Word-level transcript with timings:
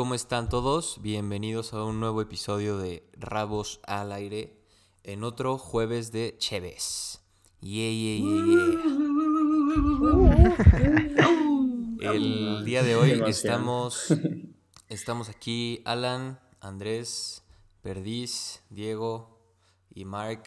¿cómo 0.00 0.14
están 0.14 0.48
todos? 0.48 1.02
Bienvenidos 1.02 1.74
a 1.74 1.84
un 1.84 2.00
nuevo 2.00 2.22
episodio 2.22 2.78
de 2.78 3.06
Rabos 3.18 3.80
al 3.86 4.12
aire 4.12 4.56
en 5.04 5.24
otro 5.24 5.58
jueves 5.58 6.10
de 6.10 6.36
Cheves. 6.38 7.20
Yeah, 7.60 7.90
yeah, 7.90 8.16
yeah, 8.16 8.46
yeah. 12.00 12.14
El 12.14 12.64
día 12.64 12.82
de 12.82 12.96
hoy 12.96 13.22
estamos, 13.26 14.06
estamos 14.88 15.28
aquí 15.28 15.82
Alan, 15.84 16.40
Andrés, 16.62 17.44
Perdiz, 17.82 18.62
Diego 18.70 19.38
y 19.94 20.06
Mark 20.06 20.44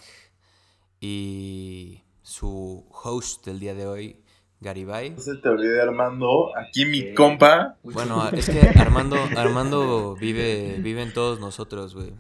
y 1.00 2.02
su 2.24 2.88
host 2.90 3.46
del 3.46 3.60
día 3.60 3.76
de 3.76 3.86
hoy, 3.86 4.23
Garibay. 4.64 5.12
No 5.12 5.20
se 5.20 5.36
te 5.36 5.50
olvide 5.50 5.82
Armando, 5.82 6.58
aquí 6.58 6.86
mi 6.86 7.14
compa. 7.14 7.78
Bueno, 7.84 8.28
es 8.30 8.50
que 8.50 8.60
Armando, 8.80 9.18
Armando 9.38 10.16
vive, 10.16 10.78
vive 10.80 11.04
en 11.04 11.14
todos 11.14 11.40
nosotros, 11.40 11.94
güey. 11.94 12.14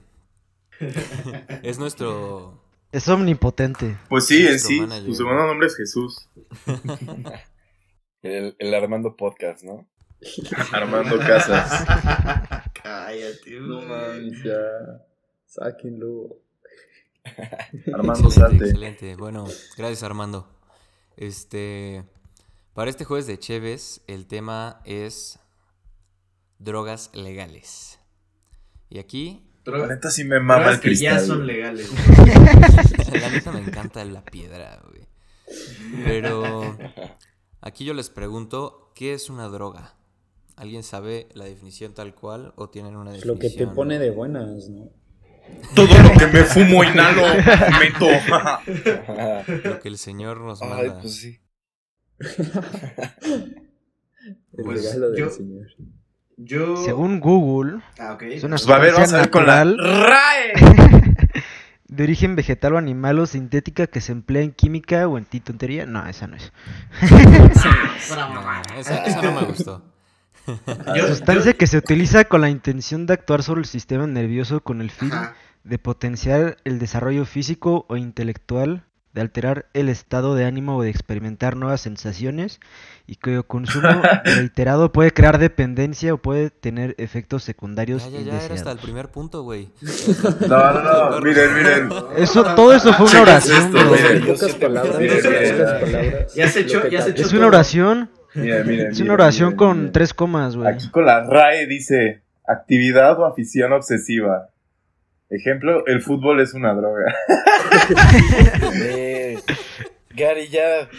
Es 1.63 1.79
nuestro... 1.79 2.61
Es 2.91 3.07
omnipotente. 3.07 3.97
Pues 4.09 4.27
sí, 4.27 4.45
en 4.45 4.59
sí, 4.59 4.79
manager. 4.81 5.05
su 5.05 5.15
segundo 5.15 5.47
nombre 5.47 5.65
es 5.67 5.75
Jesús. 5.75 6.29
El, 8.21 8.55
el 8.59 8.73
Armando 8.73 9.15
Podcast, 9.17 9.63
¿no? 9.63 9.85
Armando 10.71 11.17
Casas. 11.19 11.83
Cállate, 12.81 13.59
No 13.59 13.81
mames, 13.81 14.43
ya. 14.43 15.03
Sáquenlo. 15.45 16.37
Armando 17.93 18.27
excelente, 18.27 18.31
Sante. 18.31 18.65
excelente. 18.65 19.15
Bueno, 19.17 19.45
gracias 19.77 20.03
Armando. 20.03 20.47
Este, 21.17 22.03
para 22.73 22.89
este 22.89 23.05
jueves 23.05 23.27
de 23.27 23.37
Cheves, 23.37 24.01
el 24.07 24.25
tema 24.27 24.81
es 24.85 25.39
drogas 26.59 27.11
legales. 27.13 27.99
Y 28.89 28.99
aquí, 28.99 29.49
La 29.65 29.87
neta 29.87 30.09
sí 30.11 30.23
me 30.23 30.39
mama 30.39 30.71
el 30.71 30.79
que 30.79 30.95
ya 30.95 31.11
cristal. 31.11 31.27
son 31.27 31.47
legales. 31.47 31.89
la 33.21 33.29
neta 33.29 33.51
me 33.51 33.59
encanta 33.59 34.03
la 34.05 34.23
piedra, 34.23 34.81
güey. 34.89 35.07
Pero 36.03 36.77
aquí 37.61 37.85
yo 37.85 37.93
les 37.93 38.09
pregunto, 38.09 38.91
¿qué 38.95 39.13
es 39.13 39.29
una 39.29 39.47
droga? 39.49 39.95
¿Alguien 40.55 40.83
sabe 40.83 41.27
la 41.33 41.45
definición 41.45 41.93
tal 41.93 42.13
cual 42.13 42.53
o 42.55 42.69
tienen 42.69 42.95
una 42.95 43.11
definición? 43.11 43.35
lo 43.35 43.39
que 43.39 43.49
te 43.49 43.67
pone 43.67 43.99
de 43.99 44.11
buenas, 44.11 44.69
¿no? 44.69 44.89
Todo 45.75 45.87
lo 46.01 46.11
que 46.17 46.27
me 46.27 46.43
fumo, 46.43 46.83
inhalo, 46.83 47.23
meto. 47.79 48.07
Lo 49.69 49.79
que 49.79 49.89
el 49.89 49.97
Señor 49.97 50.39
nos 50.41 50.61
Ay, 50.61 50.69
manda. 50.69 51.01
pues 51.01 51.15
sí. 51.15 51.39
El 54.53 54.63
Pues, 54.63 54.83
regalo 54.83 55.09
del 55.11 55.19
yo- 55.19 55.29
Señor. 55.29 55.67
Yo. 56.37 56.77
Según 56.77 57.19
Google, 57.19 57.81
Ah, 57.99 58.17
es 58.21 58.43
una 58.43 58.55
Pues 58.57 58.69
va 58.69 58.75
a 58.77 58.79
ver, 58.79 58.93
vamos 58.93 59.13
a 59.13 59.17
sustancia 59.17 59.19
ver 59.21 59.29
con 59.29 59.45
la 59.45 59.63
natural 59.65 59.77
RAE. 59.77 60.53
de 61.87 62.03
origen 62.03 62.35
vegetal 62.35 62.73
o 62.73 62.77
animal 62.79 63.19
o 63.19 63.25
sintética 63.27 63.85
que 63.87 64.01
se 64.01 64.11
emplea 64.13 64.41
en 64.41 64.51
química 64.51 65.07
o 65.07 65.17
en 65.19 65.25
tontería. 65.25 65.85
No, 65.85 66.05
esa 66.07 66.25
no 66.27 66.35
es. 66.37 66.51
No, 67.01 68.77
esa, 68.77 69.05
esa 69.05 69.21
no 69.21 69.31
me 69.41 69.45
gustó. 69.45 69.83
Yo- 70.95 71.07
Sustancia 71.07 71.51
yo- 71.51 71.57
que 71.57 71.67
se 71.67 71.77
utiliza 71.77 72.25
con 72.25 72.41
la 72.41 72.49
intención 72.49 73.05
de 73.05 73.13
actuar 73.13 73.43
sobre 73.43 73.59
el 73.61 73.65
sistema 73.67 74.07
nervioso 74.07 74.61
con 74.61 74.81
el 74.81 74.89
fin 74.89 75.11
Ajá. 75.13 75.35
de 75.63 75.77
potenciar 75.77 76.57
el 76.63 76.79
desarrollo 76.79 77.25
físico 77.25 77.85
o 77.87 77.95
intelectual, 77.95 78.83
de 79.13 79.21
alterar 79.21 79.67
el 79.73 79.89
estado 79.89 80.33
de 80.35 80.45
ánimo 80.45 80.77
o 80.77 80.81
de 80.83 80.89
experimentar 80.89 81.55
nuevas 81.55 81.81
sensaciones 81.81 82.59
y 83.05 83.17
cuyo 83.17 83.43
consumo 83.47 84.01
reiterado 84.25 84.91
puede 84.91 85.11
crear 85.11 85.37
dependencia 85.37 86.13
o 86.13 86.17
puede 86.17 86.49
tener 86.49 86.95
efectos 86.97 87.43
secundarios 87.43 88.03
Ya, 88.11 88.19
ya, 88.19 88.19
ya, 88.19 88.21
era 88.23 88.33
hasta 88.35 88.45
el 88.45 88.51
indeseados. 88.57 88.81
primer 88.81 89.09
punto, 89.09 89.43
güey. 89.43 89.69
No, 90.49 90.73
no, 90.73 91.09
no, 91.11 91.21
miren, 91.23 91.53
miren. 91.53 91.89
Eso, 92.17 92.43
todo 92.55 92.73
eso 92.73 92.91
fue 92.93 93.05
una 93.11 93.21
oración. 93.21 93.73
Ya 96.35 96.47
se 96.47 96.61
echó- 96.61 96.87
ya 96.87 97.01
se 97.01 97.11
echó 97.11 97.21
Es 97.21 97.33
una 97.33 97.47
oración, 97.47 98.09
Miren, 98.35 98.67
miren. 98.67 98.91
es 98.91 98.99
una 98.99 99.13
oración 99.13 99.49
miren, 99.49 99.57
con 99.57 99.77
miren. 99.77 99.91
tres 99.91 100.13
comas, 100.13 100.55
güey. 100.55 100.67
Aquí 100.73 100.89
con 100.89 101.05
la 101.05 101.23
RAE 101.23 101.67
dice 101.67 102.21
actividad 102.47 103.19
o 103.19 103.25
afición 103.25 103.73
obsesiva. 103.73 104.49
Ejemplo, 105.35 105.85
el 105.87 106.01
fútbol 106.01 106.39
es 106.41 106.53
una 106.53 106.73
droga. 106.73 107.13
Eh, 108.75 109.39
Gary, 110.15 110.47
ya 110.49 110.89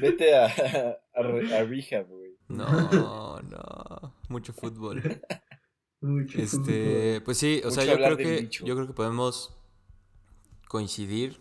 vete 0.00 0.34
a, 0.36 0.46
a, 0.46 1.22
re- 1.22 1.56
a 1.56 1.64
rehab, 1.64 2.06
güey. 2.08 2.36
No, 2.48 3.40
no. 3.42 4.14
Mucho 4.28 4.52
fútbol. 4.52 5.20
Mucho 6.00 6.38
Este, 6.38 7.20
pues 7.24 7.38
sí, 7.38 7.60
o 7.64 7.70
sea, 7.70 7.84
yo 7.84 7.96
creo 7.96 8.16
que 8.16 8.40
bicho. 8.42 8.64
yo 8.64 8.74
creo 8.74 8.86
que 8.86 8.92
podemos 8.92 9.56
coincidir 10.68 11.40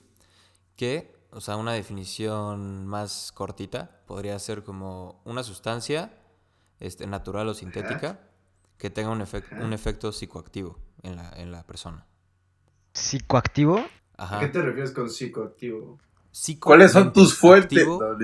que, 0.76 1.14
o 1.32 1.42
sea, 1.42 1.58
una 1.58 1.74
definición 1.74 2.86
más 2.86 3.32
cortita 3.32 4.02
podría 4.08 4.38
ser 4.40 4.64
como 4.64 5.22
una 5.26 5.44
sustancia 5.44 6.12
este 6.80 7.08
natural 7.08 7.48
o 7.48 7.54
sintética 7.54 8.20
que 8.78 8.90
tenga 8.90 9.10
un, 9.10 9.22
efec- 9.22 9.62
un 9.64 9.72
efecto 9.74 10.12
psicoactivo 10.12 10.78
en 11.04 11.16
la, 11.16 11.30
en 11.38 11.52
la 11.52 11.64
persona. 11.66 12.06
Psicoactivo. 12.96 13.86
Ajá. 14.18 14.38
¿A 14.38 14.40
qué 14.40 14.48
te 14.48 14.62
refieres 14.62 14.92
con 14.92 15.10
psicoactivo? 15.10 16.00
Psico- 16.32 16.70
¿Cuáles 16.70 16.92
son 16.94 17.12
tus 17.14 17.44
activo. 17.44 18.00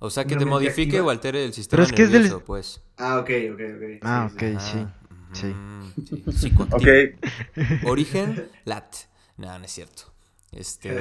O 0.00 0.10
sea, 0.10 0.24
que 0.24 0.36
te 0.36 0.44
modifique 0.44 0.82
activa. 0.98 1.06
o 1.06 1.10
altere 1.10 1.44
el 1.44 1.52
sistema 1.52 1.82
es 1.82 1.90
que 1.90 2.02
es 2.04 2.12
del- 2.12 2.22
nervioso, 2.22 2.44
pues. 2.44 2.84
Ah, 2.98 3.18
ok, 3.18 3.30
ok, 3.52 3.60
ok. 3.74 3.82
Ah, 4.02 4.30
ok, 4.32 4.40
sí. 4.60 4.86
sí. 5.32 5.48
Ajá, 5.48 5.92
sí. 6.04 6.32
psicoactivo. 6.32 6.76
Ok, 6.76 7.84
Origen, 7.84 8.48
lat. 8.64 8.94
No, 9.36 9.58
no 9.58 9.64
es 9.64 9.72
cierto. 9.72 10.04
Este, 10.52 10.92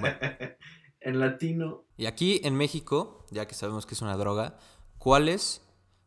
bueno. 0.00 0.16
En 1.00 1.20
latino. 1.20 1.84
Y 1.96 2.06
aquí 2.06 2.40
en 2.44 2.56
México, 2.56 3.24
ya 3.30 3.46
que 3.46 3.54
sabemos 3.54 3.84
que 3.86 3.94
es 3.94 4.02
una 4.02 4.16
droga, 4.16 4.58
¿cuáles 4.98 5.62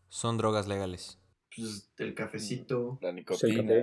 son 0.09 0.38
drogas 0.38 0.67
legales? 0.67 1.19
Pues 1.56 1.90
el 1.97 2.13
cafecito. 2.13 3.00
La 3.01 3.11
nicotina. 3.13 3.73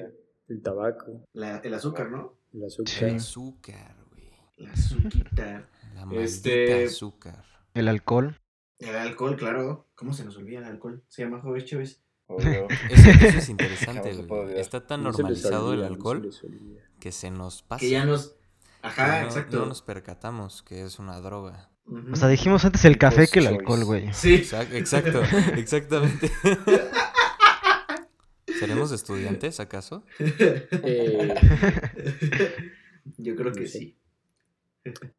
El 0.48 0.62
tabaco, 0.62 1.24
la- 1.32 1.58
el 1.58 1.74
azúcar, 1.74 2.10
¿no? 2.10 2.34
el 2.52 2.64
azúcar. 2.64 2.92
Sí. 2.92 3.04
Azúcar, 3.04 3.96
güey. 4.10 4.30
La 4.56 4.72
azuquita. 4.72 5.68
La 5.94 6.04
maldita 6.06 6.22
Este- 6.24 6.84
azúcar. 6.84 7.44
El 7.74 7.88
alcohol. 7.88 8.38
El 8.78 8.94
alcohol, 8.96 9.36
claro. 9.36 9.88
¿Cómo 9.94 10.12
se 10.12 10.24
nos 10.24 10.36
olvida 10.36 10.58
el 10.58 10.64
alcohol? 10.64 11.02
Se 11.08 11.22
llama 11.22 11.40
Joves 11.40 11.64
Chévez. 11.64 12.02
obvio. 12.26 12.66
Eso, 12.90 13.10
eso 13.10 13.38
es 13.38 13.48
interesante, 13.48 14.12
güey. 14.26 14.58
Está 14.60 14.86
tan 14.86 15.02
No 15.02 15.10
normalizado 15.12 15.72
el 15.72 15.80
olvida, 15.80 15.88
no 15.88 16.32
se 16.32 16.46
alcohol 16.46 16.60
que 17.00 17.12
se 17.12 17.30
nos 17.30 17.62
pasa. 17.62 17.80
Que 17.80 17.90
ya 17.90 18.04
nos. 18.04 18.36
Ajá, 18.82 19.20
no, 19.22 19.26
exacto. 19.26 19.58
no 19.60 19.66
nos 19.66 19.82
percatamos 19.82 20.62
que 20.62 20.82
es 20.82 20.98
una 20.98 21.18
droga. 21.20 21.70
O 22.12 22.16
sea, 22.16 22.28
dijimos 22.28 22.64
antes 22.64 22.84
el 22.84 22.98
café 22.98 23.26
People's 23.26 23.30
que 23.32 23.38
el 23.40 23.46
alcohol, 23.46 23.84
güey. 23.84 24.12
Sí. 24.12 24.34
Exact- 24.36 24.72
Exacto, 24.74 25.22
exactamente. 25.56 26.30
¿Seremos 28.58 28.92
estudiantes 28.92 29.60
acaso? 29.60 30.04
Eh, 30.18 31.34
Yo 33.18 33.36
creo 33.36 33.52
que 33.52 33.66
sí. 33.66 33.96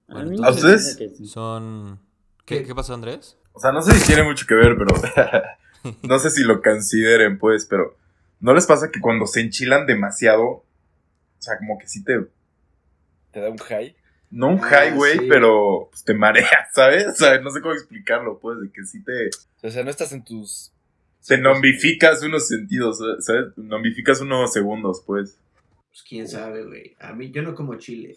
a 0.08 0.14
Bueno, 0.14 0.30
mí 0.32 0.38
¿a 0.44 0.50
ustedes? 0.52 0.98
Son... 1.26 2.00
¿Qué, 2.46 2.64
qué 2.64 2.74
pasó, 2.74 2.94
Andrés? 2.94 3.38
o 3.54 3.60
sea, 3.60 3.72
no 3.72 3.82
sé 3.82 3.92
si 3.94 4.06
tiene 4.08 4.24
mucho 4.24 4.46
que 4.48 4.54
ver, 4.56 4.78
pero 4.78 4.94
no 6.04 6.20
sé 6.20 6.30
si 6.30 6.44
lo 6.44 6.62
consideren, 6.62 7.38
pues, 7.40 7.66
pero 7.66 7.98
¿no 8.40 8.54
les 8.54 8.66
pasa 8.68 8.92
que 8.92 9.00
cuando 9.02 9.26
se 9.26 9.42
enchilan 9.42 9.86
demasiado, 9.88 10.44
o 10.46 10.66
sea, 11.40 11.58
como 11.58 11.78
que 11.80 11.88
sí 11.88 12.04
te, 12.04 12.20
Te 13.32 13.40
da 13.42 13.50
un 13.50 13.58
high. 13.58 13.96
no 14.30 14.50
un 14.50 14.60
Ah, 14.64 14.68
high, 14.70 14.94
güey, 14.96 15.18
sí. 15.20 15.26
pero 15.28 15.88
pues, 15.92 16.04
te 16.04 16.14
mareas, 16.14 16.50
¿sabes? 16.74 17.08
O 17.08 17.16
sea, 17.16 17.40
no 17.42 17.50
sé 17.50 17.62
cómo 17.62 17.74
explicarlo, 17.74 18.38
pues, 18.40 18.60
de 18.62 18.72
que 18.72 18.86
sí 18.86 19.04
te, 19.04 19.30
O 19.68 19.72
sea, 19.72 19.84
no 19.84 19.90
estás 19.90 20.12
en 20.14 20.24
tus. 20.24 20.72
Te 21.28 21.38
nombificas 21.38 22.24
unos 22.24 22.48
sentidos, 22.48 23.00
¿sabes? 23.20 23.58
Nombificas 23.58 24.22
unos 24.22 24.52
segundos, 24.54 25.04
pues. 25.06 25.38
Pues 25.90 26.04
quién 26.08 26.28
sabe, 26.28 26.64
güey. 26.66 26.96
A 27.00 27.14
mí, 27.14 27.32
yo 27.32 27.42
no 27.42 27.56
como 27.56 27.76
chile. 27.76 28.16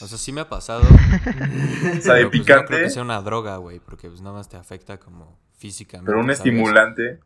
O 0.00 0.06
sea, 0.06 0.18
sí 0.18 0.32
me 0.32 0.42
ha 0.42 0.48
pasado. 0.48 0.82
O 1.98 2.00
sea, 2.00 2.14
de 2.14 2.20
pero, 2.20 2.30
pues, 2.30 2.40
no 2.40 2.44
creo 2.44 2.60
picante, 2.64 2.82
que 2.82 2.90
sea 2.90 3.02
una 3.02 3.20
droga, 3.22 3.56
güey, 3.56 3.78
porque 3.80 4.08
pues 4.08 4.20
nada 4.20 4.36
más 4.36 4.48
te 4.48 4.56
afecta 4.56 4.98
como 4.98 5.38
físicamente. 5.58 6.06
pero 6.06 6.18
un 6.18 6.24
¿sabes? 6.26 6.38
estimulante. 6.38 7.20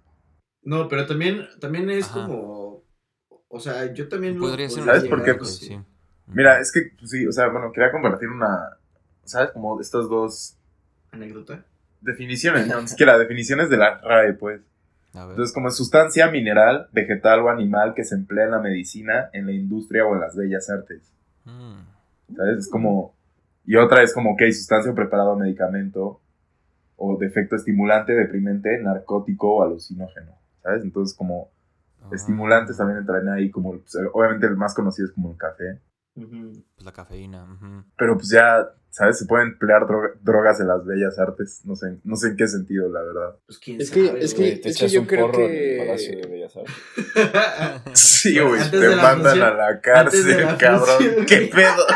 No, 0.62 0.88
pero 0.88 1.06
también, 1.06 1.46
también 1.60 1.90
es 1.90 2.06
Ajá. 2.06 2.26
como. 2.26 2.84
O 3.48 3.60
sea, 3.60 3.92
yo 3.92 4.08
también. 4.08 4.34
lo 4.34 4.40
Podría 4.46 4.68
ser 4.68 4.80
un 4.80 4.86
¿Sabes 4.86 5.04
por 5.08 5.22
qué? 5.24 5.34
Pues, 5.34 5.56
sí. 5.58 5.78
Mira, 6.26 6.60
es 6.60 6.72
que, 6.72 6.90
pues, 6.98 7.10
sí, 7.10 7.26
o 7.26 7.32
sea, 7.32 7.48
bueno, 7.48 7.70
quería 7.72 7.92
compartir 7.92 8.28
una, 8.28 8.76
¿sabes? 9.24 9.50
Como 9.52 9.80
estas 9.80 10.08
dos 10.08 10.56
Anécdota. 11.12 11.64
definiciones, 12.00 12.66
no, 12.66 12.80
ni 12.80 12.88
siquiera 12.88 13.16
definiciones 13.18 13.70
de 13.70 13.76
la 13.76 13.98
RAE, 14.00 14.34
pues. 14.34 14.60
A. 15.16 15.30
Entonces, 15.30 15.54
como 15.54 15.70
sustancia 15.70 16.30
mineral, 16.30 16.88
vegetal 16.92 17.40
o 17.40 17.50
animal 17.50 17.94
que 17.94 18.04
se 18.04 18.14
emplea 18.14 18.46
en 18.46 18.50
la 18.52 18.60
medicina, 18.60 19.30
en 19.32 19.46
la 19.46 19.52
industria 19.52 20.06
o 20.06 20.14
en 20.14 20.20
las 20.20 20.36
bellas 20.36 20.68
artes. 20.70 21.12
Mm. 21.44 22.36
¿Sabes? 22.36 22.58
Es 22.58 22.68
como. 22.68 23.14
Y 23.64 23.76
otra 23.76 24.02
es 24.02 24.14
como, 24.14 24.32
ok, 24.32 24.42
sustancia 24.52 24.92
o 24.92 24.94
preparado 24.94 25.36
medicamento 25.36 26.20
o 26.96 27.16
de 27.18 27.26
efecto 27.26 27.56
estimulante, 27.56 28.12
deprimente, 28.12 28.78
narcótico 28.80 29.56
o 29.56 29.62
alucinógeno. 29.62 30.32
¿sabes? 30.62 30.82
Entonces, 30.84 31.16
como 31.16 31.50
Ah, 32.06 32.14
estimulantes 32.14 32.76
también 32.76 32.98
entrarían 32.98 33.34
ahí, 33.34 33.50
como, 33.50 33.72
pues, 33.72 33.96
obviamente 34.12 34.46
el 34.46 34.56
más 34.56 34.74
conocido 34.74 35.06
es 35.06 35.12
como 35.12 35.32
el 35.32 35.36
café. 35.36 35.80
Pues 36.14 36.84
la 36.84 36.92
cafeína. 36.92 37.46
Pero 37.96 38.16
pues 38.16 38.30
ya, 38.30 38.70
¿sabes? 38.96 39.18
Se 39.18 39.26
pueden 39.26 39.48
emplear 39.48 39.86
droga- 39.86 40.14
drogas 40.22 40.58
en 40.60 40.68
las 40.68 40.86
bellas 40.86 41.18
artes. 41.18 41.60
No 41.64 41.76
sé, 41.76 41.98
no 42.02 42.16
sé 42.16 42.28
en 42.28 42.36
qué 42.36 42.48
sentido, 42.48 42.88
la 42.88 43.02
verdad. 43.02 43.36
Pues 43.44 43.58
quién 43.58 43.78
Es 43.78 43.90
que- 43.90 44.06
sabe, 44.06 44.24
es 44.24 44.34
güey. 44.34 44.54
que- 44.54 44.56
te 44.62 44.68
es 44.70 44.76
echas 44.76 44.92
yo 44.92 45.00
un 45.02 45.06
creo 45.06 45.26
porro 45.30 45.42
en 45.44 45.48
que- 45.50 45.72
el 45.80 45.86
Palacio 45.86 46.16
de 46.18 46.26
Bellas 46.26 46.56
Artes. 46.56 46.74
Sí, 47.92 48.38
güey, 48.40 48.70
te 48.70 48.78
de 48.78 48.96
mandan 48.96 49.22
función- 49.36 49.42
a 49.46 49.50
la 49.54 49.80
cárcel, 49.82 50.44
la 50.46 50.56
cabrón. 50.58 50.96
función, 50.96 51.26
¿Qué 51.26 51.50
pedo? 51.54 51.86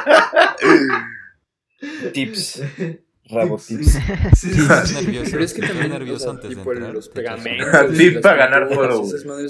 Tips. 2.12 2.62
Rabo 3.32 3.58
tips. 3.58 3.92
sí, 4.36 4.50
sí, 4.50 4.60
nervioso. 5.04 5.30
Pero 5.30 5.44
es 5.44 5.54
que 5.54 5.62
también, 5.62 5.90
nervioso 5.90 6.16
o 6.16 6.18
sea, 6.18 6.30
antes 6.32 6.50
de 6.50 6.56
entrar, 6.56 6.92
los 6.92 7.08
pegamentos, 7.08 7.96
Tip 7.96 8.14
las 8.14 8.22
para 8.24 8.36
ganar 8.36 8.68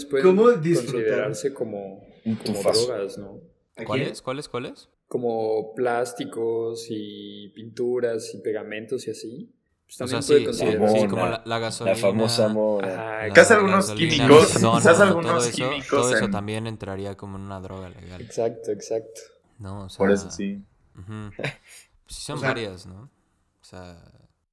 pueden 0.05 0.27
¿Cómo 0.27 0.51
disfrutar? 0.51 0.93
considerarse 0.95 1.55
como, 1.55 2.07
como 2.45 2.63
drogas, 2.63 3.17
¿no? 3.17 3.41
¿Cuáles? 3.87 4.21
¿Cuáles? 4.21 4.49
¿Cuáles? 4.51 4.89
Como 5.11 5.75
plásticos 5.75 6.87
y 6.89 7.49
pinturas 7.49 8.33
y 8.33 8.39
pegamentos 8.39 9.09
y 9.09 9.11
así. 9.11 9.53
Pues 9.87 10.01
O 10.01 10.07
sea, 10.07 10.07
también 10.07 10.23
sí, 10.23 10.29
puede 10.29 10.41
sí, 10.41 10.47
considerarse 10.47 11.01
sí, 11.01 11.07
como 11.09 11.27
la, 11.27 11.43
la 11.45 11.59
gasolina. 11.59 11.97
La 11.97 12.01
famosa 12.01 12.49
mona. 12.49 13.29
Quizás 13.29 13.51
algunos 13.51 13.91
químicos, 13.91 14.53
quizás 14.57 15.01
algunos 15.01 15.33
todo 15.33 15.49
eso, 15.49 15.57
químicos 15.57 15.89
Todo 15.89 16.15
eso 16.17 16.31
también 16.31 16.69
entraría 16.69 17.17
como 17.17 17.39
en 17.39 17.43
una 17.43 17.59
droga 17.59 17.89
legal. 17.89 18.21
Exacto, 18.21 18.71
exacto. 18.71 19.21
¿no? 19.59 19.87
O 19.87 19.89
sea, 19.89 19.99
Por 19.99 20.13
eso 20.13 20.31
sí. 20.31 20.63
ujú. 20.97 21.31
Pues 21.37 21.51
sí, 22.07 22.23
son 22.23 22.37
O 22.37 22.41
sea- 22.41 22.49
varias, 22.51 22.87
¿no? 22.87 23.01
O 23.03 23.65
sea, 23.65 23.99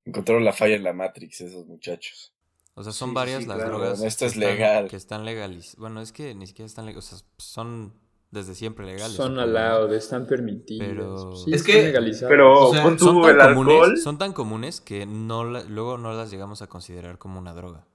Encontraron 0.06 0.44
la 0.44 0.54
falla 0.54 0.76
en 0.76 0.84
la 0.84 0.94
Matrix 0.94 1.42
esos 1.42 1.68
muchachos. 1.68 2.34
o 2.74 2.82
sea, 2.84 2.92
son 2.94 3.10
Sí, 3.10 3.16
varias 3.16 3.44
sí, 3.44 3.48
las 3.48 3.58
claro. 3.58 3.72
drogas. 3.78 3.92
Bueno, 4.00 4.08
esto 4.08 4.20
que 4.22 4.26
es 4.26 4.34
están- 4.34 4.50
legal. 4.58 4.88
Que 4.88 4.96
están 4.96 5.24
legalizadas. 5.24 5.76
Bueno, 5.78 6.02
es 6.02 6.12
que 6.12 6.34
ni 6.34 6.48
siquiera 6.48 6.66
están 6.66 6.88
legales. 6.88 7.14
O 7.14 7.16
sea, 7.18 7.28
son 7.38 7.94
desde 8.32 8.56
siempre 8.56 8.86
legales. 8.86 9.16
Son 9.16 9.40
allowed, 9.40 9.94
están 9.94 10.28
permitidos. 10.28 10.88
Pero- 10.88 11.36
Sí, 11.36 11.54
Es 11.54 11.64
que-. 11.64 11.94
Pero 12.28 12.68
O 12.70 12.74
sea, 12.74 12.84
Son 12.84 12.98
tan, 13.22 13.40
el 13.40 13.54
comunes, 13.56 13.76
alcohol. 13.76 13.98
son 13.98 14.18
tan 14.18 14.34
comunes 14.34 14.82
que 14.82 15.06
no 15.06 15.44
la- 15.44 15.64
luego 15.64 15.98
no 15.98 16.14
las 16.14 16.30
llegamos 16.32 16.62
a 16.62 16.68
considerar 16.68 17.18
como 17.18 17.40
una 17.40 17.54
droga. 17.54 17.86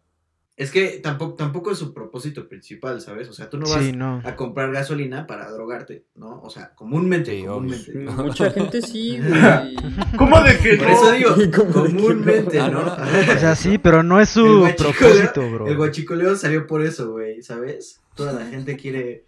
Es 0.55 0.71
que 0.71 1.01
tampoco, 1.03 1.35
tampoco 1.35 1.71
es 1.71 1.79
su 1.79 1.95
propósito 1.95 2.47
principal, 2.47 3.01
¿sabes? 3.01 3.27
O 3.29 3.33
sea, 3.33 3.49
tú 3.49 3.57
no 3.59 3.67
vas 3.69 3.83
Sí, 3.83 3.93
no. 3.93 4.21
a 4.23 4.37
comprar 4.37 4.71
gasolina 4.71 5.27
para 5.27 5.51
drogarte, 5.51 6.05
¿no? 6.15 6.41
O 6.43 6.51
sea, 6.51 6.75
comúnmente, 6.75 7.33
Sí, 7.41 7.45
comúnmente. 7.47 7.93
Mucha 8.23 8.51
gente 8.51 8.83
sí, 8.83 9.19
güey. 9.19 9.75
¿Cómo 10.19 10.41
de 10.43 10.59
que 10.59 10.77
Por 10.77 10.89
no? 10.89 10.93
eso 10.93 11.13
digo, 11.13 11.35
comúnmente, 11.73 12.59
no. 12.59 12.71
¿no? 12.71 12.81
Ah, 12.87 13.09
no, 13.27 13.33
O 13.35 13.39
sea, 13.39 13.57
sí, 13.57 13.79
pero 13.79 14.03
no 14.03 14.21
es 14.21 14.29
su 14.29 14.69
propósito, 14.77 15.41
bro. 15.51 15.67
El 15.67 15.77
guachicoleo 15.79 16.37
salió 16.37 16.67
por 16.67 16.83
eso, 16.83 17.11
güey, 17.13 17.43
¿sabes? 17.43 18.01
Toda 18.15 18.33
la 18.35 18.45
gente 18.47 18.77
quiere 18.77 19.25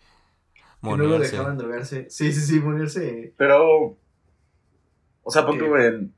que 0.93 0.97
no 0.99 1.05
lo 1.05 1.19
dejaban 1.19 1.59
drogarse. 1.59 2.09
Sí, 2.11 2.33
sí, 2.33 2.41
sí, 2.41 2.61
ponerse. 2.61 3.35
Pero. 3.37 3.97
O 5.23 5.31
sea, 5.31 5.47
tú 5.47 5.77
en. 5.77 6.15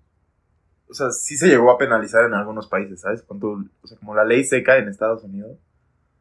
O 0.89 0.95
sea, 0.95 1.11
sí 1.11 1.37
se 1.37 1.49
llegó 1.49 1.71
a 1.71 1.79
penalizar 1.79 2.25
en 2.25 2.35
algunos 2.35 2.69
países, 2.69 3.01
¿sabes? 3.01 3.23
Pon 3.23 3.41
tú, 3.41 3.69
o 3.83 3.87
sea, 3.87 3.99
como 3.99 4.15
la 4.15 4.25
ley 4.25 4.45
seca 4.45 4.77
en 4.79 4.89
Estados 4.89 5.25
Unidos. 5.25 5.59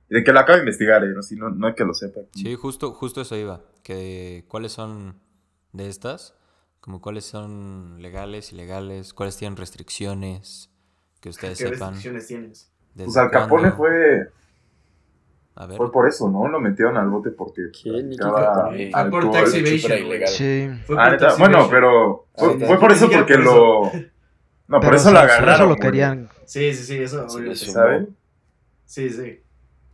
Y 0.10 0.16
de 0.16 0.24
que 0.24 0.32
lo 0.32 0.40
acabo 0.40 0.58
de 0.58 0.62
investigar, 0.64 1.04
¿eh? 1.04 1.14
No, 1.14 1.22
sí, 1.22 1.36
no, 1.36 1.50
no 1.50 1.68
hay 1.68 1.76
que 1.76 1.84
lo 1.84 1.94
sepa. 1.94 2.22
Sí, 2.34 2.56
justo, 2.56 2.92
justo 2.94 3.22
eso 3.22 3.36
iba. 3.36 3.62
Que 3.84 4.46
cuáles 4.48 4.72
son 4.72 5.20
de 5.72 5.88
estas, 5.90 6.36
como 6.80 7.02
cuáles 7.02 7.26
son 7.26 8.02
legales, 8.02 8.52
ilegales, 8.54 9.14
cuáles 9.14 9.38
tienen 9.38 9.58
restricciones, 9.58 10.70
que 11.22 11.30
ustedes 11.30 11.58
¿Qué 11.58 11.66
sepan. 11.70 11.94
restricciones 11.94 12.28
tienes? 12.28 12.72
Pues 12.96 13.18
Al 13.18 13.30
Capone 13.32 13.72
cuándo. 13.72 13.78
fue, 13.78 14.32
A 15.58 15.68
ver, 15.68 15.78
fue 15.78 15.92
por 15.92 16.08
eso, 16.08 16.30
¿no? 16.30 16.48
Lo 16.50 16.60
metieron 16.60 16.98
al 16.98 17.10
bote 17.10 17.32
porque 17.32 17.70
¿Quién? 17.72 18.12
¿Y 18.12 18.18
qué 18.18 18.24
practicaba? 18.26 18.72
Fue 18.72 19.10
por 19.10 19.32
tax 19.32 19.54
evasion. 19.54 20.28
Sí. 20.28 20.70
Fue 20.86 20.96
Ah, 21.00 21.04
por 21.06 21.12
neta, 21.12 21.28
tax 21.28 21.40
bueno, 21.40 21.68
pero 21.70 22.26
fue, 22.36 22.48
Ah, 22.62 22.66
fue 22.68 22.80
por 22.80 22.92
eso 22.92 23.10
porque 23.10 23.36
por 23.36 23.44
lo... 23.44 23.92
No, 24.68 24.80
por 24.80 24.96
eso 24.96 25.10
sí, 25.10 25.14
lo 25.14 25.20
sí, 25.20 25.26
agarraron. 25.26 25.56
Eso 25.56 25.66
lo 25.70 25.76
querían. 25.78 26.30
Sí, 26.46 26.74
sí, 26.74 26.84
sí, 26.84 26.98
eso. 26.98 27.30
Se 27.30 27.38
obviamente. 27.38 27.66
le 27.66 27.72
¿Sabe? 27.72 28.08
Sí, 28.86 29.10
sí. 29.10 29.40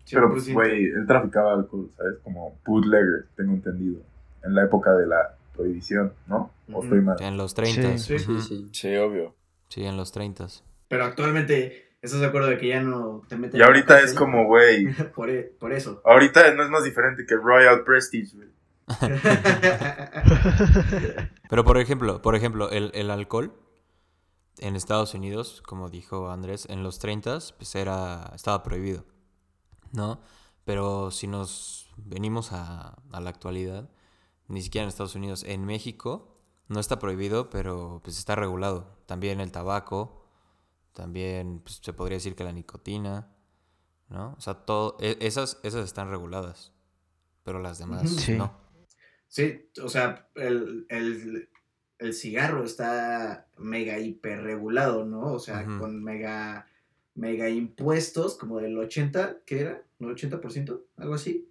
Pero, 0.09 0.33
100%. 0.33 0.53
güey, 0.53 0.85
él 0.85 1.05
traficaba 1.07 1.53
alcohol, 1.53 1.89
¿sabes? 1.95 2.15
Como 2.23 2.57
bootlegger, 2.65 3.27
tengo 3.35 3.51
entendido. 3.53 3.99
En 4.43 4.55
la 4.55 4.63
época 4.63 4.93
de 4.95 5.05
la 5.07 5.35
prohibición, 5.55 6.13
¿no? 6.27 6.51
O 6.73 6.83
estoy 6.83 7.01
mal. 7.01 7.17
en 7.21 7.37
los 7.37 7.53
30. 7.53 7.97
Sí. 7.97 8.17
Sí, 8.17 8.41
sí. 8.41 8.69
Sí, 8.71 8.95
obvio. 8.95 9.35
Sí, 9.69 9.83
en 9.85 9.95
los 9.97 10.11
30. 10.11 10.47
Pero 10.87 11.05
actualmente, 11.05 11.90
¿estás 12.01 12.19
de 12.19 12.25
acuerdo 12.27 12.47
de 12.49 12.57
que 12.57 12.67
ya 12.69 12.81
no 12.81 13.21
te 13.27 13.37
meten 13.37 13.57
Y 13.57 13.57
en 13.57 13.61
la 13.61 13.67
ahorita 13.67 13.99
es 14.01 14.13
como, 14.13 14.45
güey, 14.45 14.87
por, 15.15 15.29
e- 15.29 15.43
por 15.59 15.71
eso. 15.73 16.01
ahorita 16.05 16.53
no 16.55 16.63
es 16.63 16.69
más 16.69 16.83
diferente 16.83 17.25
que 17.25 17.35
Royal 17.35 17.83
Prestige, 17.83 18.35
güey. 18.35 18.49
Pero 21.49 21.63
por 21.63 21.77
ejemplo, 21.77 22.21
por 22.21 22.35
ejemplo, 22.35 22.69
el, 22.69 22.91
el 22.93 23.09
alcohol 23.11 23.53
en 24.59 24.75
Estados 24.75 25.13
Unidos, 25.13 25.61
como 25.65 25.89
dijo 25.89 26.29
Andrés, 26.29 26.67
en 26.69 26.83
los 26.83 26.99
30 26.99 27.39
pues 27.57 27.75
era 27.75 28.31
estaba 28.35 28.63
prohibido, 28.63 29.05
¿no? 29.91 30.19
Pero 30.65 31.11
si 31.11 31.27
nos 31.27 31.89
venimos 31.97 32.51
a, 32.51 32.95
a 33.11 33.19
la 33.21 33.29
actualidad, 33.29 33.89
ni 34.47 34.61
siquiera 34.61 34.83
en 34.83 34.89
Estados 34.89 35.15
Unidos, 35.15 35.43
en 35.47 35.65
México 35.65 36.37
no 36.67 36.79
está 36.79 36.99
prohibido, 36.99 37.49
pero 37.49 38.01
pues 38.03 38.17
está 38.17 38.35
regulado. 38.35 38.97
También 39.05 39.39
el 39.41 39.51
tabaco, 39.51 40.20
también 40.93 41.59
pues, 41.59 41.79
se 41.83 41.93
podría 41.93 42.17
decir 42.17 42.35
que 42.35 42.43
la 42.43 42.51
nicotina, 42.51 43.29
¿no? 44.09 44.33
O 44.37 44.41
sea, 44.41 44.53
todo, 44.65 44.97
e- 44.99 45.17
esas, 45.21 45.59
esas 45.63 45.85
están 45.85 46.09
reguladas, 46.09 46.73
pero 47.43 47.59
las 47.59 47.79
demás. 47.79 48.09
Sí. 48.09 48.33
no. 48.37 48.59
Sí, 49.27 49.69
o 49.81 49.87
sea, 49.87 50.27
el, 50.35 50.85
el, 50.89 51.49
el 51.99 52.13
cigarro 52.13 52.65
está 52.65 53.47
mega 53.57 53.97
hiper 53.97 54.41
regulado, 54.43 55.05
¿no? 55.05 55.31
O 55.31 55.39
sea, 55.39 55.63
con 55.65 56.03
mega, 56.03 56.67
mega 57.15 57.47
impuestos, 57.49 58.35
como 58.37 58.59
del 58.59 58.77
80, 58.77 59.37
¿qué 59.45 59.61
era? 59.61 59.83
¿No 59.99 60.09
80%? 60.09 60.81
Algo 60.97 61.13
así. 61.13 61.47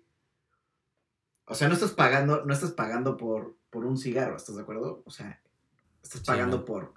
O 1.47 1.55
sea, 1.55 1.69
no 1.69 1.75
estás 1.75 1.93
pagando, 1.93 2.45
no 2.45 2.53
estás 2.53 2.73
pagando 2.73 3.17
por, 3.17 3.57
por 3.71 3.87
un 3.87 3.97
cigarro, 3.97 4.37
¿estás 4.37 4.57
de 4.57 4.63
acuerdo? 4.63 5.03
O 5.07 5.11
sea, 5.11 5.41
estás 6.03 6.21
Sí, 6.21 6.27
pagando 6.27 6.59
no. 6.59 6.65
por, 6.67 6.93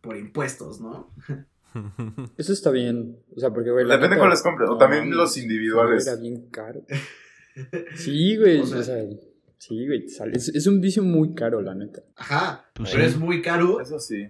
por 0.00 0.16
impuestos, 0.16 0.80
¿no? 0.80 1.12
Eso 2.38 2.52
está 2.52 2.70
bien. 2.70 3.18
O 3.36 3.40
sea, 3.40 3.50
porque, 3.50 3.70
güey. 3.70 3.86
Depende 3.86 4.16
cuáles 4.18 4.42
compres, 4.42 4.68
o 4.68 4.72
no 4.72 4.78
también 4.78 5.10
los 5.10 5.36
individuales. 5.36 6.06
Era 6.06 6.16
bien 6.16 6.48
caro. 6.50 6.84
Sí, 7.94 8.36
güey. 8.36 8.58
O 8.58 8.62
O 8.64 8.66
sea- 8.66 9.04
sí, 9.58 9.86
güey. 9.86 10.08
sale- 10.08 10.36
Es, 10.36 10.48
es 10.48 10.66
un 10.66 10.80
vicio 10.80 11.04
muy 11.04 11.34
caro, 11.34 11.60
la 11.62 11.72
neta. 11.74 12.02
Ajá, 12.16 12.68
Pues 12.74 12.90
pero 12.90 13.04
sí. 13.04 13.10
es 13.10 13.16
muy 13.16 13.40
caro, 13.42 13.80
Eso 13.80 14.00
sí. 14.00 14.28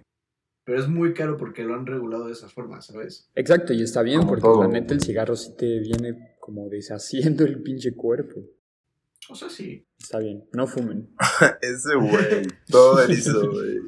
pero 0.63 0.79
es 0.79 0.87
muy 0.87 1.13
caro 1.15 1.35
porque 1.35 1.63
lo 1.63 1.73
han 1.73 1.87
regulado 1.87 2.27
de 2.27 2.33
esas 2.33 2.53
formas, 2.53 2.85
¿sabes? 2.85 3.31
Exacto, 3.33 3.73
y 3.73 3.81
está 3.81 4.03
bien 4.03 4.19
Como 4.19 4.29
porque 4.29 4.41
todo, 4.43 4.61
la 4.63 4.67
neta 4.69 4.93
el 4.93 5.01
cigarro 5.01 5.35
sí 5.35 5.55
te 5.57 5.79
viene 5.79 6.35
como 6.39 6.69
deshaciendo 6.69 7.45
el 7.45 7.63
pinche 7.63 7.95
cuerpo. 7.95 8.41
O 9.29 9.33
sea, 9.35 9.49
sí. 9.49 9.83
Está 9.99 10.19
bien, 10.19 10.45
no 10.53 10.67
fumen. 10.67 11.09
Ese 11.63 11.95
güey, 11.95 12.45
todo 12.69 13.11
hizo, 13.11 13.49
güey. 13.51 13.79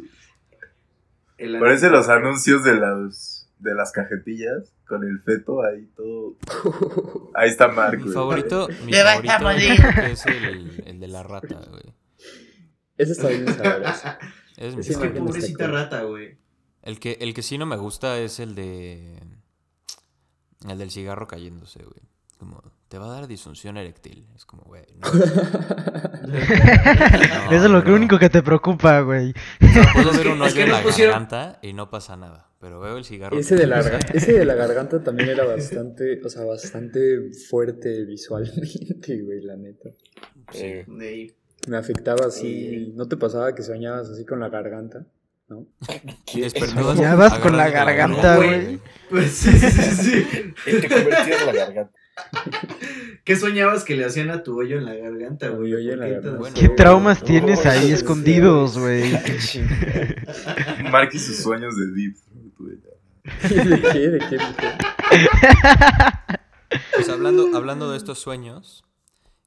Parece 1.60 1.92
los 1.92 2.10
anuncios 2.10 2.64
de 2.64 2.74
las, 2.80 3.37
de 3.60 3.74
las 3.76 3.92
cajetillas 3.92 4.74
con 4.88 5.04
el 5.04 5.20
feto 5.22 5.64
ahí 5.64 5.88
todo. 5.96 6.36
Ahí 7.34 7.50
está 7.50 7.68
Mark, 7.68 8.00
Mi 8.00 8.12
favorito, 8.12 8.68
mi 8.86 8.94
favorito 8.94 9.50
es 9.52 10.26
el, 10.26 10.84
el 10.86 11.00
de 11.00 11.08
la 11.08 11.24
rata, 11.24 11.62
güey. 11.70 11.94
Ese 12.98 13.12
está 13.12 13.28
bien 13.30 13.48
sabroso. 13.48 14.08
Es 14.58 14.76
mi 14.76 14.82
Es 14.82 14.98
que 14.98 15.10
pobrecita 15.10 15.66
cool. 15.66 15.74
rata, 15.76 16.02
güey. 16.02 16.36
El 16.82 17.00
que, 17.00 17.18
el 17.22 17.36
que 17.36 17.44
sí 17.44 17.60
no 17.60 17.68
me 17.68 17.78
gusta 17.78 18.18
es 18.18 18.40
el 18.40 18.56
de. 18.56 19.22
El 20.68 20.80
del 20.80 20.90
cigarro 20.90 21.28
cayéndose, 21.28 21.84
güey. 21.84 22.02
Como, 22.40 22.64
te 22.88 22.98
va 22.98 23.08
a 23.08 23.10
dar 23.10 23.28
disfunción 23.28 23.78
eréctil. 23.78 24.28
Es 24.36 24.46
como, 24.46 24.64
güey. 24.64 24.86
No. 24.98 25.08
Eso 27.52 27.66
es 27.66 27.72
lo 27.72 27.84
que 27.84 27.92
único 27.92 28.18
que 28.18 28.30
te 28.30 28.42
preocupa, 28.42 29.02
güey. 29.02 29.34
O 29.62 29.68
sea, 29.68 29.92
puedo 29.94 30.12
ver 30.14 30.28
un 30.28 30.42
es 30.42 30.54
hoyo 30.54 30.56
que 30.56 30.64
en 30.64 30.72
la 30.72 30.84
pusieron- 30.84 31.12
garganta 31.14 31.60
y 31.62 31.74
no 31.74 31.90
pasa 31.90 32.16
nada. 32.16 32.46
Pero 32.60 32.80
veo 32.80 32.98
el 32.98 33.06
cigarro. 33.06 33.38
Ese 33.38 33.56
de, 33.56 33.68
la, 33.68 33.80
ese 34.14 34.34
de 34.34 34.44
la 34.44 34.56
garganta 34.56 35.04
también 35.04 35.30
era 35.30 35.46
bastante, 35.46 36.20
o 36.26 36.30
sea, 36.30 36.44
bastante 36.44 37.30
fuerte 37.50 38.04
visualmente, 38.06 39.22
güey, 39.22 39.42
la 39.42 39.56
neta. 39.58 39.90
Sí. 40.52 40.64
Eh. 40.66 41.36
Me 41.68 41.78
afectaba 41.78 42.26
así. 42.28 42.70
Sí. 42.88 42.94
¿No 42.96 43.08
te 43.08 43.16
pasaba 43.18 43.54
que 43.54 43.62
soñabas 43.62 44.10
así 44.10 44.26
con 44.26 44.40
la 44.40 44.50
garganta? 44.50 45.06
¿No? 45.50 45.68
Y 46.34 46.42
despertabas 46.42 46.98
Soñabas 46.98 47.40
con 47.40 47.56
la 47.56 47.70
garganta, 47.70 48.38
güey. 48.38 48.80
Pues 49.10 49.32
sí, 49.32 49.52
sí, 49.52 49.70
sí, 49.70 50.24
sí. 50.26 50.54
y 50.66 50.80
te 50.82 50.90
convertías 50.90 51.42
en 51.42 51.46
la 51.46 51.54
garganta. 51.54 51.97
¿Qué 53.24 53.36
soñabas 53.36 53.84
que 53.84 53.96
le 53.96 54.06
hacían 54.06 54.30
a 54.32 54.42
tu 54.44 54.58
hoyo 54.58 54.78
en 54.78 54.86
la 54.86 54.94
garganta, 54.96 55.50
güey? 55.50 55.70
Mi 55.72 55.76
hoyo 55.76 55.94
en 55.94 56.00
¿Por 56.00 56.08
la 56.08 56.08
qué 56.08 56.14
tan- 56.14 56.24
garganta. 56.24 56.40
Bueno. 56.40 56.56
¿Qué 56.60 56.70
traumas 56.70 57.20
No, 57.22 57.26
tienes 57.28 57.66
ahí 57.66 57.88
sí, 57.88 57.92
escondidos, 57.94 58.78
güey? 58.78 59.12
Mark 60.92 61.10
y 61.14 61.20
sus 61.20 61.38
sueños 61.38 61.76
de 61.76 61.86
Deep. 61.94 62.16
¿De 62.60 63.82
qué? 63.82 64.10
¿De 64.10 64.20
qué? 64.20 64.38
¿De 64.38 64.48
qué? 64.60 64.68
O 67.00 67.04
sea, 67.04 67.14
hablando, 67.14 67.56
hablando 67.56 67.92
de 67.92 67.98
estos 67.98 68.20
sueños, 68.20 68.84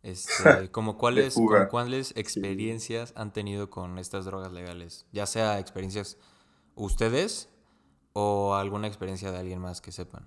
este, 0.02 0.68
como 0.72 0.96
cuáles, 0.98 1.34
como 1.34 1.68
cuáles 1.68 2.12
experiencias 2.16 3.12
han 3.16 3.32
tenido 3.32 3.70
con 3.70 3.98
estas 3.98 4.24
drogas 4.24 4.52
legales, 4.52 5.06
ya 5.12 5.26
sea 5.26 5.58
experiencias 5.58 6.18
ustedes 6.74 7.48
o 8.12 8.54
alguna 8.54 8.86
experiencia 8.86 9.30
de 9.32 9.38
alguien 9.38 9.60
más 9.60 9.80
que 9.80 9.92
sepan. 9.92 10.26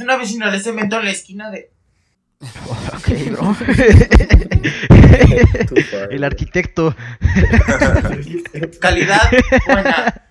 Una 0.00 0.16
vecina 0.16 0.50
de 0.50 0.60
cemento 0.60 0.98
en 0.98 1.04
la 1.04 1.10
esquina 1.10 1.50
de. 1.50 1.70
Ok, 2.40 3.08
bro. 3.32 3.56
El 6.10 6.24
arquitecto. 6.24 6.94
Calidad 8.80 9.20
buena. 9.66 10.22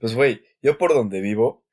Pues, 0.00 0.14
güey, 0.14 0.42
yo 0.62 0.78
por 0.78 0.94
donde 0.94 1.20
vivo, 1.20 1.64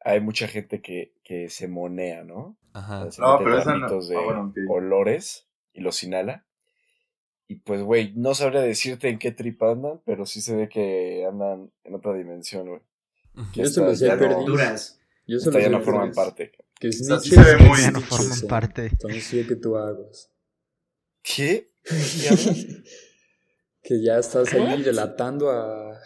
hay 0.00 0.20
mucha 0.20 0.48
gente 0.48 0.80
que, 0.80 1.14
que 1.24 1.48
se 1.48 1.68
monea, 1.68 2.24
¿no? 2.24 2.56
Ajá. 2.72 3.08
No, 3.18 3.38
pero 3.38 3.58
esa 3.58 3.74
no- 3.76 3.88
de 4.00 4.16
ah, 4.16 4.20
bueno, 4.24 4.54
olores 4.68 5.46
y 5.72 5.80
los 5.80 6.02
inhala. 6.02 6.44
Y 7.46 7.56
pues, 7.56 7.82
güey, 7.82 8.12
no 8.14 8.34
sabría 8.34 8.60
decirte 8.60 9.08
en 9.08 9.18
qué 9.18 9.32
trip 9.32 9.62
andan, 9.62 10.00
pero 10.04 10.26
sí 10.26 10.40
se 10.42 10.54
ve 10.54 10.68
que 10.68 11.24
andan 11.26 11.70
en 11.84 11.94
otra 11.94 12.12
dimensión, 12.12 12.68
güey. 12.68 12.80
Yo 13.54 13.66
solo 13.66 13.94
sé 13.94 14.06
ya 14.06 14.14
no- 14.16 14.20
perdiz. 14.20 14.46
Duras. 14.46 15.00
Yo 15.26 15.38
solo 15.38 15.58
ya 15.58 15.64
sé 15.66 15.70
no 15.70 15.80
forman 15.82 16.12
parte. 16.12 16.52
Que 16.80 16.92
sí 16.92 17.04
snitches 17.04 17.34
se 17.34 17.56
ve 17.56 17.56
muy- 17.64 17.80
no 17.92 18.00
forman 18.00 18.38
eh. 18.38 18.46
parte. 18.48 18.86
Entonces 18.86 19.30
yo 19.32 19.46
que 19.46 19.56
tú 19.56 19.76
hagas. 19.76 20.30
¿Qué? 21.22 21.72
que 23.82 24.02
ya 24.02 24.18
estás 24.18 24.52
ahí 24.52 24.82
delatando 24.82 25.50
a, 25.50 25.98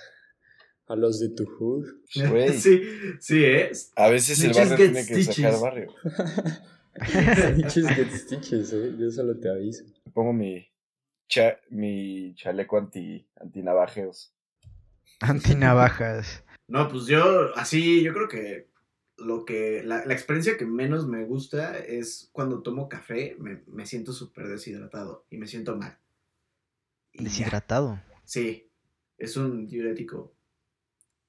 a 0.87 0.97
los 0.97 1.19
de 1.21 1.31
tu 1.31 1.45
hood. 1.47 1.87
Güey. 2.29 2.51
Sí, 2.59 2.83
sí, 3.21 3.45
¿eh? 3.45 3.73
A 3.97 4.09
veces 4.09 4.43
el 4.43 4.53
Snitches 4.55 4.71
barrio 4.71 4.87
tiene 4.93 5.07
que 5.07 5.25
sacar 5.25 5.61
barrio. 5.61 5.95
Snitches 7.55 7.89
get 7.89 8.11
stitches, 8.13 8.73
eh. 8.73 8.93
Yo 8.99 9.11
solo 9.11 9.39
te 9.39 9.49
aviso. 9.51 9.85
Pongo 10.13 10.33
mi, 10.33 10.67
cha- 11.29 11.59
mi 11.71 12.35
chaleco 12.35 12.79
anti, 12.79 13.27
antinavajeos. 13.41 14.35
Antinavajas. 15.21 16.45
No, 16.69 16.89
pues 16.89 17.07
yo, 17.07 17.55
así, 17.57 18.03
yo 18.03 18.13
creo 18.13 18.29
que 18.29 18.72
lo 19.25 19.45
que, 19.45 19.83
la, 19.85 20.05
la 20.05 20.13
experiencia 20.15 20.57
que 20.57 20.67
menos 20.67 21.07
me 21.07 21.25
gusta 21.25 21.79
es 21.79 22.29
cuando 22.33 22.63
tomo 22.63 22.89
café, 22.89 23.37
me, 23.39 23.63
me 23.67 23.87
siento 23.87 24.13
súper 24.13 24.49
deshidratado 24.49 25.27
y 25.31 25.39
me 25.39 25.47
siento 25.47 25.77
mal. 25.77 25.99
Y 27.13 27.19
ya. 27.19 27.25
Deshidratado. 27.25 28.01
Sí, 28.25 28.71
es 29.19 29.37
un 29.37 29.67
diurético. 29.67 30.35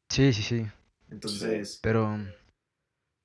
Sí, 0.10 0.32
sí, 0.34 0.42
sí. 0.44 0.66
Entonces, 1.10 1.80
Pero. 1.82 2.18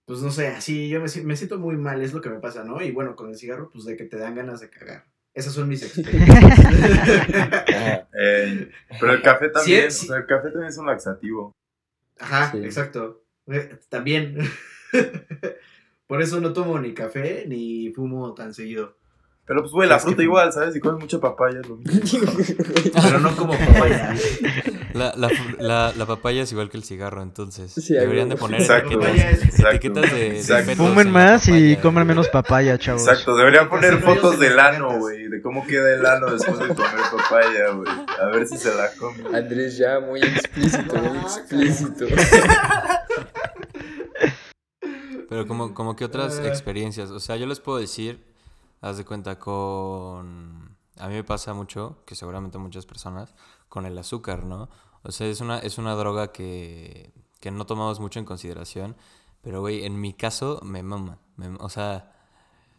pues 0.07 0.21
no 0.21 0.31
sé, 0.31 0.49
así 0.49 0.89
yo 0.89 1.01
me, 1.01 1.09
si- 1.09 1.23
me 1.25 1.37
siento 1.37 1.59
muy 1.59 1.77
mal, 1.77 2.03
es 2.03 2.13
lo 2.13 2.21
que 2.21 2.31
me 2.31 2.41
pasa, 2.41 2.65
¿no? 2.65 2.81
Y 2.83 2.91
bueno, 2.93 3.15
con 3.17 3.29
el 3.31 3.37
cigarro, 3.37 3.71
pues 3.71 3.85
de 3.85 3.97
que 3.97 4.05
te 4.05 4.17
dan 4.17 4.35
ganas 4.35 4.61
de 4.61 4.71
cagar. 4.71 5.07
Esas 5.35 5.53
son 5.53 5.69
mis 5.69 5.83
experiencias. 5.85 6.59
Eh, 8.21 8.71
pero 8.99 9.13
el 9.13 9.23
café 9.23 9.49
también, 9.51 9.91
sí. 9.93 10.07
o 10.07 10.09
sea, 10.09 10.17
el 10.19 10.27
café 10.27 10.49
también 10.51 10.69
es 10.71 10.79
un 10.79 10.87
laxativo. 10.87 11.53
Ajá, 12.19 12.51
Sí. 12.51 12.59
exacto. 12.65 13.23
Eh, 13.51 13.79
También. 13.89 14.37
Por 16.07 16.23
eso 16.23 16.41
no 16.41 16.53
tomo 16.55 16.79
ni 16.79 16.95
café 16.95 17.45
ni 17.47 17.91
fumo 17.95 18.33
tan 18.35 18.55
seguido. 18.55 18.97
Pero 19.45 19.61
pues, 19.63 19.73
güey, 19.73 19.89
la 19.89 19.97
Es 19.97 20.03
que- 20.03 20.09
fruta 20.09 20.23
igual, 20.23 20.53
¿sabes? 20.53 20.75
Si 20.75 20.81
comes 20.81 21.01
mucha 21.01 21.19
papaya 21.21 21.61
es 21.61 21.69
lo 21.69 21.77
mismo. 21.77 22.31
Pero 23.03 23.19
no 23.21 23.35
como 23.37 23.53
papaya. 23.59 24.15
La, 24.93 25.15
la, 25.17 25.31
la, 25.59 25.93
la 25.97 26.07
papaya 26.07 26.43
es 26.43 26.53
igual 26.53 26.69
que 26.71 26.77
el 26.77 26.85
cigarro, 26.85 27.23
entonces. 27.23 27.73
Sí, 27.73 27.95
Deberían 27.95 28.29
de 28.29 28.37
poner 28.37 28.61
Exacto, 28.61 29.01
etiquetas, 29.01 29.43
exacto. 29.43 30.01
de, 30.01 30.27
Exacto. 30.39 30.77
Fumen 30.77 31.11
más 31.11 31.49
y 31.49 31.77
coman 31.77 32.07
menos 32.07 32.29
papaya, 32.29 32.77
chavos. 32.79 33.07
Exacto, 33.07 33.37
deberían 33.37 33.69
poner 33.71 33.99
fotos 34.03 34.39
del 34.39 34.59
ano, 34.59 34.99
güey, 34.99 35.29
de 35.29 35.41
cómo 35.41 35.67
queda 35.67 35.95
el 35.95 36.05
ano 36.05 36.31
después 36.31 36.59
de 36.59 36.69
comer 36.69 36.91
papaya, 37.17 37.71
güey. 37.75 37.89
A 38.21 38.27
ver 38.27 38.47
si 38.47 38.57
se 38.59 38.75
la 38.75 38.91
come. 38.99 39.37
Andrés 39.37 39.79
ya 39.79 40.01
muy 40.01 40.21
explícito, 40.21 40.95
muy 40.97 41.19
explícito. 41.21 42.07
Pero 45.29 45.47
como, 45.47 45.75
como 45.75 45.95
que 45.97 46.05
otras 46.05 46.39
Ah. 46.39 46.49
experiencias. 46.49 47.11
O 47.11 47.21
sea, 47.21 47.37
yo 47.37 47.47
les 47.47 47.61
puedo 47.61 47.79
decir, 47.79 48.25
haz 48.81 48.97
de 48.97 49.05
cuenta 49.05 49.39
con... 49.39 50.77
A 50.97 51.07
mí 51.09 51.15
me 51.15 51.25
pasa 51.25 51.55
mucho, 51.55 52.03
que 52.07 52.15
seguramente 52.15 52.59
muchas 52.59 52.87
personas, 52.87 53.35
con 53.69 53.87
el 53.87 53.97
azúcar, 53.99 54.45
¿no? 54.45 54.69
O 55.05 55.13
sea, 55.13 55.27
es 55.29 55.41
una, 55.41 55.59
es 55.59 55.79
una 55.79 55.95
droga 55.95 56.33
que, 56.33 57.13
que 57.41 57.51
no 57.53 57.67
tomamos 57.67 58.01
mucho 58.01 58.19
en 58.19 58.25
consideración. 58.25 58.97
Pero, 59.43 59.61
güey, 59.61 59.85
en 59.85 60.01
mi 60.01 60.13
caso 60.13 60.61
me 60.65 60.83
mama. 60.83 61.19
me- 61.37 61.57
o 61.61 61.69
sea, 61.69 62.13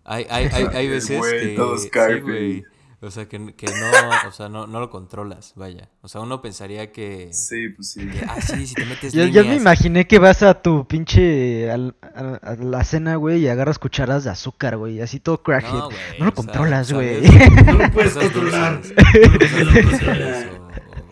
hay, 0.04 0.26
hay, 0.30 0.48
hay, 0.48 0.66
hay 0.74 0.88
veces 0.90 1.18
güey, 1.20 1.56
que... 1.56 1.78
sí. 1.78 2.64
O 3.02 3.10
sea, 3.12 3.30
que, 3.30 3.54
que 3.56 3.66
no, 3.68 4.28
o 4.28 4.32
sea, 4.34 4.50
no, 4.50 4.68
no 4.68 4.82
lo 4.82 4.90
controlas, 4.90 5.54
vaya. 5.56 5.90
O 6.02 6.10
sea, 6.10 6.20
uno 6.20 6.42
pensaría 6.42 6.92
que... 6.92 7.30
Sí, 7.32 7.70
pues 7.70 7.92
sí. 7.92 8.06
que, 8.06 8.26
ah, 8.28 8.42
sí, 8.42 8.68
si 8.68 8.76
te 8.76 8.84
metes 8.86 9.14
Ya, 9.14 9.24
ya 9.24 9.42
me 9.42 9.42
líneas". 9.44 9.62
imaginé 9.62 10.06
que 10.06 10.20
vas 10.20 10.44
a 10.44 10.62
tu 10.62 10.86
pinche. 10.86 11.72
al- 11.72 11.96
a, 12.02 12.36
a 12.44 12.56
la 12.56 12.84
cena, 12.84 13.16
güey, 13.16 13.40
y 13.44 13.48
agarras 13.48 13.80
cucharadas 13.80 14.26
de 14.26 14.32
azúcar, 14.32 14.76
güey. 14.76 15.00
Así 15.00 15.22
todo 15.22 15.42
crackhead. 15.42 15.72
No, 15.72 15.80
No, 15.80 15.88
güey, 15.90 16.20
lo 16.20 16.34
controlas, 16.34 16.92
güey. 16.92 17.26
¿sabes? 17.26 17.66
No 17.66 17.74
lo 17.74 17.92
puedes 17.94 18.14
controlar. 18.16 18.82
dulces, 18.82 18.94
No 18.98 19.24
lo 19.24 19.40
cosas 19.40 19.40
puedes 19.40 19.74
dulces 19.74 20.00
controlar. 20.00 20.50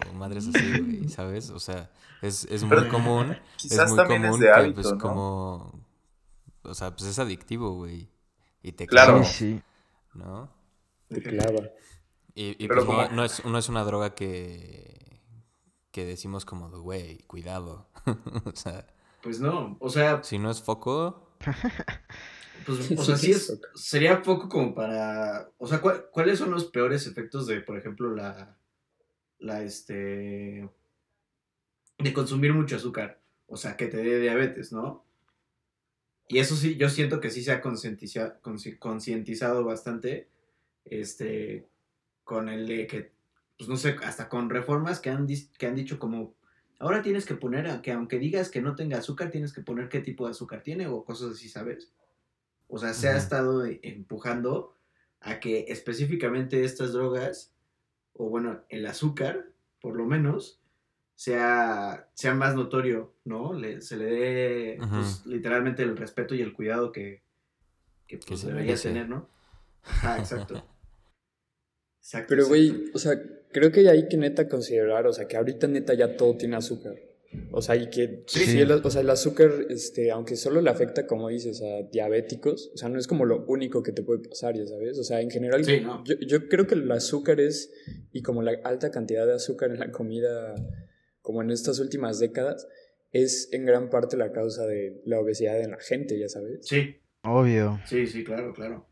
o, 0.05 0.09
o 0.09 0.13
madres 0.15 0.47
así, 0.53 0.69
güey, 0.81 1.07
¿sabes? 1.09 1.49
O 1.51 1.59
sea, 1.61 1.89
es, 2.21 2.43
es 2.51 2.65
Pero 2.65 2.81
muy 2.81 2.89
común. 2.89 3.31
Es 3.31 3.61
Quizás 3.63 3.89
muy 3.91 3.97
también 3.97 4.25
es 4.25 4.27
común 4.31 4.41
de 4.41 4.47
que, 4.47 4.51
hábito, 4.53 4.75
pues, 4.81 4.91
¿no? 4.91 4.97
como... 4.97 5.81
O 6.63 6.73
sea, 6.73 6.91
pues 6.93 7.09
es 7.09 7.17
adictivo, 7.17 7.75
güey. 7.75 8.09
Y 8.61 8.73
te 8.73 8.87
Claro. 8.87 9.23
Sí, 9.23 9.31
sí. 9.33 9.61
¿no? 10.15 10.49
Te 11.09 11.21
clava. 11.21 11.69
Y, 12.35 12.63
y 12.63 12.67
Pero 12.67 12.85
pues 12.85 12.97
no, 12.97 13.03
como- 13.05 13.15
no 13.15 13.25
es, 13.25 13.45
no 13.45 13.57
es 13.57 13.69
una 13.69 13.83
droga 13.83 14.13
que... 14.15 15.21
Que 15.91 16.05
decimos 16.05 16.45
como, 16.45 16.69
de, 16.69 16.77
güey, 16.77 17.17
cuidado. 17.23 17.89
o 18.45 18.55
sea, 18.55 18.85
Pues 19.23 19.39
no, 19.39 19.77
o 19.79 19.89
sea, 19.89 20.23
si 20.23 20.37
no 20.37 20.51
es 20.51 20.61
foco... 20.61 21.35
pues, 22.65 22.91
o 22.91 23.03
sea, 23.03 23.17
sí 23.17 23.31
es, 23.31 23.59
sería 23.75 24.21
poco 24.21 24.49
como 24.49 24.75
para, 24.75 25.49
o 25.57 25.67
sea, 25.67 25.79
¿cuál- 25.81 26.07
¿cuáles 26.11 26.37
son 26.39 26.51
los 26.51 26.65
peores 26.65 27.07
efectos 27.07 27.47
de, 27.47 27.61
por 27.61 27.77
ejemplo, 27.77 28.13
la, 28.13 28.57
la, 29.39 29.63
este, 29.63 30.69
de 31.97 32.13
consumir 32.13 32.53
mucho 32.53 32.75
azúcar? 32.75 33.19
O 33.47 33.55
sea, 33.57 33.77
que 33.77 33.87
te 33.87 33.97
dé 33.97 34.19
diabetes, 34.19 34.71
¿no? 34.73 35.05
Y 36.27 36.39
eso 36.39 36.55
sí, 36.55 36.75
yo 36.75 36.89
siento 36.89 37.21
que 37.21 37.29
sí 37.31 37.41
se 37.43 37.53
ha 37.53 37.61
concientizado 37.61 39.63
bastante, 39.63 40.27
este, 40.91 41.67
con 42.23 42.49
el 42.49 42.67
de 42.67 42.87
que, 42.87 43.11
pues 43.57 43.69
no 43.69 43.77
sé, 43.77 43.95
hasta 44.03 44.29
con 44.29 44.49
reformas 44.49 44.99
que 44.99 45.09
han, 45.09 45.27
que 45.57 45.65
han 45.67 45.75
dicho 45.75 45.97
como, 45.99 46.35
ahora 46.79 47.01
tienes 47.01 47.25
que 47.25 47.35
poner, 47.35 47.67
a- 47.67 47.81
que 47.81 47.91
aunque 47.91 48.19
digas 48.19 48.49
que 48.49 48.61
no 48.61 48.75
tenga 48.75 48.97
azúcar, 48.97 49.31
tienes 49.31 49.53
que 49.53 49.61
poner 49.61 49.89
qué 49.89 49.99
tipo 50.01 50.25
de 50.25 50.31
azúcar 50.31 50.61
tiene 50.63 50.87
o 50.87 51.03
cosas 51.03 51.31
así, 51.33 51.49
¿sabes? 51.49 51.91
O 52.67 52.77
sea, 52.77 52.93
se 52.93 53.07
ha 53.09 53.17
estado 53.17 53.65
e- 53.65 53.79
empujando 53.83 54.75
a 55.21 55.39
que 55.39 55.65
específicamente 55.69 56.63
estas 56.63 56.93
drogas, 56.93 57.53
o 58.13 58.29
bueno, 58.29 58.61
el 58.69 58.85
azúcar, 58.85 59.47
por 59.81 59.95
lo 59.95 60.05
menos, 60.05 60.59
sea, 61.15 62.09
sea 62.13 62.35
más 62.35 62.53
notorio, 62.55 63.13
¿no? 63.25 63.53
Le- 63.53 63.81
se 63.81 63.97
le 63.97 64.05
dé, 64.05 64.77
pues, 64.89 65.25
literalmente 65.25 65.81
el 65.81 65.97
respeto 65.97 66.35
y 66.35 66.41
el 66.41 66.53
cuidado 66.53 66.91
que, 66.91 67.23
que, 68.05 68.17
pues, 68.19 68.41
se 68.41 68.47
debería 68.47 68.67
merece. 68.67 68.89
tener, 68.89 69.09
¿no? 69.09 69.27
Ajá, 69.83 70.19
exacto. 70.19 70.63
Exacto, 72.07 72.27
Pero, 72.29 72.47
güey, 72.47 72.85
o 72.93 72.99
sea, 72.99 73.21
creo 73.51 73.69
que 73.69 73.89
hay 73.89 74.07
que 74.07 74.15
neta 74.15 74.47
considerar, 74.47 75.05
o 75.07 75.11
sea, 75.11 75.27
que 75.27 75.35
ahorita 75.35 75.67
neta 75.67 75.93
ya 75.93 76.15
todo 76.15 76.37
tiene 76.37 76.55
azúcar. 76.55 76.95
O 77.51 77.61
sea, 77.61 77.75
y 77.75 77.89
que 77.89 78.23
Sí. 78.27 78.39
sí, 78.45 78.59
el, 78.61 78.71
o 78.71 78.89
sea, 78.89 79.01
el 79.01 79.09
azúcar, 79.09 79.51
este, 79.69 80.09
aunque 80.11 80.37
solo 80.37 80.61
le 80.61 80.69
afecta, 80.69 81.05
como 81.05 81.27
dices, 81.27 81.61
a 81.61 81.81
diabéticos, 81.91 82.71
o 82.73 82.77
sea, 82.77 82.87
no 82.87 82.97
es 82.97 83.07
como 83.07 83.25
lo 83.25 83.43
único 83.47 83.83
que 83.83 83.91
te 83.91 84.03
puede 84.03 84.21
pasar, 84.29 84.55
ya 84.55 84.65
sabes. 84.65 84.97
O 84.97 85.03
sea, 85.03 85.19
en 85.19 85.29
general, 85.29 85.65
Sí, 85.65 85.81
no. 85.81 86.01
yo, 86.05 86.15
yo 86.25 86.47
creo 86.47 86.65
que 86.65 86.75
el 86.75 86.89
azúcar 86.89 87.41
es, 87.41 87.73
y 88.13 88.21
como 88.21 88.41
la 88.41 88.53
alta 88.63 88.89
cantidad 88.89 89.27
de 89.27 89.33
azúcar 89.33 89.71
en 89.71 89.79
la 89.79 89.91
comida, 89.91 90.55
como 91.21 91.41
en 91.41 91.51
estas 91.51 91.79
últimas 91.79 92.19
décadas, 92.19 92.69
es 93.11 93.49
en 93.51 93.65
gran 93.65 93.89
parte 93.89 94.15
la 94.15 94.31
causa 94.31 94.65
de 94.65 95.01
la 95.03 95.19
obesidad 95.19 95.59
en 95.59 95.71
la 95.71 95.79
gente, 95.79 96.17
ya 96.17 96.29
sabes. 96.29 96.59
Sí, 96.65 96.95
Obvio. 97.25 97.81
sí, 97.85 98.07
sí, 98.07 98.23
claro, 98.23 98.53
claro. 98.53 98.87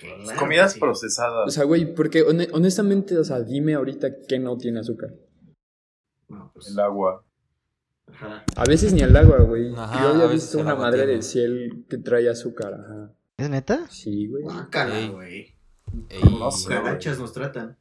Claro 0.00 0.38
Comidas 0.38 0.72
sí. 0.72 0.80
procesadas. 0.80 1.46
O 1.46 1.50
sea, 1.50 1.64
güey, 1.64 1.94
porque 1.94 2.24
hone- 2.24 2.48
honestamente, 2.52 3.18
o 3.18 3.24
sea, 3.24 3.40
dime 3.40 3.74
ahorita 3.74 4.08
que 4.26 4.38
no 4.38 4.56
tiene 4.56 4.80
azúcar. 4.80 5.10
No, 6.28 6.50
pues, 6.54 6.68
El 6.68 6.78
agua. 6.80 7.24
ajá. 8.12 8.44
A 8.56 8.64
veces 8.64 8.92
ni 8.94 9.00
el 9.00 9.14
agua, 9.16 9.38
güey. 9.42 9.74
Ajá, 9.76 10.00
Yo 10.02 10.08
había 10.10 10.26
visto 10.26 10.58
una 10.58 10.74
madre 10.74 10.98
tiene. 11.00 11.12
de 11.16 11.22
ciel 11.22 11.84
que 11.88 11.98
trae 11.98 12.28
azúcar, 12.30 12.74
ajá. 12.74 13.12
¿Es 13.36 13.50
neta? 13.50 13.86
Sí, 13.90 14.26
güey. 14.28 14.42
Guácala, 14.44 14.98
Ey. 14.98 15.08
güey. 15.10 15.54
Ey, 16.08 16.20
Como 16.22 16.38
no 16.38 16.50
sé, 16.50 16.68
cucarachas 16.76 17.18
nos 17.18 17.32
tratan. 17.32 17.76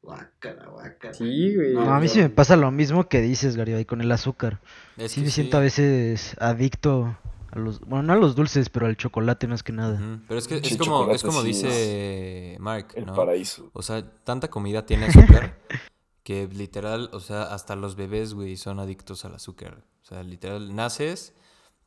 Guácala, 0.02 0.66
guácala. 0.68 1.14
Sí, 1.14 1.54
güey. 1.54 1.72
No, 1.74 1.84
No, 1.86 1.94
a 1.94 2.00
mí 2.00 2.08
sí 2.08 2.18
me 2.20 2.28
pasa 2.28 2.56
lo 2.56 2.70
mismo 2.70 3.08
que 3.08 3.20
dices, 3.22 3.56
Garibay, 3.56 3.84
con 3.86 4.00
el 4.02 4.12
azúcar. 4.12 4.60
Es 4.98 5.12
Sí 5.12 5.22
me 5.22 5.30
siento 5.30 5.56
a 5.56 5.60
veces 5.60 6.36
adicto 6.38 7.16
a 7.54 7.58
los, 7.58 7.80
bueno, 7.80 8.02
no 8.02 8.12
a 8.14 8.16
los 8.16 8.34
dulces, 8.34 8.68
pero 8.68 8.86
al 8.86 8.96
chocolate 8.96 9.46
más 9.46 9.62
que 9.62 9.72
nada. 9.72 10.20
Pero 10.26 10.38
es 10.38 10.48
que 10.48 10.58
Sí, 10.58 10.74
es 10.74 10.76
como, 10.76 11.08
es 11.10 11.22
como 11.22 11.42
sí 11.42 11.48
dice 11.48 12.56
Mark, 12.58 12.88
El 12.94 13.06
¿no? 13.06 13.14
paraíso. 13.14 13.70
O 13.72 13.82
sea, 13.82 14.04
tanta 14.24 14.48
comida 14.48 14.86
tiene 14.86 15.06
azúcar 15.06 15.58
que 16.24 16.48
literal, 16.48 17.10
o 17.12 17.20
sea, 17.20 17.42
hasta 17.44 17.76
los 17.76 17.94
bebés, 17.94 18.34
güey, 18.34 18.56
son 18.56 18.80
adictos 18.80 19.24
al 19.24 19.34
azúcar. 19.36 19.84
O 20.02 20.06
sea, 20.06 20.22
literal, 20.24 20.74
naces, 20.74 21.32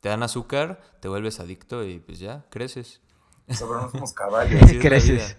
te 0.00 0.08
dan 0.08 0.22
azúcar, 0.22 0.80
te 1.00 1.08
vuelves 1.08 1.38
adicto 1.38 1.84
y 1.84 1.98
pues 1.98 2.18
ya, 2.18 2.46
creces. 2.48 3.02
Pero 3.46 3.82
no 3.82 3.90
somos 3.90 4.12
caballos. 4.14 4.60
Creces. 4.80 5.36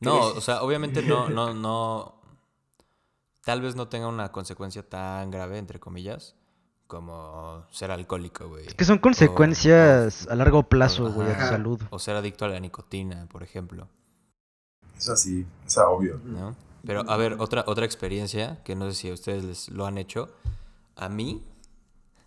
No, 0.00 0.20
o 0.20 0.40
sea, 0.42 0.62
obviamente 0.62 1.00
no, 1.02 1.28
no, 1.30 1.54
no. 1.54 2.20
Tal 3.44 3.62
vez 3.62 3.76
no 3.76 3.88
tenga 3.88 4.08
una 4.08 4.30
consecuencia 4.30 4.86
tan 4.86 5.30
grave, 5.30 5.56
entre 5.56 5.80
comillas, 5.80 6.34
como 6.88 7.64
ser 7.70 7.92
alcohólico, 7.92 8.48
güey. 8.48 8.66
Es 8.66 8.74
que 8.74 8.84
son 8.84 8.98
consecuencias 8.98 10.26
a 10.28 10.34
largo 10.34 10.64
plazo, 10.64 11.12
güey, 11.12 11.30
a 11.30 11.38
tu 11.38 11.44
salud. 11.44 11.80
O 11.90 11.98
ser 12.00 12.16
adicto 12.16 12.46
a 12.46 12.48
la 12.48 12.58
nicotina, 12.58 13.26
por 13.30 13.44
ejemplo. 13.44 13.86
Eso 14.96 15.14
sí, 15.16 15.46
o 15.66 15.70
sea, 15.70 15.88
obvio. 15.88 16.20
¿no? 16.24 16.56
Pero, 16.84 17.08
a 17.08 17.16
ver, 17.16 17.36
otra, 17.38 17.62
otra 17.66 17.84
experiencia, 17.84 18.60
que 18.64 18.74
no 18.74 18.90
sé 18.90 18.96
si 18.96 19.10
a 19.10 19.14
ustedes 19.14 19.44
les 19.44 19.68
lo 19.68 19.86
han 19.86 19.98
hecho. 19.98 20.30
A 20.96 21.10
mí, 21.10 21.44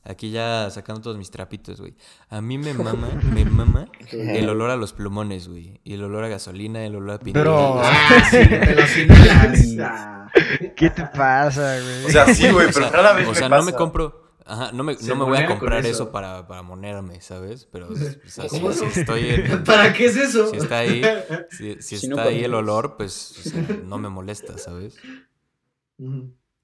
aquí 0.03 0.29
ya 0.29 0.69
sacando 0.69 1.01
todos 1.01 1.17
mis 1.17 1.31
trapitos, 1.31 1.79
güey. 1.81 1.95
A 2.29 2.39
mí 2.39 2.59
me 2.59 2.73
mama, 2.75 3.07
me 3.33 3.43
mama 3.45 3.87
el 4.11 4.47
olor 4.47 4.69
a 4.69 4.75
los 4.75 4.93
plumones, 4.93 5.47
güey. 5.47 5.81
Y 5.83 5.95
el 5.95 6.03
olor 6.03 6.23
a 6.23 6.27
gasolina, 6.27 6.85
el 6.85 6.95
olor 6.95 7.15
a 7.15 7.19
pintura. 7.19 7.43
Pero- 7.43 7.81
Ah. 9.83 10.27
¿Qué 10.75 10.89
te 10.91 11.03
pasa, 11.07 11.79
güey? 11.81 12.01
O 12.05 12.09
sea, 12.09 12.25
sí, 12.33 12.49
güey, 12.51 12.67
O 12.67 12.71
pero 12.73 12.87
sea, 12.87 12.91
rara 12.91 13.13
vez 13.13 13.25
o 13.27 13.31
me 13.31 13.35
sea, 13.35 13.49
no 13.49 13.63
me 13.63 13.73
compro... 13.73 14.21
Ajá, 14.45 14.71
no 14.71 14.83
me, 14.83 14.95
no 14.95 15.15
me 15.15 15.25
voy 15.25 15.37
a 15.37 15.45
comprar 15.47 15.79
eso. 15.79 15.89
eso, 15.89 16.11
para, 16.11 16.47
para 16.47 16.61
monerme, 16.61 17.21
¿sabes? 17.21 17.65
Pero, 17.71 17.89
o 17.91 17.95
sea, 17.95 18.49
si, 18.49 18.65
estoy 18.99 19.29
en- 19.29 19.63
¿Para 19.65 19.93
qué 19.93 20.05
es 20.05 20.17
eso? 20.17 20.49
Si 20.49 20.57
está 20.57 20.79
ahí, 20.79 21.01
si, 21.49 21.75
si 21.81 21.97
Si 21.97 22.07
no 22.07 22.15
está 22.15 22.29
ahí 22.29 22.43
el 22.43 22.53
olor, 22.53 22.97
pues 22.97 23.37
o 23.37 23.43
sea, 23.43 23.61
no 23.85 23.97
me 23.97 24.09
molesta, 24.09 24.57
¿sabes? 24.57 24.99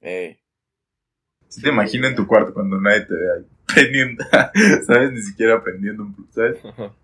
Ey. 0.02 0.40
Sí 1.50 1.62
te 1.62 1.70
imagino 1.70 2.08
en 2.08 2.16
tu 2.16 2.28
cuarto 2.28 2.54
cuando 2.54 2.80
nadie 2.80 3.02
te 3.02 3.14
ve 3.14 3.32
ahí 3.38 3.46
prendiendo, 3.74 4.24
¿sabes? 4.88 5.12
Ni 5.12 5.22
siquiera 5.22 5.64
prendiendo 5.64 6.04
un 6.04 6.14
plumón, 6.14 6.32
¿sabes? 6.34 6.58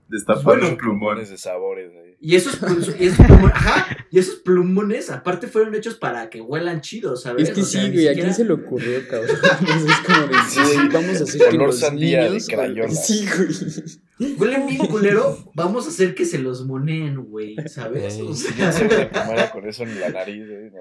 Destapando 0.08 0.43
Bueno, 0.50 0.67
un 0.70 0.77
plumón. 0.77 1.00
Plumones 1.00 1.29
de 1.29 1.38
sabores 1.38 1.91
ahí. 1.91 2.15
Y 2.25 2.36
esos, 2.36 2.58
y 3.00 3.08
esos 3.08 3.25
plumones, 3.25 3.53
ajá, 3.55 3.98
y 4.10 4.17
esos 4.20 4.36
plumones 4.36 5.10
aparte 5.10 5.48
fueron 5.48 5.75
hechos 5.75 5.96
para 5.96 6.29
que 6.29 6.39
huelan 6.39 6.79
chido, 6.79 7.17
¿sabes? 7.17 7.50
Es 7.50 7.55
que 7.55 7.62
O 7.62 7.65
sea, 7.65 7.82
sí, 7.82 7.91
güey, 7.91 8.08
¿a 8.08 8.13
quién 8.13 8.34
se 8.34 8.46
le 8.46 8.53
ocurrió, 8.53 9.05
cabrón? 9.10 9.36
Es 9.62 10.00
como 10.05 10.27
de, 10.27 10.36
Sí. 10.48 10.77
vamos 10.93 11.20
a 11.20 11.24
hacer 11.24 11.50
que 11.50 11.58
los 11.58 11.79
sandía 11.79 12.24
de 12.24 12.29
niños... 12.29 12.48
crayola. 12.48 12.89
Sí, 12.91 13.25
güey. 13.27 14.36
Huelen 14.38 14.67
bien 14.67 14.86
culero, 14.88 15.51
vamos 15.53 15.86
a 15.86 15.89
hacer 15.89 16.15
que 16.15 16.24
se 16.24 16.38
los 16.39 16.65
moneen, 16.65 17.17
güey, 17.25 17.58
¿sabes? 17.67 18.13
Ey, 18.15 18.21
O 18.21 18.34
sea, 18.34 18.69
en 18.80 18.88
la 18.89 19.10
primaria 19.10 19.52
con 19.52 19.67
eso 19.67 19.84
en 19.84 19.99
la 19.99 20.10
nariz, 20.10 20.45
güey. 20.47 20.69
no. 20.71 20.80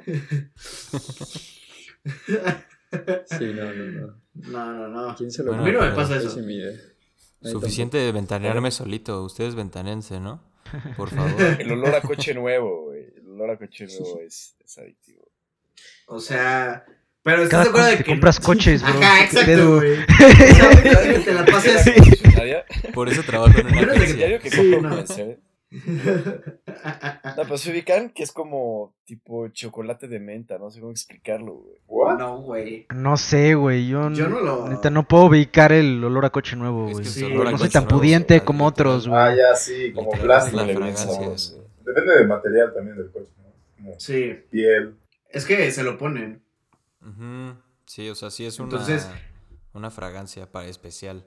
Sí, 3.39 3.45
no, 3.55 3.73
no, 3.73 3.85
no. 3.87 4.22
No, 4.35 4.73
no, 4.73 4.89
no. 4.89 5.11
¿A 5.11 5.17
quién 5.17 5.31
se 5.31 5.43
le 5.43 5.49
Bueno, 5.51 5.63
A 5.63 5.67
mí 5.67 5.73
no 5.73 5.81
me 5.81 5.91
pasa 5.93 6.17
eso. 6.17 6.31
Suficiente 7.43 7.99
de 7.99 8.13
ventanearme 8.13 8.71
solito. 8.71 9.23
Ustedes 9.25 9.55
ventanense, 9.55 10.21
¿no? 10.21 10.43
Por 10.97 11.11
favor. 11.11 11.41
El 11.61 11.73
olor 11.73 11.95
a 11.95 12.01
coche 12.01 12.35
nuevo, 12.35 12.85
güey. 12.87 13.07
El 13.17 13.29
olor 13.31 13.51
a 13.51 13.59
coche 13.59 13.87
nuevo 13.87 14.21
es, 14.21 14.57
es 14.65 14.79
adictivo. 14.79 15.29
O 16.07 16.21
sea, 16.21 16.85
pero 17.23 17.49
Cada 17.49 17.63
¿estás 17.63 17.65
de 17.65 17.71
acuerdo 17.71 17.89
de 17.89 17.97
que 17.99 18.05
compras 18.05 18.41
coches, 18.41 18.83
bro. 18.83 18.91
Ajá, 18.91 19.29
¿Qué 19.31 19.41
exacto, 19.41 19.77
güey. 19.77 19.97
Te 21.25 21.33
la 21.35 21.45
pases 21.45 21.85
¿Concesionaria? 21.97 22.65
Por 22.93 23.09
eso 23.09 23.23
trabajo 23.23 23.59
en 23.59 23.67
una 23.67 23.93
agencia. 23.93 24.17
Diario 24.17 24.41
que 24.41 24.51
Sí, 24.51 24.77
no. 24.81 25.05
No, 27.37 27.43
pero 27.45 27.57
se 27.57 27.71
ubican 27.71 28.11
que 28.11 28.23
es 28.23 28.33
como 28.33 28.95
tipo 29.05 29.49
chocolate 29.49 30.07
de 30.09 30.21
menta, 30.21 30.59
no 30.59 30.71
sé 30.71 30.81
cómo 30.81 30.93
explicarlo, 30.93 31.55
güey. 31.55 31.77
¿What? 31.87 32.19
No, 32.19 32.39
güey. 32.43 32.87
No 32.95 33.17
sé, 33.17 33.55
güey. 33.55 33.89
Yo, 33.89 34.11
Yo 34.11 34.29
no 34.29 34.41
lo- 34.41 34.69
Neta, 34.69 34.91
no 34.91 35.07
puedo 35.09 35.27
ubicar 35.27 35.73
el 35.73 36.03
olor 36.05 36.25
a 36.27 36.31
coche 36.31 36.57
nuevo, 36.57 36.87
Es 36.89 36.93
güey. 36.93 37.05
que 37.05 37.11
Sí, 37.11 37.25
es 37.25 37.31
no 37.33 37.59
soy 37.59 37.71
tan 37.71 37.87
pudiente 37.87 38.43
como 38.43 38.67
otros, 38.67 39.09
güey. 39.09 39.19
Ah, 39.21 39.35
ya, 39.35 39.57
sí, 39.57 39.93
como 39.93 40.13
Literal, 40.13 40.51
plástico. 40.51 41.37
Depende 41.85 42.15
del 42.19 42.29
material 42.29 42.73
también 42.75 42.97
del 42.97 43.11
coche, 43.11 43.31
¿no? 43.39 43.53
Como 43.77 44.01
Sí, 44.01 44.35
piel. 44.51 44.97
es 45.31 45.45
que 45.47 45.71
se 45.71 45.83
lo 45.83 45.97
ponen. 45.99 46.43
Sí, 47.87 48.09
o 48.09 48.15
sea, 48.15 48.31
sí 48.31 48.45
es 48.47 48.59
una, 48.59 48.71
Entonces- 48.71 49.09
una 49.73 49.91
fragancia 49.91 50.51
para 50.51 50.67
especial. 50.69 51.27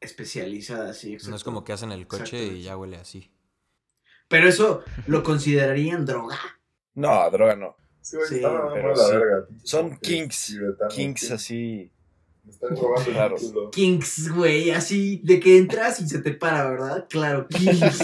Especializada, 0.00 0.92
sí, 0.92 1.08
No 1.10 1.14
exacto. 1.14 1.36
es 1.36 1.44
como 1.44 1.64
que 1.64 1.72
hacen 1.72 1.90
el 1.92 2.06
coche 2.06 2.42
y 2.44 2.62
ya 2.62 2.76
huele 2.76 2.96
así. 2.96 3.30
Pero 4.34 4.48
eso 4.48 4.82
lo 5.06 5.22
considerarían 5.22 6.04
droga. 6.04 6.36
No, 6.94 7.30
droga 7.30 7.54
no. 7.54 7.76
Sí, 8.00 8.16
güey, 8.16 8.28
Sí, 8.28 8.40
dando 8.40 8.72
pero 8.74 8.88
la 8.88 8.96
sí. 9.04 9.12
verga. 9.12 9.46
Son 9.62 9.96
kinks. 9.98 10.58
Kinks 10.90 11.20
sí. 11.28 11.32
así. 11.32 11.92
Me 12.42 12.50
están 12.50 12.76
robando 12.76 13.10
el 13.10 13.14
Raros. 13.16 13.40
título. 13.40 13.70
Kings, 13.70 14.32
güey, 14.34 14.72
así 14.72 15.20
de 15.22 15.38
que 15.38 15.56
entras 15.56 16.00
y 16.00 16.08
se 16.08 16.18
te 16.18 16.32
para, 16.32 16.68
¿verdad? 16.68 17.06
Claro, 17.08 17.46
Kings. 17.46 17.80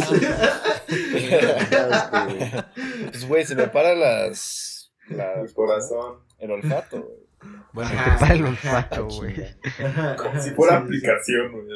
Pues, 3.11 3.27
güey, 3.29 3.45
se 3.45 3.57
me 3.57 3.67
para 3.67 3.97
las. 3.97 4.93
las 5.09 5.49
El 5.49 5.53
corazón. 5.55 6.21
El 6.39 6.53
olfato, 6.53 7.03
güey. 7.03 7.19
Bueno, 7.73 7.91
Ajá. 7.91 8.19
Para 8.21 8.35
el 8.35 8.45
olfato, 8.45 9.07
güey. 9.09 9.35
Como 10.17 10.41
si 10.41 10.51
fuera 10.51 10.79
Sí, 10.79 10.85
aplicación, 10.85 11.53
güey. 11.53 11.67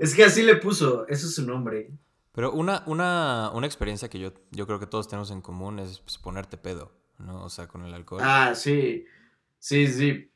Es 0.00 0.14
que 0.14 0.22
así 0.24 0.44
le 0.44 0.56
puso, 0.56 1.08
eso 1.08 1.26
es 1.26 1.34
su 1.34 1.44
nombre. 1.44 1.90
Pero 2.32 2.52
una, 2.52 2.82
una, 2.86 3.50
una 3.54 3.66
experiencia 3.66 4.08
que 4.08 4.18
yo, 4.18 4.32
yo 4.50 4.66
creo 4.66 4.78
que 4.78 4.86
todos 4.86 5.08
tenemos 5.08 5.30
en 5.30 5.40
común 5.40 5.78
es 5.78 5.98
pues, 6.00 6.18
ponerte 6.18 6.56
pedo, 6.56 6.92
¿no? 7.18 7.44
O 7.44 7.48
sea, 7.50 7.66
con 7.68 7.84
el 7.84 7.92
alcohol. 7.94 8.20
Ah, 8.24 8.52
sí. 8.54 9.04
Sí, 9.58 9.86
sí. 9.88 10.30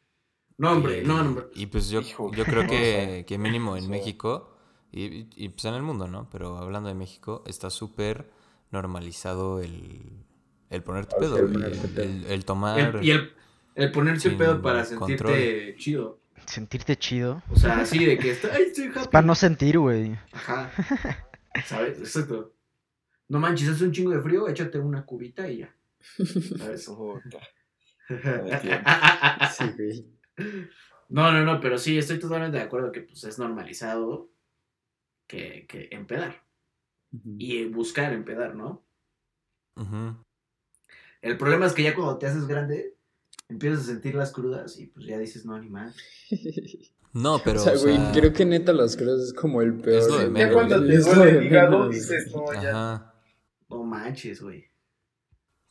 No, 0.59 0.73
hombre, 0.73 1.03
Y- 1.03 1.05
no, 1.07 1.21
hombre. 1.21 1.47
Y 1.55 1.67
pues 1.67 1.89
yo, 1.89 2.01
Hijo, 2.01 2.31
yo 2.35 2.45
creo 2.45 2.63
no 2.65 2.69
que, 2.71 3.25
que 3.27 3.39
mínimo 3.39 3.77
en 3.77 3.85
Sí. 3.85 3.89
México 3.91 4.57
y, 4.93 5.03
y- 5.05 5.31
y, 5.37 5.49
pues 5.49 5.65
en 5.65 5.75
el 5.75 5.83
mundo, 5.83 6.07
¿no? 6.07 6.29
Pero 6.31 6.59
hablando 6.59 6.89
de 6.89 6.95
México, 6.95 7.43
está 7.47 7.71
súper 7.71 8.31
normalizado 8.71 9.61
el, 9.61 10.25
el 10.71 10.83
ponerte 10.83 11.17
pedo, 11.19 11.37
sí, 11.37 11.43
el 11.45 11.53
ponerte 11.53 12.03
el, 12.03 12.27
el 12.27 12.45
tomar... 12.45 12.79
El- 12.97 13.05
y 13.05 13.11
el, 13.11 13.33
el 13.77 13.91
ponerse 13.93 14.29
sin 14.29 14.39
pedo 14.39 14.61
para 14.63 14.85
sentirte 14.85 15.25
control. 15.25 15.77
chido. 15.79 16.19
Sentirte 16.47 16.97
chido. 16.99 17.43
O 17.51 17.57
sea, 17.57 17.79
así 17.81 18.05
de 18.05 18.19
que 18.19 18.31
está, 18.33 18.49
ay, 18.53 18.65
estoy 18.65 18.89
happy. 18.95 19.09
Para 19.11 19.27
no 19.27 19.35
sentir, 19.35 19.79
güey. 19.79 20.17
Ajá. 20.33 20.71
¿Sabes? 21.67 21.99
Exacto. 21.99 22.55
No 23.29 23.39
manches, 23.39 23.69
hace 23.69 23.85
un 23.85 23.93
chingo 23.93 24.11
de 24.11 24.21
frío, 24.21 24.49
échate 24.49 24.79
una 24.79 25.05
cubita 25.05 25.49
y 25.49 25.59
ya. 25.59 25.75
¿Sabes? 26.59 26.89
Sí, 29.57 29.65
güey. 29.77 30.07
No, 31.09 31.33
no, 31.33 31.45
no, 31.45 31.61
pero 31.61 31.79
sí, 31.79 31.97
estoy 31.97 32.19
totalmente 32.19 32.59
de 32.59 32.63
acuerdo 32.65 32.93
que 32.93 33.03
pues 33.03 33.25
es 33.25 33.39
normalizado 33.39 34.31
que, 35.27 35.67
que 35.67 35.89
empedar. 35.91 36.43
Y 37.39 37.67
buscar 37.67 38.13
empedar, 38.13 38.57
¿no? 38.57 38.85
El 41.23 41.39
problema 41.39 41.67
es 41.67 41.73
que 41.73 41.85
ya 41.85 41.95
cuando 41.95 42.19
te 42.19 42.27
haces 42.27 42.47
grande, 42.47 42.97
empiezas 43.49 43.81
a 43.81 43.93
sentir 43.93 44.15
las 44.15 44.33
crudas 44.33 44.79
y 44.79 44.87
pues 44.87 45.07
ya 45.07 45.19
dices, 45.19 45.47
no, 45.47 45.59
ni 45.59 45.69
más. 45.69 45.97
No, 47.15 47.41
pero... 47.43 47.61
o 47.61 47.65
sea, 47.65 47.77
güey, 47.77 47.97
o 47.97 47.97
sea, 47.97 48.13
creo 48.13 48.33
que 48.33 48.45
neta 48.45 48.73
las 48.73 48.97
cosas 48.97 49.21
es 49.21 49.33
como 49.33 49.63
el 49.63 49.75
peor. 49.75 50.03
Es 50.03 50.09
lo 50.09 50.19
de 50.19 50.29
menos. 50.29 50.49
Ya 50.49 50.53
cuando 50.53 50.87
te 50.87 50.95
Es 50.95 51.07
lo 51.07 51.15
duele 51.15 51.39
el 51.39 51.45
hígado, 51.45 51.89
dices, 51.89 52.33
no, 52.35 52.53
ya. 52.55 52.71
Ajá. 52.71 53.15
No 53.69 53.85
manches, 53.85 54.43
güey. 54.43 54.67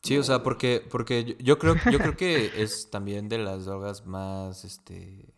Sí, 0.01 0.17
o 0.17 0.23
sea, 0.23 0.41
porque, 0.41 0.85
porque 0.89 1.23
yo, 1.25 1.35
yo 1.39 1.59
creo, 1.59 1.75
yo 1.91 1.99
creo 1.99 2.17
que 2.17 2.61
es 2.61 2.89
también 2.89 3.29
de 3.29 3.37
las 3.37 3.65
drogas 3.65 4.05
más 4.05 4.65
este, 4.65 5.33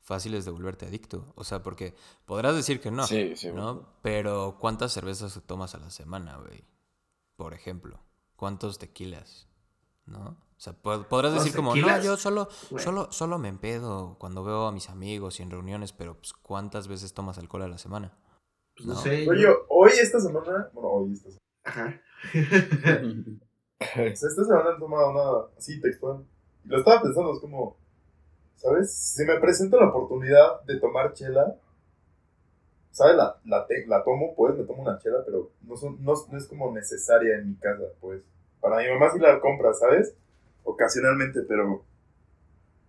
fáciles 0.00 0.44
de 0.44 0.50
volverte 0.50 0.86
adicto. 0.86 1.32
O 1.36 1.44
sea, 1.44 1.62
porque 1.62 1.94
podrás 2.24 2.54
decir 2.54 2.80
que 2.80 2.90
no, 2.90 3.06
Sí, 3.06 3.34
sí, 3.34 3.50
¿no? 3.52 3.88
Pero 4.02 4.58
¿cuántas 4.60 4.92
cervezas 4.92 5.40
tomas 5.46 5.74
a 5.74 5.78
la 5.78 5.90
semana, 5.90 6.36
güey? 6.36 6.64
Por 7.36 7.54
ejemplo, 7.54 8.00
¿cuántos 8.36 8.78
tequilas? 8.78 9.48
¿No? 10.04 10.36
O 10.64 10.70
sea, 10.72 10.82
pod- 10.82 11.04
podrás 11.08 11.34
¿Los 11.34 11.44
decir 11.44 11.56
como, 11.56 11.76
no, 11.76 12.00
yo 12.02 12.16
solo, 12.16 12.48
solo, 12.78 13.12
solo 13.12 13.38
me 13.38 13.48
empedo 13.48 14.16
cuando 14.18 14.42
veo 14.42 14.66
a 14.66 14.72
mis 14.72 14.88
amigos 14.88 15.38
y 15.38 15.42
en 15.42 15.50
reuniones, 15.50 15.92
pero 15.92 16.14
pues, 16.16 16.32
¿cuántas 16.32 16.88
veces 16.88 17.12
tomas 17.12 17.36
alcohol 17.36 17.64
a 17.64 17.68
la 17.68 17.76
semana? 17.76 18.16
Pues 18.74 18.86
no, 18.86 18.94
No. 18.94 19.00
sé. 19.00 19.28
Oye, 19.28 19.46
hoy 19.68 19.90
esta 20.00 20.18
semana, 20.20 20.70
bueno, 20.72 20.88
hoy 20.88 21.12
esta 21.12 21.28
semana, 21.28 21.40
Ajá. 21.64 22.00
o 23.80 23.84
sea, 23.94 24.06
esta 24.06 24.44
semana 24.44 24.70
han 24.70 24.78
tomado 24.78 25.12
nada 25.12 25.48
así 25.58 25.78
textual. 25.82 26.24
Y 26.64 26.68
lo 26.68 26.78
estaba 26.78 27.02
pensando, 27.02 27.34
es 27.34 27.40
como, 27.40 27.76
¿sabes? 28.56 28.90
Si 28.96 29.22
me 29.26 29.38
presenta 29.38 29.76
la 29.76 29.88
oportunidad 29.90 30.62
de 30.62 30.80
tomar 30.80 31.12
chela, 31.12 31.56
¿sabes? 32.90 33.16
La, 33.16 33.38
la, 33.44 33.66
te- 33.66 33.86
la 33.86 34.02
tomo, 34.02 34.34
pues, 34.34 34.56
me 34.56 34.64
tomo 34.64 34.80
una 34.82 34.98
chela, 34.98 35.18
pero 35.26 35.50
no, 35.60 35.76
son, 35.76 36.02
no, 36.02 36.14
no 36.30 36.38
es 36.38 36.46
como 36.46 36.72
necesaria 36.72 37.36
en 37.36 37.50
mi 37.50 37.56
casa, 37.56 37.84
pues. 38.00 38.22
Para 38.60 38.78
mi 38.78 38.88
mamá 38.88 39.10
sí 39.12 39.18
la 39.18 39.40
compra, 39.40 39.74
¿sabes? 39.74 40.14
Ocasionalmente, 40.64 41.42
pero 41.42 41.84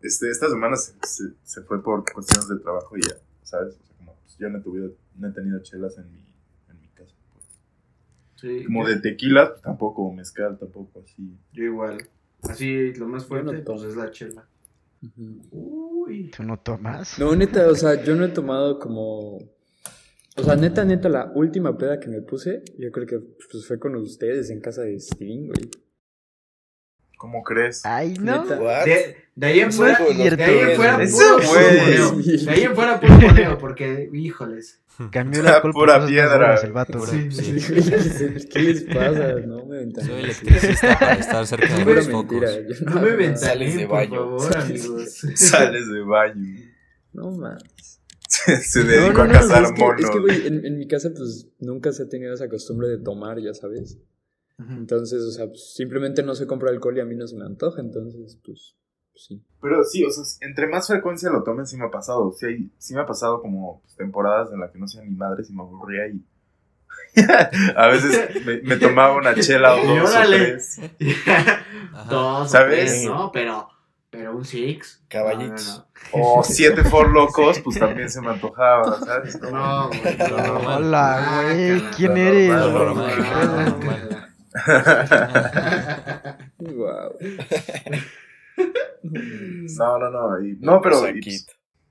este, 0.01 0.29
esta 0.29 0.49
semana 0.49 0.75
se, 0.75 0.93
se, 1.03 1.23
se 1.43 1.61
fue 1.61 1.83
por 1.83 2.03
cuestiones 2.11 2.47
de 2.49 2.59
trabajo 2.59 2.97
y 2.97 3.01
ya, 3.01 3.15
¿sabes? 3.43 3.75
O 3.75 3.85
sea, 3.85 3.95
como 3.97 4.15
pues, 4.15 4.38
yo 4.38 4.49
no 4.49 4.57
he, 4.57 4.61
tuvido- 4.61 4.93
no 5.17 5.27
he 5.27 5.31
tenido 5.31 5.59
chelas 5.59 5.97
en 5.97 6.11
mi, 6.11 6.19
en 6.69 6.81
mi 6.81 6.88
casa. 6.89 7.13
pues. 7.33 7.45
Sí, 8.35 8.63
Como 8.65 8.88
de 8.88 8.97
tequila, 8.99 9.49
pues, 9.51 9.61
tampoco, 9.61 10.11
mezcal, 10.11 10.57
tampoco 10.59 11.01
así. 11.01 11.38
Yo 11.53 11.63
igual. 11.63 11.97
Así, 12.41 12.93
lo 12.93 13.07
más 13.07 13.23
no 13.23 13.27
fuerte, 13.29 13.59
tomo. 13.61 13.79
pues 13.79 13.89
es 13.91 13.95
la 13.97 14.11
chela. 14.11 14.47
Uy. 15.51 16.31
¿Tú 16.35 16.43
no 16.43 16.59
tomas? 16.59 17.17
No, 17.19 17.35
neta, 17.35 17.67
o 17.67 17.75
sea, 17.75 18.03
yo 18.03 18.15
no 18.15 18.25
he 18.25 18.29
tomado 18.29 18.79
como... 18.79 19.38
O 20.38 20.43
sea, 20.43 20.55
neta, 20.55 20.83
neta, 20.83 21.07
la 21.09 21.31
última 21.33 21.77
peda 21.77 21.99
que 21.99 22.09
me 22.09 22.21
puse, 22.21 22.63
yo 22.77 22.91
creo 22.91 23.07
que 23.07 23.19
pues, 23.19 23.65
fue 23.65 23.79
con 23.79 23.95
ustedes 23.95 24.49
en 24.49 24.59
casa 24.59 24.81
de 24.81 24.99
Steven, 24.99 25.47
güey. 25.47 25.69
¿Cómo 27.17 27.43
crees? 27.43 27.86
Ay, 27.86 28.13
no. 28.19 28.45
De, 28.45 29.15
de 29.36 29.47
ahí 29.47 29.60
en 29.60 29.67
No 29.67 29.73
fuera, 29.73 29.99
de 29.99 30.06
ahí 30.43 30.60
en 30.60 30.75
fuera, 30.75 30.97
puro 30.97 31.38
güey. 31.47 32.38
De 32.45 32.51
ahí 32.51 32.62
en 32.63 32.75
fuera, 32.75 32.99
puro 32.99 33.13
moneo, 33.19 33.58
porque, 33.58 34.10
híjoles. 34.13 34.82
Cambió 35.12 35.41
alcohol 35.47 35.73
por 35.73 35.86
Pura 35.88 36.06
piedra. 36.08 36.56
el 36.63 36.71
vato. 36.71 36.99
Güey. 36.99 37.30
sí. 37.32 37.60
Sí, 37.60 38.47
¿Qué 38.51 38.60
les 38.60 38.84
pasa? 38.84 39.34
No 39.45 39.65
me 39.65 39.78
ventanees. 39.80 40.10
Soy 40.12 40.23
electricista 40.23 40.97
para 40.99 41.13
estar 41.15 41.45
cerca 41.47 41.75
de 41.86 41.93
los 41.95 42.10
focos. 42.10 42.41
yo 42.41 42.86
No 42.86 43.01
me 43.01 43.12
nada. 43.17 43.36
Sales 43.38 43.75
de 43.75 43.86
ventanen, 43.86 43.88
por 43.89 43.97
baño. 43.97 44.15
favor, 44.15 44.58
amigos. 44.58 45.21
Sales 45.36 45.91
de 45.91 46.01
baño. 46.01 46.60
No 47.13 47.32
más. 47.32 47.62
Se, 48.28 48.58
se 48.58 48.80
No, 48.84 48.86
dedicó 48.89 49.13
no, 49.13 49.21
a 49.23 49.28
no, 49.28 49.34
cazar 49.34 49.63
es 49.63 49.71
que, 49.73 49.82
monos. 49.82 50.01
es 50.04 50.10
que, 50.10 50.19
güey, 50.19 50.47
en, 50.47 50.65
en 50.65 50.78
mi 50.80 50.88
casa, 50.88 51.10
pues, 51.15 51.47
nunca 51.60 51.91
se 51.91 52.04
ha 52.04 52.10
tenido 52.10 52.34
esa 52.34 52.47
costumbre 52.49 52.88
de 52.88 52.97
tomar, 52.97 53.39
ya 53.39 53.54
sabes. 53.54 53.97
Entonces, 54.57 55.21
o 55.21 55.31
sea, 55.31 55.47
pues, 55.47 55.73
simplemente 55.73 56.23
no 56.23 56.33
se 56.35 56.47
compra 56.47 56.69
alcohol 56.69 56.97
y 56.97 57.01
a 57.01 57.05
mí 57.05 57.15
no 57.15 57.27
se 57.27 57.35
me 57.35 57.45
antoja, 57.45 57.81
entonces, 57.81 58.37
pues, 58.45 58.75
pues, 59.11 59.25
sí. 59.25 59.41
Pero 59.61 59.83
sí, 59.83 60.03
o 60.05 60.09
sea, 60.11 60.23
entre 60.47 60.67
más 60.67 60.87
frecuencia 60.87 61.29
lo 61.29 61.43
tomen, 61.43 61.65
sí 61.67 61.75
me 61.77 61.85
ha 61.85 61.91
pasado. 61.91 62.31
Sí, 62.31 62.45
hay- 62.45 62.71
sí 62.77 62.93
me 62.93 63.01
ha 63.01 63.05
pasado 63.05 63.41
como 63.41 63.81
pues, 63.81 63.95
temporadas 63.95 64.51
en 64.53 64.59
las 64.59 64.71
que 64.71 64.79
no 64.79 64.87
sé 64.87 65.01
mi 65.03 65.15
madre 65.15 65.43
si 65.43 65.53
me 65.53 65.61
aburría 65.61 66.07
y. 66.07 66.23
a 67.75 67.87
veces 67.87 68.45
me, 68.45 68.61
me 68.61 68.77
tomaba 68.77 69.15
una 69.15 69.33
chela 69.35 69.75
o 69.75 69.85
dos 69.85 70.09
o 70.15 70.21
tres. 70.29 70.79
Dos, 72.09 72.51
¿Sabes? 72.51 72.89
¿Sabes? 72.91 73.05
No, 73.05 73.31
pero, 73.33 73.67
pero 74.09 74.35
un 74.35 74.43
six. 74.45 75.01
Caballitos. 75.09 75.85
O 76.11 76.43
siete 76.43 76.83
for 76.83 77.09
locos, 77.09 77.59
pues 77.59 77.79
también 77.79 78.09
se 78.09 78.21
me 78.21 78.29
antojaba, 78.29 78.99
¿sabes? 78.99 79.39
No, 79.41 79.49
no, 79.51 79.87
güey. 79.89 80.17
Lo 80.17 80.37
normal. 80.37 80.83
Hola, 80.83 81.43
güey. 81.53 81.81
¿Quién 81.95 82.11
Lo 82.11 82.17
eres? 82.17 82.51
No, 89.03 89.99
no, 89.99 90.09
no. 90.09 90.41
y- 90.45 90.57
no, 90.59 90.81
pero 90.81 91.07
y, 91.09 91.21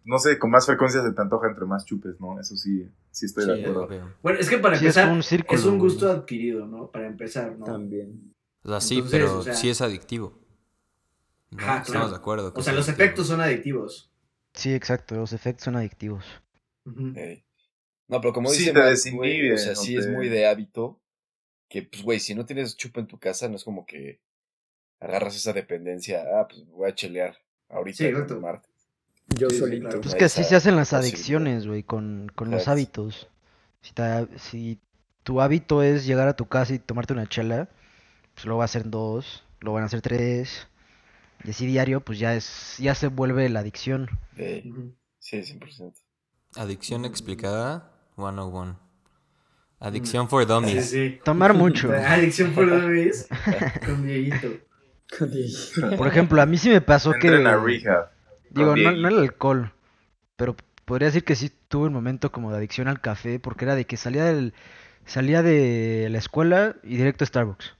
no 0.05 0.18
sé, 0.18 0.38
con 0.38 0.50
más 0.50 0.66
frecuencia 0.66 1.03
se 1.03 1.12
te 1.12 1.20
antoja 1.22 1.48
entre 1.48 1.64
más 1.64 1.85
chupes, 1.85 2.20
¿no? 2.20 2.38
Eso 2.40 2.57
sí, 2.57 2.88
sí 3.11 3.27
estoy 3.27 3.46
de 3.46 3.61
acuerdo. 3.61 3.85
obvio. 3.85 4.14
Bueno, 4.22 4.38
es 4.38 4.48
que 4.50 4.59
para 4.59 4.77
Sí, 4.77 4.87
es 4.87 4.96
empezar, 4.96 5.12
un 5.14 5.22
círculo, 5.22 5.59
es 5.59 5.64
un 5.64 5.79
güey. 5.79 5.90
gusto 5.90 6.11
adquirido, 6.11 6.66
¿no? 6.66 6.90
Para 6.90 7.07
empezar, 7.07 7.57
¿no? 7.59 7.64
También. 7.64 8.35
O 8.64 8.68
sea, 8.68 8.81
sí, 8.81 8.96
Entonces, 8.96 9.20
pero 9.20 9.38
o 9.38 9.42
sea- 9.42 9.55
sí 9.55 9.70
es 9.70 9.81
adictivo. 9.81 10.38
¿No? 11.50 11.59
Ajá, 11.62 11.79
Estamos 11.79 11.90
claro. 11.90 12.11
de 12.11 12.16
acuerdo. 12.16 12.53
O 12.57 12.62
sea, 12.62 12.72
es 12.72 12.77
los 12.79 12.88
adictivo. 12.88 13.05
efectos 13.05 13.27
son 13.29 13.40
adictivos. 13.40 14.11
Sí, 14.55 14.74
exacto. 14.74 15.14
Los 15.14 15.33
efectos 15.33 15.64
son 15.64 15.77
adictivos. 15.77 16.24
No, 16.85 18.20
pero 18.20 18.33
como 18.35 18.48
Sí, 18.50 18.59
dice 18.61 18.72
te 18.72 18.79
Matt, 18.79 18.88
desinhibe, 18.90 19.24
güey, 19.48 19.53
o 19.53 19.59
sea, 19.59 19.72
no 19.72 19.77
sí 19.81 19.96
es 19.96 20.09
muy 20.09 20.29
de 20.29 20.46
hábito 20.46 21.00
que, 21.68 21.83
pues, 21.83 22.03
güey, 22.03 22.20
si 22.20 22.35
no 22.35 22.46
tienes 22.46 22.77
chupa 22.77 23.00
en 23.00 23.07
tu 23.07 23.18
casa, 23.18 23.48
no 23.48 23.57
es 23.57 23.64
como 23.64 23.87
que 23.87 24.20
agarras 25.00 25.37
esa 25.37 25.53
dependencia, 25.53 26.24
ah, 26.35 26.48
pues 26.48 26.66
voy 26.68 26.90
a 26.90 26.94
chelear 26.94 27.37
ahorita 27.68 27.98
Sí, 27.98 28.05
exacto. 28.07 28.35
tomarte. 28.37 28.68
Yo 29.29 29.48
Sí, 29.50 29.57
sí, 29.57 29.61
solito. 29.61 29.81
claro. 29.81 30.00
Pues 30.03 30.14
que 30.14 30.24
así 30.24 30.44
se 30.44 30.57
hacen 30.57 30.77
las 30.77 30.92
adicciones, 30.92 31.66
güey, 31.66 31.83
con, 31.83 32.31
con 32.35 32.50
los 32.50 32.68
hábitos. 32.68 33.29
Si, 33.83 33.92
ta- 33.92 34.29
si 34.38 34.81
tu 35.22 35.40
hábito 35.40 35.83
es 35.83 36.07
llegar 36.07 36.29
a 36.29 36.37
tu 36.37 36.46
casa 36.46 36.74
y 36.74 36.79
tomarte 36.79 37.12
una 37.14 37.29
chela, 37.29 37.68
pues 38.35 38.46
lo 38.46 38.57
va 38.59 38.64
a 38.64 38.66
hacer 38.66 38.90
dos, 38.90 39.44
lo 39.61 39.72
van 39.72 39.85
a 39.85 39.87
hacer 39.87 40.03
tres, 40.03 40.68
y 41.44 41.50
así 41.50 41.66
diario, 41.66 42.00
pues 42.03 42.18
ya 42.18 42.35
es, 42.37 42.77
ya 42.79 42.94
se 42.94 43.09
vuelve 43.09 43.48
la 43.50 43.61
adicción. 43.61 44.11
Ujú. 44.37 44.94
Sí, 45.18 45.42
100%. 45.42 46.00
Adicción 46.57 47.05
explicada 47.05 47.92
101. 48.16 48.79
Adicción 49.81 50.29
for 50.29 50.47
dummies. 50.47 50.87
Sí, 50.87 51.11
sí. 51.11 51.21
Tomar 51.25 51.55
mucho. 51.55 51.93
Adicción 52.07 52.53
por 52.53 52.69
dummies 52.69 53.29
con 53.87 54.07
Dieguito. 54.07 54.49
Con 55.19 55.31
Diego. 55.31 55.97
Por 55.97 56.09
ejemplo, 56.09 56.41
a 56.41 56.47
mí 56.47 56.57
sí 56.57 56.71
me 56.71 56.81
pasó 56.81 57.13
que, 57.13 57.29
Entren 57.29 57.47
a 57.47 57.57
rehab. 57.57 58.11
digo, 58.51 58.77
no, 58.77 58.93
no 58.93 59.09
el 59.09 59.19
alcohol, 59.19 59.73
pero 60.37 60.57
podría 60.85 61.07
decir 61.07 61.25
que 61.25 61.37
sí 61.37 61.51
tuve 61.69 61.89
un 61.89 61.93
momento 61.93 62.33
como 62.33 62.51
de 62.51 62.59
adicción 62.59 62.89
al 62.89 63.01
café, 63.01 63.39
porque 63.39 63.65
era 63.65 63.75
de 63.75 63.85
que 63.85 63.97
salía 63.97 64.25
del, 64.25 64.55
salía 65.07 65.43
de 65.43 66.09
la 66.11 66.19
escuela 66.19 66.77
y 66.83 66.97
directo 66.97 67.25
a 67.25 67.27
Starbucks, 67.27 67.75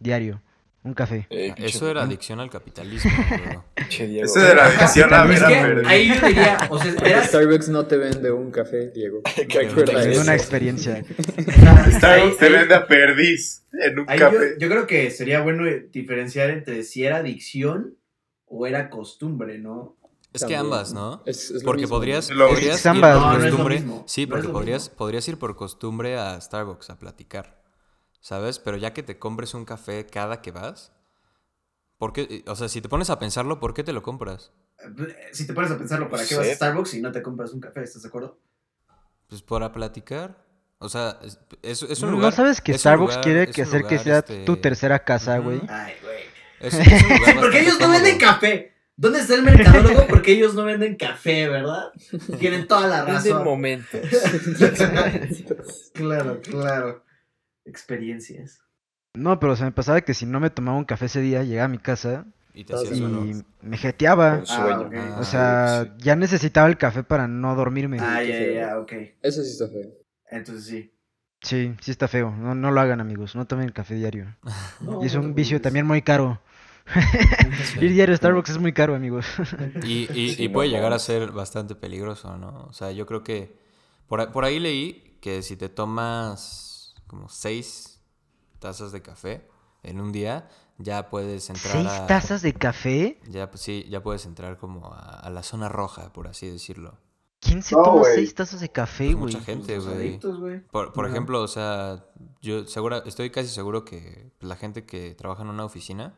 diario, 0.00 0.40
un 0.84 0.94
café. 0.94 1.26
Ey, 1.30 1.50
pinche- 1.52 1.64
Eso 1.66 1.90
era 1.90 2.02
adicción 2.02 2.40
al 2.40 2.50
capitalismo, 2.50 3.10
Diego. 3.98 4.24
Eso 4.24 4.46
era 4.46 4.66
adicción 4.66 5.12
a 5.12 5.24
ver 5.24 5.42
a 5.42 5.88
ahí 5.88 6.08
yo 6.08 6.26
diría, 6.28 6.58
o 6.70 6.78
sea, 6.78 6.92
era, 7.04 7.24
Starbucks 7.24 7.68
no 7.70 7.86
te 7.86 7.96
vende 7.96 8.30
un 8.30 8.50
café, 8.50 8.90
Diego. 8.90 9.22
Recuerda 9.48 10.02
Es 10.04 10.18
una 10.18 10.34
experiencia. 10.34 11.02
Starbucks 11.90 12.36
te 12.38 12.48
vende 12.48 12.74
a 12.74 12.86
perdiz 12.86 13.64
en 13.72 13.98
un 14.00 14.04
Ahí 14.08 14.18
café. 14.18 14.54
yo 14.58 14.68
creo 14.68 14.86
que 14.86 15.10
sería 15.10 15.40
bueno 15.40 15.64
diferenciar 15.90 16.50
entre 16.50 16.82
si 16.84 17.04
era 17.04 17.16
adicción 17.16 17.96
o 18.46 18.66
era 18.66 18.90
costumbre, 18.90 19.58
¿no? 19.58 19.96
Es 20.32 20.44
que 20.44 20.56
ambas, 20.56 20.92
¿no? 20.92 21.22
Es- 21.26 21.50
es 21.50 21.62
lo 21.62 21.66
Porque 21.66 21.82
mismo. 21.82 21.96
podrías, 21.96 22.28
podrías 22.30 22.76
Es 22.76 22.84
ir 22.84 22.90
ambas, 22.90 23.16
por. 23.18 23.38
No, 23.38 23.48
costumbre. 23.50 23.82
Sí, 24.06 24.26
porque 24.26 24.48
podrías, 24.48 24.88
podrías 24.90 25.28
ir 25.28 25.38
por 25.38 25.54
costumbre 25.56 26.16
a 26.18 26.40
Starbucks 26.40 26.90
a 26.90 26.98
platicar. 26.98 27.62
¿Sabes? 28.24 28.58
Pero 28.58 28.78
ya 28.78 28.94
que 28.94 29.02
te 29.02 29.18
compres 29.18 29.52
un 29.52 29.66
café 29.66 30.06
cada 30.06 30.40
que 30.40 30.50
vas. 30.50 30.92
¿por 31.98 32.14
qué? 32.14 32.42
O 32.46 32.56
sea, 32.56 32.68
si 32.70 32.80
te 32.80 32.88
pones 32.88 33.10
a 33.10 33.18
pensarlo, 33.18 33.60
¿por 33.60 33.74
qué 33.74 33.84
te 33.84 33.92
lo 33.92 34.02
compras? 34.02 34.50
Si 35.32 35.46
te 35.46 35.52
pones 35.52 35.70
a 35.70 35.76
pensarlo, 35.76 36.08
¿para 36.08 36.24
qué 36.24 36.34
No 36.34 36.40
vas 36.40 36.48
a 36.48 36.54
Starbucks 36.54 36.94
y 36.94 37.02
no 37.02 37.12
te 37.12 37.22
compras 37.22 37.52
un 37.52 37.60
café? 37.60 37.82
¿Estás 37.82 38.00
de 38.02 38.08
acuerdo? 38.08 38.38
Pues 39.28 39.42
para 39.42 39.70
platicar. 39.72 40.36
O 40.78 40.88
sea, 40.88 41.18
es, 41.22 41.38
es- 41.62 41.82
es 41.82 42.02
un 42.02 42.12
¿No 42.12 42.16
lugar. 42.16 42.32
sabes 42.32 42.62
que 42.62 42.78
Starbucks 42.78 43.12
lugar- 43.16 43.24
quiere 43.24 43.46
que 43.52 43.60
hacer 43.62 43.82
que 43.82 43.96
lugar, 43.96 44.04
sea 44.04 44.18
este, 44.20 44.44
tu 44.46 44.56
tercera 44.56 45.04
casa, 45.04 45.36
güey? 45.38 45.60
Ay, 45.68 45.92
güey. 46.02 46.22
Es, 46.60 46.72
es 46.74 47.02
un 47.04 47.08
lugar 47.18 47.32
Sí, 47.34 47.38
porque 47.40 47.60
ellos 47.60 47.78
no 47.78 47.90
venden 47.90 48.18
café. 48.18 48.72
¿Dónde 48.96 49.20
está 49.20 49.34
el 49.34 49.42
mercadólogo? 49.42 50.06
Porque 50.08 50.32
ellos 50.32 50.54
no 50.54 50.64
venden 50.64 50.96
café, 50.96 51.46
¿verdad? 51.48 51.92
Tienen 52.38 52.66
toda 52.66 52.86
la 52.88 53.00
Es 53.18 53.26
el 53.26 53.32
razón. 53.32 53.44
momento. 53.44 53.98
claro, 55.92 56.40
claro. 56.40 57.04
Experiencias. 57.64 58.60
No, 59.14 59.38
pero 59.38 59.54
se 59.56 59.64
me 59.64 59.72
pasaba 59.72 60.00
que 60.00 60.14
si 60.14 60.26
no 60.26 60.40
me 60.40 60.50
tomaba 60.50 60.76
un 60.76 60.84
café 60.84 61.06
ese 61.06 61.20
día, 61.20 61.44
llegaba 61.44 61.66
a 61.66 61.68
mi 61.68 61.78
casa 61.78 62.26
Y 62.52 62.64
te 62.64 62.74
y 62.94 63.42
me 63.62 63.76
jeteaba. 63.76 64.42
Ah, 64.48 65.16
O 65.20 65.24
sea, 65.24 65.84
sí. 65.84 65.90
ya 66.04 66.16
necesitaba 66.16 66.66
el 66.68 66.76
café 66.78 67.04
para 67.04 67.28
no 67.28 67.54
dormirme. 67.54 67.98
Ah, 68.00 68.22
ya, 68.22 68.52
ya, 68.52 68.78
ok. 68.78 68.92
Eso 69.22 69.42
sí 69.42 69.50
está 69.52 69.68
feo. 69.68 69.92
Entonces 70.30 70.66
sí. 70.66 70.90
Sí, 71.42 71.74
sí 71.80 71.90
está 71.90 72.08
feo. 72.08 72.30
No, 72.30 72.54
no 72.54 72.70
lo 72.70 72.80
hagan, 72.80 73.00
amigos. 73.00 73.36
No 73.36 73.46
tomen 73.46 73.70
café 73.70 73.94
diario. 73.94 74.34
No, 74.80 75.00
Y 75.02 75.06
es 75.06 75.14
un 75.14 75.34
vicio 75.34 75.60
también 75.60 75.86
muy 75.86 76.02
caro. 76.02 76.40
Ir 77.80 77.92
diario 77.92 78.14
a 78.14 78.18
Starbucks 78.18 78.50
es 78.50 78.58
muy 78.58 78.72
caro, 78.72 78.94
amigos. 78.94 79.26
Y, 79.84 80.08
y- 80.12 80.34
Sí, 80.34 80.44
y 80.44 80.48
no 80.48 80.54
puede 80.54 80.68
llegar 80.70 80.92
a 80.92 80.98
ser 80.98 81.30
bastante 81.32 81.74
peligroso, 81.74 82.36
¿no? 82.36 82.64
O 82.68 82.72
sea, 82.72 82.90
yo 82.92 83.06
creo 83.06 83.22
que 83.22 83.56
por, 84.08 84.32
por 84.32 84.44
ahí 84.44 84.58
leí 84.58 85.18
que 85.20 85.42
si 85.42 85.56
te 85.56 85.68
tomas 85.68 86.73
como 87.06 87.28
seis 87.28 88.00
tazas 88.58 88.92
de 88.92 89.02
café 89.02 89.48
en 89.82 90.00
un 90.00 90.12
día, 90.12 90.48
ya 90.78 91.10
puedes 91.10 91.50
entrar 91.50 91.72
¿Seis 91.72 91.86
a... 91.86 92.06
tazas 92.06 92.42
de 92.42 92.52
café? 92.54 93.18
Ya, 93.28 93.50
pues 93.50 93.62
sí, 93.62 93.86
ya 93.88 94.02
puedes 94.02 94.24
entrar 94.26 94.56
como 94.58 94.92
a, 94.92 95.20
a 95.20 95.30
la 95.30 95.42
zona 95.42 95.68
roja, 95.68 96.12
por 96.12 96.26
así 96.28 96.48
decirlo. 96.48 96.98
¿Quién 97.40 97.62
se 97.62 97.74
No, 97.74 97.82
toma 97.82 98.04
seis 98.04 98.34
tazas 98.34 98.60
de 98.60 98.70
café, 98.70 99.04
Pues 99.12 99.16
mucha 99.16 99.40
gente, 99.40 99.76
Los 99.76 99.86
güey. 100.40 100.60
Por, 100.70 100.92
por 100.94 101.06
ejemplo, 101.06 101.42
o 101.42 101.48
sea, 101.48 102.06
yo 102.40 102.66
segura, 102.66 103.02
estoy 103.04 103.30
casi 103.30 103.48
seguro 103.48 103.84
que 103.84 104.30
la 104.40 104.56
gente 104.56 104.86
que 104.86 105.14
trabaja 105.14 105.42
en 105.42 105.48
una 105.48 105.64
oficina, 105.64 106.14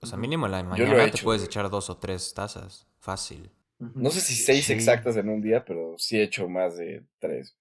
o 0.00 0.06
sea, 0.06 0.18
mínimo 0.18 0.46
en 0.46 0.52
la 0.52 0.60
he 0.60 0.64
mañana 0.64 1.10
te 1.10 1.22
puedes 1.22 1.42
echar 1.44 1.70
dos 1.70 1.90
o 1.90 1.96
tres 1.98 2.34
tazas. 2.34 2.86
Fácil. 2.98 3.50
No 3.78 4.10
sé 4.10 4.20
si 4.20 4.34
seis 4.34 4.66
Sí. 4.66 4.72
exactas 4.72 5.16
en 5.16 5.28
un 5.28 5.40
día, 5.40 5.64
pero 5.64 5.94
sí 5.98 6.18
he 6.18 6.24
hecho 6.24 6.48
más 6.48 6.76
de 6.76 7.04
tres. 7.20 7.54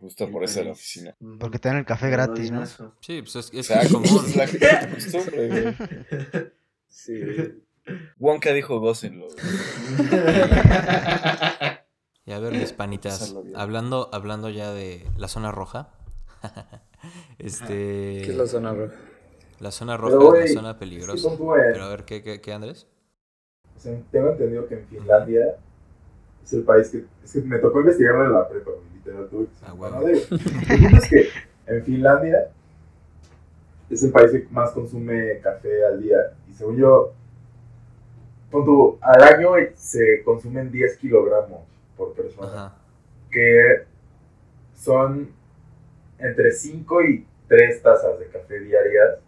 Justo 0.00 0.30
por 0.30 0.44
eso 0.44 0.60
de 0.60 0.66
la 0.66 0.72
oficina. 0.72 1.14
Porque 1.38 1.58
te 1.58 1.68
dan 1.68 1.78
el 1.78 1.84
café 1.84 2.08
gratis, 2.08 2.50
¿no? 2.50 2.64
Sí, 2.66 3.20
pues 3.22 3.36
es, 3.36 3.50
es 3.52 3.68
que 3.68 3.74
es 3.74 3.92
común. 3.92 4.24
Es 4.26 4.36
la 4.36 4.90
costumbre, 4.90 5.48
güey. 5.48 5.74
Sí. 6.88 7.20
Wonka 8.18 8.52
dijo 8.52 8.80
gócenlo. 8.80 9.28
Y 12.26 12.32
a 12.32 12.38
ver, 12.38 12.52
mis 12.52 12.72
panitas, 12.72 13.34
hablando, 13.56 14.08
hablando 14.12 14.50
ya 14.50 14.70
de 14.70 15.04
la 15.16 15.26
zona 15.26 15.50
roja, 15.50 15.88
este... 17.38 18.22
¿Qué 18.24 18.28
es 18.28 18.36
la 18.36 18.46
zona 18.46 18.72
roja? 18.72 18.94
La 19.58 19.72
zona 19.72 19.96
Pero, 19.96 20.20
roja 20.20 20.44
es 20.44 20.50
la 20.50 20.60
zona 20.60 20.78
peligrosa. 20.78 21.28
Pero 21.72 21.84
a 21.84 21.88
ver, 21.88 22.04
¿qué, 22.04 22.22
qué, 22.22 22.40
qué 22.40 22.52
Andrés? 22.52 22.86
o 23.76 23.80
sea, 23.80 23.98
tengo 24.12 24.30
entendido 24.30 24.68
que 24.68 24.74
en 24.74 24.86
Finlandia 24.86 25.56
es 26.44 26.52
el 26.52 26.62
país 26.62 26.88
que. 26.90 27.04
Es 27.24 27.32
que 27.32 27.40
me 27.42 27.58
tocó 27.58 27.80
investigarlo 27.80 28.24
en 28.26 28.32
la 28.32 28.48
prepa, 28.48 28.70
literal. 28.94 29.28
Tuve 29.28 29.46
que 29.46 29.66
Ah, 29.66 29.74
punto 29.74 30.96
es 30.96 31.08
que 31.08 31.28
en 31.66 31.84
Finlandia 31.84 32.50
es 33.88 34.02
el 34.02 34.12
país 34.12 34.30
que 34.30 34.46
más 34.50 34.70
consume 34.72 35.38
café 35.40 35.84
al 35.84 36.02
día. 36.02 36.18
Y 36.48 36.54
según 36.54 36.76
yo, 36.76 37.12
pon 38.50 38.64
tú, 38.64 38.98
al 39.00 39.22
año 39.22 39.52
se 39.76 40.22
consumen 40.24 40.70
10 40.70 40.96
kilogramos 40.96 41.60
por 41.96 42.12
persona. 42.14 42.48
Ajá. 42.48 42.76
que 43.30 43.84
son 44.74 45.28
entre 46.18 46.50
5 46.52 47.02
y 47.02 47.26
3 47.48 47.82
tazas 47.82 48.18
de 48.18 48.26
café 48.28 48.60
diarias. 48.60 49.18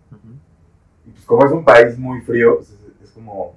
Y 1.07 1.11
pues 1.11 1.25
como 1.25 1.45
es 1.45 1.53
un 1.53 1.65
país 1.65 1.99
muy 1.99 2.21
frío, 2.21 2.57
pues 2.57 2.71
es, 2.71 3.03
es 3.03 3.11
como, 3.11 3.57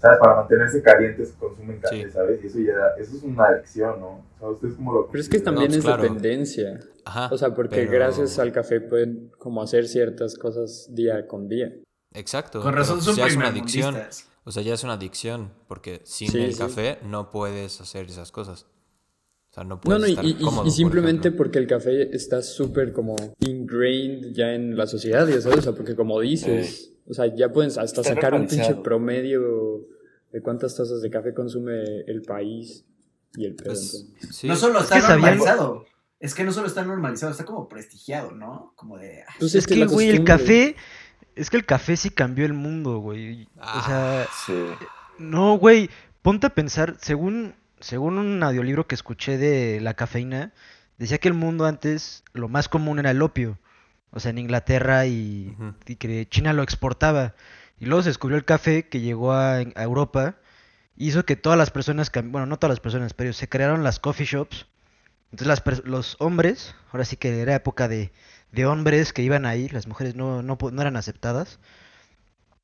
¿sabes? 0.00 0.18
Para 0.18 0.36
mantenerse 0.36 0.82
calientes 0.82 1.34
consumen 1.38 1.78
café, 1.80 2.04
Sí. 2.06 2.10
¿sabes? 2.10 2.42
Y 2.42 2.46
eso 2.46 2.58
ya, 2.60 3.00
eso 3.02 3.16
es 3.16 3.22
una 3.22 3.44
adicción, 3.46 4.00
¿no? 4.00 4.08
O 4.08 4.38
sea, 4.38 4.48
¿ustedes 4.48 4.74
cómo 4.74 4.92
lo 4.92 5.06
Pero 5.08 5.20
es 5.20 5.28
que 5.28 5.38
también 5.40 5.68
pues 5.68 5.78
es 5.78 5.84
claro. 5.84 6.02
dependencia. 6.02 6.80
Ajá. 7.04 7.28
O 7.32 7.38
sea, 7.38 7.54
porque 7.54 7.76
pero- 7.76 7.92
gracias 7.92 8.38
al 8.38 8.52
café 8.52 8.80
pueden 8.80 9.30
como 9.38 9.62
hacer 9.62 9.86
ciertas 9.88 10.36
cosas 10.36 10.88
día 10.94 11.26
con 11.26 11.48
día. 11.48 11.72
Exacto. 12.14 12.60
Con 12.62 12.74
razón 12.74 12.96
pues 12.96 13.04
son 13.06 13.16
ya 13.16 13.26
es 13.26 13.36
una 13.36 13.48
adicción. 13.48 13.96
O 14.44 14.50
sea, 14.52 14.62
ya 14.62 14.74
es 14.74 14.82
una 14.84 14.94
adicción. 14.94 15.52
Porque 15.68 16.00
sin 16.04 16.30
Sí, 16.30 16.38
el 16.42 16.54
sí. 16.54 16.58
café 16.58 16.98
no 17.04 17.30
puedes 17.30 17.80
hacer 17.80 18.06
esas 18.06 18.32
cosas. 18.32 18.66
O 19.50 19.52
sea, 19.52 19.64
no 19.64 19.76
No, 19.76 19.80
puedes 19.80 20.00
no, 20.00 20.06
y, 20.06 20.10
estar 20.10 20.24
y- 20.24 20.30
y 20.30 20.34
cómodo, 20.44 20.62
por 20.62 20.70
simplemente 20.72 21.30
porque 21.32 21.58
el 21.58 21.66
café 21.66 22.14
está 22.14 22.40
súper 22.40 22.92
como 22.92 23.16
ingrained 23.40 24.32
ya 24.32 24.54
en 24.54 24.76
la 24.76 24.86
sociedad, 24.86 25.26
ya 25.26 25.40
sabes, 25.40 25.58
o 25.58 25.62
sea, 25.62 25.72
porque 25.72 25.96
como 25.96 26.20
dices, 26.20 26.89
o 27.08 27.14
sea, 27.14 27.34
ya 27.34 27.50
pueden 27.52 27.70
hasta 27.70 27.84
Está 27.84 28.02
sacar 28.02 28.34
un 28.34 28.46
pinche 28.46 28.74
promedio 28.76 29.86
de 30.32 30.40
cuántas 30.42 30.76
tazas 30.76 31.02
de 31.02 31.10
café 31.10 31.34
consume 31.34 32.00
el 32.06 32.22
país 32.22 32.84
y 33.34 33.46
el 33.46 33.54
pedo. 33.54 33.66
Pues, 33.68 34.06
sí. 34.30 34.46
No 34.48 34.56
solo 34.56 34.80
está 34.80 34.96
que 34.96 35.02
sabían- 35.02 35.20
normalizado. 35.20 35.84
Es 36.20 36.34
que 36.34 36.44
no 36.44 36.52
solo 36.52 36.66
está 36.66 36.84
normalizado, 36.84 37.32
está 37.32 37.44
como 37.46 37.66
prestigiado, 37.68 38.32
¿no? 38.32 38.72
Como 38.76 38.98
de. 38.98 39.22
ah, 39.26 39.32
Pues 39.38 39.54
Es 39.54 39.66
que, 39.66 39.84
güey, 39.86 40.10
el 40.10 40.24
café. 40.24 40.76
Es 41.34 41.48
que 41.48 41.56
el 41.56 41.64
café 41.64 41.96
sí 41.96 42.10
cambió 42.10 42.44
el 42.44 42.52
mundo, 42.52 42.98
güey. 42.98 43.48
O 43.56 43.82
sea, 43.86 44.26
Sí. 44.46 44.52
no, 45.18 45.56
güey. 45.56 45.88
Ponte 46.22 46.46
a 46.46 46.54
pensar, 46.54 46.96
según, 47.00 47.54
según 47.78 48.18
un 48.18 48.42
audiolibro 48.42 48.86
que 48.86 48.94
escuché 48.94 49.38
de 49.38 49.80
la 49.80 49.94
cafeína, 49.94 50.52
decía 50.98 51.16
que 51.16 51.28
el 51.28 51.34
mundo 51.34 51.64
antes 51.64 52.24
lo 52.34 52.48
más 52.48 52.68
común 52.68 52.98
era 52.98 53.10
el 53.12 53.22
opio. 53.22 53.58
O 54.12 54.20
sea, 54.20 54.30
en 54.30 54.38
Inglaterra 54.38 55.06
y, 55.06 55.56
que 55.98 56.28
China 56.28 56.52
lo 56.52 56.62
exportaba. 56.62 57.34
Y 57.78 57.86
luego 57.86 58.02
se 58.02 58.10
descubrió 58.10 58.36
el 58.38 58.44
café 58.44 58.88
que 58.88 59.00
llegó 59.00 59.32
a, 59.32 59.56
a 59.56 59.82
Europa. 59.82 60.36
Hizo 60.96 61.24
que 61.24 61.36
todas 61.36 61.58
las 61.58 61.70
personas, 61.70 62.10
bueno, 62.12 62.46
no 62.46 62.58
todas 62.58 62.72
las 62.72 62.80
personas, 62.80 63.14
pero 63.14 63.32
se 63.32 63.48
crearon 63.48 63.84
las 63.84 64.00
coffee 64.00 64.26
shops. 64.26 64.66
Entonces 65.32 65.48
las 65.48 65.84
los 65.86 66.16
hombres, 66.20 66.74
ahora 66.92 67.04
sí 67.04 67.16
que 67.16 67.40
era 67.40 67.54
época 67.54 67.88
de, 67.88 68.12
de 68.52 68.66
hombres 68.66 69.12
que 69.12 69.22
iban 69.22 69.46
ahí, 69.46 69.68
las 69.68 69.86
mujeres 69.88 70.16
no, 70.16 70.42
no, 70.42 70.58
no 70.72 70.82
eran 70.82 70.96
aceptadas. 70.96 71.60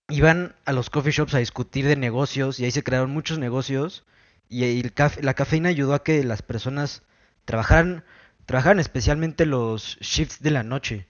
Iban 0.08 0.54
a 0.64 0.72
los 0.72 0.90
coffee 0.90 1.12
shops 1.12 1.34
a 1.34 1.38
discutir 1.38 1.86
de 1.86 1.94
negocios 1.96 2.58
y 2.60 2.64
ahí 2.64 2.70
se 2.72 2.82
crearon 2.82 3.10
muchos 3.10 3.38
negocios. 3.38 4.04
Y 4.48 4.64
el 4.80 4.94
caf- 4.94 5.20
la 5.20 5.34
cafeína 5.34 5.68
ayudó 5.68 5.94
a 5.94 6.02
que 6.04 6.22
las 6.24 6.42
personas 6.42 7.02
trabajaran, 7.44 8.04
trabajaran 8.46 8.78
especialmente 8.80 9.46
los 9.46 9.96
shifts 10.00 10.40
de 10.42 10.50
la 10.52 10.62
noche. 10.62 11.06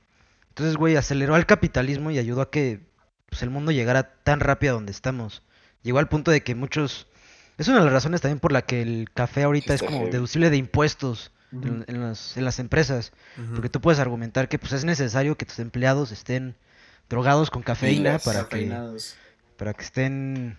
Entonces, 0.56 0.78
güey, 0.78 0.96
aceleró 0.96 1.34
al 1.34 1.44
capitalismo 1.44 2.10
y 2.10 2.18
ayudó 2.18 2.40
a 2.40 2.50
que 2.50 2.80
pues, 3.28 3.42
el 3.42 3.50
mundo 3.50 3.72
llegara 3.72 4.14
tan 4.22 4.40
rápido 4.40 4.72
a 4.72 4.74
donde 4.76 4.90
estamos. 4.90 5.42
Llegó 5.82 5.98
al 5.98 6.08
punto 6.08 6.30
de 6.30 6.42
que 6.42 6.54
muchos... 6.54 7.08
Es 7.58 7.68
una 7.68 7.78
de 7.80 7.84
las 7.84 7.92
razones 7.92 8.22
también 8.22 8.40
por 8.40 8.52
la 8.52 8.62
que 8.62 8.80
el 8.80 9.10
café 9.12 9.42
ahorita 9.42 9.68
Sí, 9.68 9.74
es 9.74 9.82
como 9.82 9.98
heavy. 9.98 10.12
deducible 10.12 10.48
de 10.48 10.56
impuestos 10.56 11.30
en, 11.52 11.84
en 11.88 12.00
las, 12.00 12.38
en 12.38 12.46
las 12.46 12.58
empresas. 12.58 13.12
Porque 13.54 13.68
tú 13.68 13.82
puedes 13.82 14.00
argumentar 14.00 14.48
que 14.48 14.58
pues 14.58 14.72
es 14.72 14.86
necesario 14.86 15.36
que 15.36 15.44
tus 15.44 15.58
empleados 15.58 16.10
estén 16.10 16.56
drogados 17.10 17.50
con 17.50 17.62
cafeína 17.62 18.18
para 18.18 18.48
que, 18.48 18.74
para 19.58 19.74
que 19.74 19.82
estén 19.84 20.56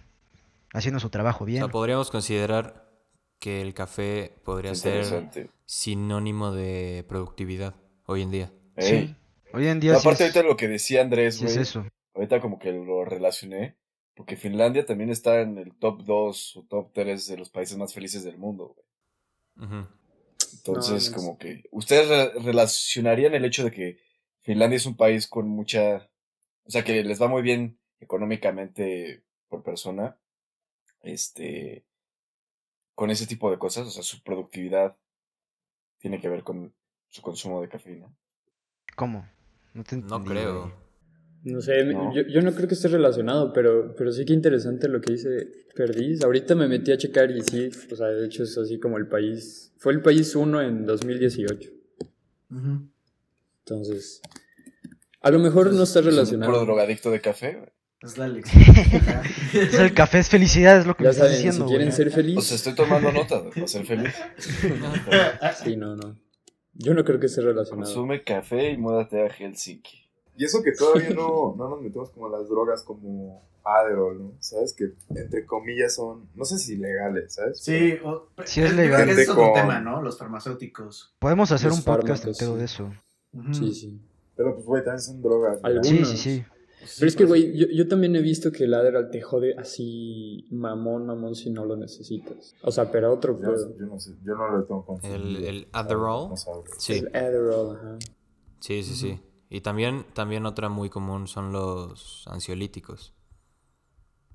haciendo 0.74 1.00
su 1.00 1.10
trabajo 1.10 1.44
O 1.44 1.48
bien. 1.48 1.64
sea, 1.64 1.72
podríamos 1.72 2.12
considerar 2.12 2.88
que 3.40 3.64
el 3.64 3.74
café 3.74 4.36
podría 4.44 4.76
ser 4.76 5.30
sinónimo 5.66 6.52
de 6.52 7.04
productividad 7.10 7.74
hoy 8.06 8.22
en 8.22 8.32
día. 8.32 8.52
Sí. 8.78 9.16
Hoy 9.54 9.68
en 9.68 9.80
día 9.80 9.94
No, 9.94 10.00
sí 10.00 10.02
aparte 10.02 10.26
es, 10.26 10.36
ahorita 10.36 10.44
lo 10.50 10.58
que 10.58 10.68
decía 10.68 11.02
Andrés, 11.02 11.38
sí 11.38 11.46
es 11.46 11.52
güey, 11.54 11.62
eso. 11.62 11.86
ahorita 12.14 12.42
como 12.42 12.60
que 12.60 12.72
lo 12.72 13.06
relacioné, 13.06 13.78
porque 14.16 14.36
Finlandia 14.36 14.86
también 14.86 15.10
está 15.10 15.42
en 15.42 15.58
el 15.58 15.74
top 15.78 16.04
2 16.04 16.58
o 16.58 16.64
top 16.64 16.92
3 16.94 17.28
de 17.28 17.38
los 17.38 17.50
países 17.50 17.78
más 17.78 17.94
felices 17.94 18.24
del 18.24 18.38
mundo, 18.38 18.74
güey. 18.76 18.86
Ujú. 19.58 19.88
Entonces, 20.54 21.10
No, 21.10 21.16
como 21.16 21.38
que, 21.38 21.64
¿ustedes 21.72 22.08
re- 22.10 22.40
relacionarían 22.44 23.34
el 23.36 23.46
hecho 23.46 23.64
de 23.64 23.72
que 23.72 23.98
Finlandia 24.42 24.78
es 24.78 24.86
un 24.86 24.96
país 24.98 25.28
con 25.28 25.48
mucha, 25.48 26.10
o 26.66 26.70
sea, 26.72 26.84
que 26.84 27.04
les 27.04 27.22
va 27.22 27.28
muy 27.28 27.42
bien 27.42 27.80
económicamente 28.00 29.24
por 29.50 29.64
persona, 29.64 30.18
este, 31.02 31.86
con 32.96 33.12
ese 33.12 33.28
tipo 33.28 33.50
de 33.52 33.60
cosas? 33.60 33.88
O 33.88 33.92
sea, 33.92 34.04
su 34.04 34.22
productividad 34.24 34.98
tiene 36.00 36.20
que 36.20 36.30
ver 36.30 36.44
con 36.44 36.74
su 37.08 37.22
consumo 37.22 37.62
de 37.62 37.70
cafeína. 37.70 38.08
¿Cómo? 38.96 39.26
No 39.78 39.84
te 39.84 39.96
No 39.96 40.02
entendí, 40.18 40.30
creo. 40.30 40.60
güey. 40.62 40.74
No 41.44 41.62
sé, 41.62 41.84
me- 41.86 41.94
No. 41.94 42.14
Yo, 42.14 42.24
yo 42.24 42.42
no 42.42 42.52
creo 42.54 42.68
que 42.68 42.74
esté 42.74 42.88
relacionado, 42.88 43.54
pero, 43.54 43.94
pero 43.96 44.12
sí 44.12 44.26
que 44.26 44.34
interesante 44.34 44.90
lo 44.90 45.00
que 45.00 45.14
dice 45.14 45.48
Perdiz. 45.76 46.22
Ahorita 46.24 46.56
me 46.56 46.68
metí 46.68 46.92
a 46.92 46.98
checar 46.98 47.30
y 47.32 47.42
sí, 47.42 47.70
o 47.92 47.96
sea, 47.96 48.08
de 48.08 48.26
hecho 48.26 48.44
es 48.44 48.58
así 48.58 48.80
como 48.80 48.98
el 48.98 49.08
país, 49.08 49.72
fue 49.78 49.94
el 49.94 50.02
país 50.02 50.36
uno 50.36 50.62
en 50.62 50.86
2018. 50.86 51.70
Ujú. 52.52 52.90
Entonces, 53.60 54.22
a 55.22 55.30
lo 55.32 55.40
mejor 55.40 55.72
no 55.74 55.84
está 55.84 56.00
Es 56.00 56.06
un 56.06 56.12
puro 56.12 56.16
relacionado. 56.24 56.66
drogadicto 56.66 57.12
de 57.12 57.22
café. 57.22 57.72
Es 58.02 58.18
la 58.18 58.28
lección. 58.28 58.64
O 59.68 59.72
sea, 59.72 59.86
el 59.86 59.94
café 59.94 60.20
es 60.20 60.30
felicidad, 60.30 60.80
es 60.80 60.86
lo 60.88 60.96
que 60.96 61.04
me 61.04 61.08
Ya 61.08 61.12
estás 61.12 61.28
saben, 61.30 61.38
diciendo, 61.44 61.66
si 61.66 61.70
quieren 61.70 61.88
güey. 61.88 61.96
ser 61.98 62.12
felices. 62.12 62.38
O 62.44 62.48
sea, 62.48 62.56
estoy 62.58 62.76
tomando 62.76 63.12
nota 63.12 63.44
para 63.50 63.68
ser 63.68 63.86
feliz. 63.86 64.14
Sí, 65.64 65.76
no, 65.78 65.96
no. 65.96 66.16
Yo 66.78 66.94
no 66.94 67.04
creo 67.04 67.20
que 67.20 67.26
esté 67.26 67.42
relacionado. 67.42 67.84
Consume 67.86 68.24
café 68.24 68.72
y 68.72 68.78
múdate 68.78 69.22
a 69.26 69.30
Helsinki. 69.30 70.06
Y 70.38 70.46
eso 70.46 70.62
que 70.64 70.72
todavía 70.72 71.10
no, 71.12 71.56
no 71.58 71.70
nos 71.70 71.82
metemos 71.82 72.10
como 72.12 72.30
las 72.30 72.48
drogas 72.48 72.84
como 72.84 73.44
Adderall, 73.64 74.18
¿no? 74.20 74.32
¿Sabes? 74.40 74.74
Que 74.74 74.94
entre 75.20 75.46
comillas 75.46 75.96
son, 75.96 76.30
no 76.36 76.46
sé 76.46 76.58
si 76.58 76.78
legales, 76.78 77.34
¿sabes? 77.34 77.60
Sí, 77.60 77.98
o- 78.04 78.28
Sí 78.46 78.62
es 78.62 78.74
legal. 78.76 79.10
es 79.10 79.28
otro 79.30 79.44
Gente 79.46 79.60
tema, 79.62 79.76
con- 79.76 79.84
¿no? 79.86 80.02
Los 80.02 80.18
farmacéuticos. 80.18 81.16
Podemos 81.20 81.52
hacer 81.52 81.70
Los 81.70 81.80
un 81.80 81.84
podcast 81.86 82.26
entero 82.26 82.54
sí. 82.54 82.60
de 82.60 82.66
eso. 82.66 82.94
Sí, 83.52 83.74
sí. 83.74 84.02
Pero 84.36 84.54
pues, 84.54 84.66
güey, 84.66 84.84
también 84.84 85.02
son 85.02 85.22
drogas. 85.22 85.60
¿no? 85.62 85.68
Algunos. 85.68 85.88
Sí, 86.10 86.18
sí, 86.18 86.46
sí. 86.86 86.96
Pero 87.00 87.08
es 87.10 87.16
que, 87.16 87.26
güey, 87.26 87.58
yo, 87.58 87.68
yo 87.68 87.88
también 87.88 88.16
he 88.16 88.22
visto 88.22 88.52
que 88.52 88.66
el 88.66 88.74
Adderall 88.74 89.10
te 89.10 89.22
jode 89.22 89.56
así 89.58 90.46
mamón, 90.52 91.06
mamón 91.08 91.36
si 91.36 91.50
no 91.50 91.66
lo 91.66 91.76
necesitas. 91.76 92.56
O 92.64 92.72
sea, 92.72 92.92
pero 92.92 93.14
otro 93.14 93.34
Yo, 93.42 93.52
pedo. 93.52 93.78
yo 93.78 93.86
no 93.86 94.00
sé, 94.00 94.12
yo 94.24 94.36
no 94.36 94.50
lo 94.58 94.64
tengo 94.66 94.86
confundido. 94.86 95.16
El, 95.16 95.44
el. 95.46 95.68
Adderall. 95.72 96.32
Sí, 96.78 96.94
El 97.00 97.08
Adderall, 97.16 97.76
ajá. 97.76 97.98
sí, 98.60 98.84
sí, 98.84 98.96
sí. 98.96 99.20
Y 99.50 99.62
también, 99.62 100.06
también 100.14 100.46
otra 100.46 100.68
muy 100.70 100.90
común 100.90 101.28
son 101.28 101.52
los 101.54 102.26
ansiolíticos. 102.28 103.14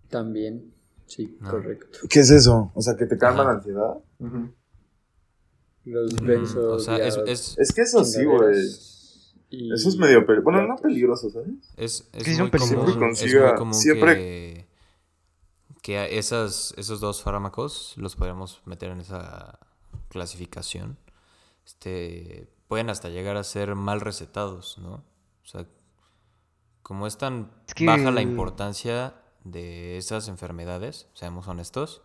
También. 0.09 0.74
Sí, 1.07 1.37
No. 1.40 1.50
correcto. 1.50 1.98
¿Qué 2.09 2.20
es 2.20 2.31
eso? 2.31 2.72
O 2.74 2.81
sea, 2.81 2.96
que 2.96 3.05
te 3.07 3.18
calma 3.18 3.42
Ajá. 3.42 3.52
la 3.52 3.59
ansiedad. 3.59 3.94
Los. 5.85 6.55
O 6.57 6.78
sea, 6.78 6.96
es, 6.98 7.18
es, 7.26 7.57
Es 7.59 7.72
que 7.72 7.83
eso 7.83 8.05
sí, 8.05 8.24
güey. 8.24 8.55
Eso 9.73 9.88
es 9.88 9.97
medio 9.97 10.25
peligroso. 10.27 10.45
Bueno, 10.45 10.67
no 10.67 10.77
peligroso, 10.77 11.31
¿sabes? 11.31 11.49
es, 11.77 12.09
es 12.12 12.27
muy 12.38 12.51
común, 12.51 12.61
Siempre 12.61 12.61
es 12.61 12.73
muy 12.73 12.95
consiga- 12.99 13.55
común 13.55 13.75
siempre- 13.75 14.15
que, 14.17 14.67
que 15.83 15.99
a 15.99 16.07
esas, 16.07 16.75
esos 16.77 17.01
dos 17.01 17.23
fármacos 17.23 17.95
los 17.97 18.17
podemos 18.17 18.62
meter 18.65 18.91
en 18.91 19.01
esa 19.01 19.59
clasificación. 20.09 20.97
Este, 21.67 22.49
pueden 22.69 22.88
hasta 22.91 23.09
llegar 23.09 23.37
a 23.37 23.45
ser 23.45 23.75
mal 23.75 24.01
recetados, 24.01 24.79
¿no? 24.79 24.95
O 24.95 25.47
sea, 25.47 25.67
como 26.83 27.07
es 27.07 27.19
tan 27.19 27.51
Es 27.67 27.75
que- 27.75 27.87
baja 27.87 28.11
la 28.11 28.23
importancia 28.23 29.15
de 29.45 29.97
esas 29.99 30.29
enfermedades, 30.29 31.09
seamos 31.15 31.49
honestos, 31.49 32.03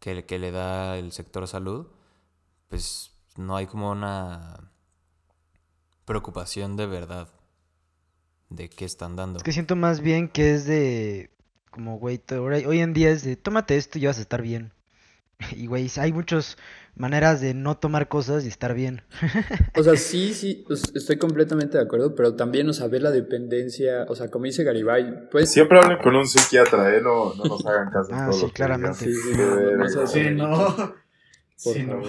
que, 0.00 0.24
que 0.26 0.38
le 0.38 0.50
da 0.52 0.96
el 0.98 1.12
sector 1.12 1.46
salud, 1.48 1.86
pues 2.68 3.12
no 3.36 3.56
hay 3.56 3.66
como 3.66 3.90
una 3.90 4.70
preocupación 6.08 6.76
de 6.76 6.86
verdad 6.86 7.28
de 8.48 8.70
qué 8.70 8.86
están 8.86 9.14
dando. 9.14 9.36
Es 9.36 9.42
que 9.42 9.52
siento 9.52 9.76
más 9.76 10.00
bien 10.00 10.28
que 10.28 10.54
es 10.54 10.64
de. 10.64 11.30
Como, 11.70 11.98
güey, 11.98 12.20
hoy 12.66 12.80
en 12.80 12.94
día 12.94 13.10
es 13.10 13.22
de. 13.22 13.36
Tómate 13.36 13.76
esto 13.76 13.98
y 13.98 14.06
vas 14.06 14.18
a 14.18 14.22
estar 14.22 14.42
bien. 14.42 14.72
Y 15.52 15.66
güey, 15.66 15.88
hay 15.98 16.12
muchas 16.12 16.56
maneras 16.96 17.40
de 17.40 17.54
no 17.54 17.76
tomar 17.76 18.08
cosas 18.08 18.44
y 18.44 18.48
estar 18.48 18.74
bien. 18.74 19.02
O 19.78 19.84
sea, 19.84 19.96
sí, 19.96 20.34
sí, 20.34 20.64
pues, 20.66 20.90
estoy 20.96 21.18
completamente 21.18 21.78
de 21.78 21.84
acuerdo, 21.84 22.14
pero 22.16 22.34
también, 22.34 22.68
o 22.68 22.72
sea, 22.72 22.88
ver 22.88 23.02
la 23.02 23.12
dependencia, 23.12 24.04
o 24.08 24.16
sea, 24.16 24.28
como 24.28 24.46
dice 24.46 24.64
Garibay, 24.64 25.28
pues... 25.30 25.52
Siempre 25.52 25.78
hablen 25.78 25.98
con 25.98 26.16
un 26.16 26.26
psiquiatra, 26.26 26.96
¿eh? 26.96 27.00
No, 27.00 27.34
no 27.34 27.44
nos 27.44 27.64
hagan 27.64 27.90
caso. 27.90 28.10
Ah, 28.12 28.32
sí, 28.32 28.50
claramente. 28.50 29.04
Sí, 29.04 29.14
sí, 29.14 29.30
no, 29.36 29.76
no 29.76 30.94
Sí, 31.54 31.82
no. 31.84 32.02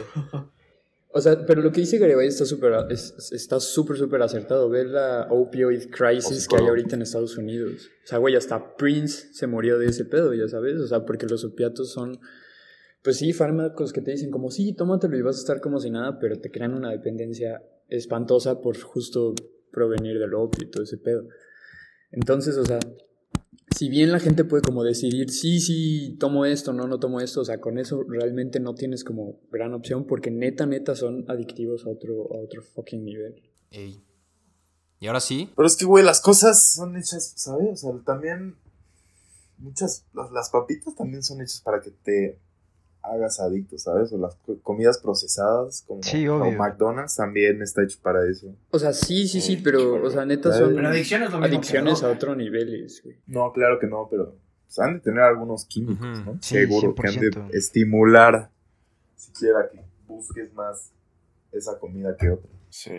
O 1.12 1.22
sea, 1.22 1.43
pero 1.45 1.62
lo 1.63 1.72
que 1.72 1.82
dice 1.82 1.98
Garibay 1.98 2.28
está 2.28 2.45
súper, 2.45 2.74
es- 2.91 3.32
está 3.32 3.60
súper, 3.60 3.98
súper 3.98 4.22
acertado. 4.22 4.69
Ver 4.69 4.88
la 4.88 5.28
opioid 5.32 5.89
crisis 5.89 6.48
que 6.48 6.56
hay 6.58 6.67
ahorita 6.67 6.95
en 6.95 7.02
Estados 7.02 7.36
Unidos. 7.38 7.89
O 8.04 8.08
sea, 8.08 8.19
güey, 8.19 8.36
hasta 8.36 8.76
Prince 8.76 9.30
se 9.34 9.48
murió 9.48 9.80
de 9.80 9.88
ese 9.88 10.06
pedo, 10.06 10.34
ya 10.36 10.48
sabes. 10.48 10.80
O 10.80 10.88
sea, 10.88 11.06
porque 11.06 11.26
los 11.26 11.43
opiatos 11.43 11.91
son, 11.91 12.19
pues 13.02 13.17
sí, 13.17 13.34
fármacos 13.34 13.91
que 13.91 14.02
te 14.02 14.12
dicen 14.12 14.30
como, 14.30 14.52
sí, 14.52 14.74
tómatelo 14.74 15.17
y 15.17 15.22
vas 15.24 15.38
a 15.38 15.39
estar 15.39 15.62
como 15.62 15.80
si 15.80 15.89
nada, 15.89 16.19
pero 16.19 16.39
te 16.39 16.52
crean 16.52 16.74
una 16.76 16.91
dependencia 16.91 17.63
espantosa 17.88 18.62
por 18.62 18.80
justo 18.80 19.34
provenir 19.72 20.19
del 20.19 20.36
opio 20.36 20.67
y 20.67 20.69
todo 20.69 20.84
ese 20.84 20.98
pedo. 20.98 21.24
Entonces, 22.12 22.56
o 22.58 22.65
sea, 22.65 22.80
si 23.76 23.89
bien 23.89 24.12
la 24.12 24.19
gente 24.19 24.43
puede 24.43 24.62
como 24.62 24.84
decidir, 24.84 25.32
sí, 25.32 25.60
sí, 25.60 26.17
tomo 26.19 26.45
esto, 26.45 26.74
no, 26.74 26.88
no 26.88 27.00
tomo 27.00 27.22
esto, 27.22 27.41
o 27.41 27.45
sea, 27.45 27.60
con 27.60 27.78
eso 27.78 28.04
realmente 28.08 28.60
no 28.60 28.76
tienes 28.76 29.04
como 29.04 29.39
gran 29.52 29.74
opción 29.74 30.06
porque 30.06 30.32
neta, 30.32 30.65
neta 30.65 30.95
son 30.95 31.26
adictivos 31.30 31.86
a 31.86 31.89
otro, 31.89 32.34
a 32.34 32.38
otro 32.38 32.62
fucking 32.62 33.04
nivel. 33.04 33.41
Ey. 33.72 34.04
Y 35.00 35.08
ahora 35.08 35.22
sí, 35.22 35.50
Pero 35.56 35.65
es 35.65 35.78
que, 35.78 35.86
güey, 35.86 36.04
las 36.04 36.19
cosas 36.19 36.74
son 36.74 36.98
hechas, 36.98 37.34
¿sabes? 37.38 37.84
O 37.84 37.91
sea, 37.93 38.04
también. 38.04 38.58
Muchas. 39.58 40.06
Las, 40.13 40.32
las 40.32 40.50
papitas 40.50 40.95
también 40.95 41.24
son 41.24 41.41
hechas 41.41 41.62
para 41.62 41.80
que 41.80 41.91
te 41.91 42.41
hagas 43.01 43.39
adicto, 43.39 43.77
¿sabes? 43.77 44.12
O 44.13 44.17
las 44.17 44.35
co- 44.35 44.59
comidas 44.62 44.97
procesadas, 44.99 45.83
como 45.88 46.03
Sí, 46.03 46.25
como. 46.27 46.51
McDonald's, 46.51 47.15
también 47.15 47.62
está 47.62 47.83
hecho 47.83 47.97
para 48.01 48.29
eso. 48.29 48.53
O 48.71 48.79
sea, 48.79 48.93
sí, 48.93 49.27
sí, 49.27 49.41
sí, 49.41 49.57
pero, 49.57 50.03
o 50.03 50.09
sea, 50.09 50.25
neta 50.25 50.51
son 50.51 50.75
Pero 50.75 50.88
adicción 50.89 51.23
es 51.23 51.31
lo 51.31 51.38
mismo. 51.38 51.49
que 51.49 51.55
adicciones 51.57 52.03
a 52.03 52.09
otro 52.12 52.35
nivel, 52.35 52.88
güey. 53.03 53.17
No, 53.27 53.51
claro 53.53 53.79
que 53.79 53.88
no, 53.88 54.07
pero 54.09 54.35
pues, 54.65 54.79
han 54.79 54.95
de 54.95 54.99
tener 54.99 55.21
algunos 55.21 55.65
químicos. 55.65 56.23
¿no? 56.25 56.38
Sí, 56.41 56.55
Seguro 56.55 56.93
que 56.93 57.07
han 57.07 57.13
100%. 57.15 57.47
de 57.51 57.57
estimular 57.57 58.51
siquiera 59.15 59.69
que 59.71 59.79
busques 60.07 60.53
más 60.53 60.91
esa 61.51 61.79
comida 61.79 62.15
que 62.17 62.29
otra. 62.29 62.49
Sí. 62.69 62.91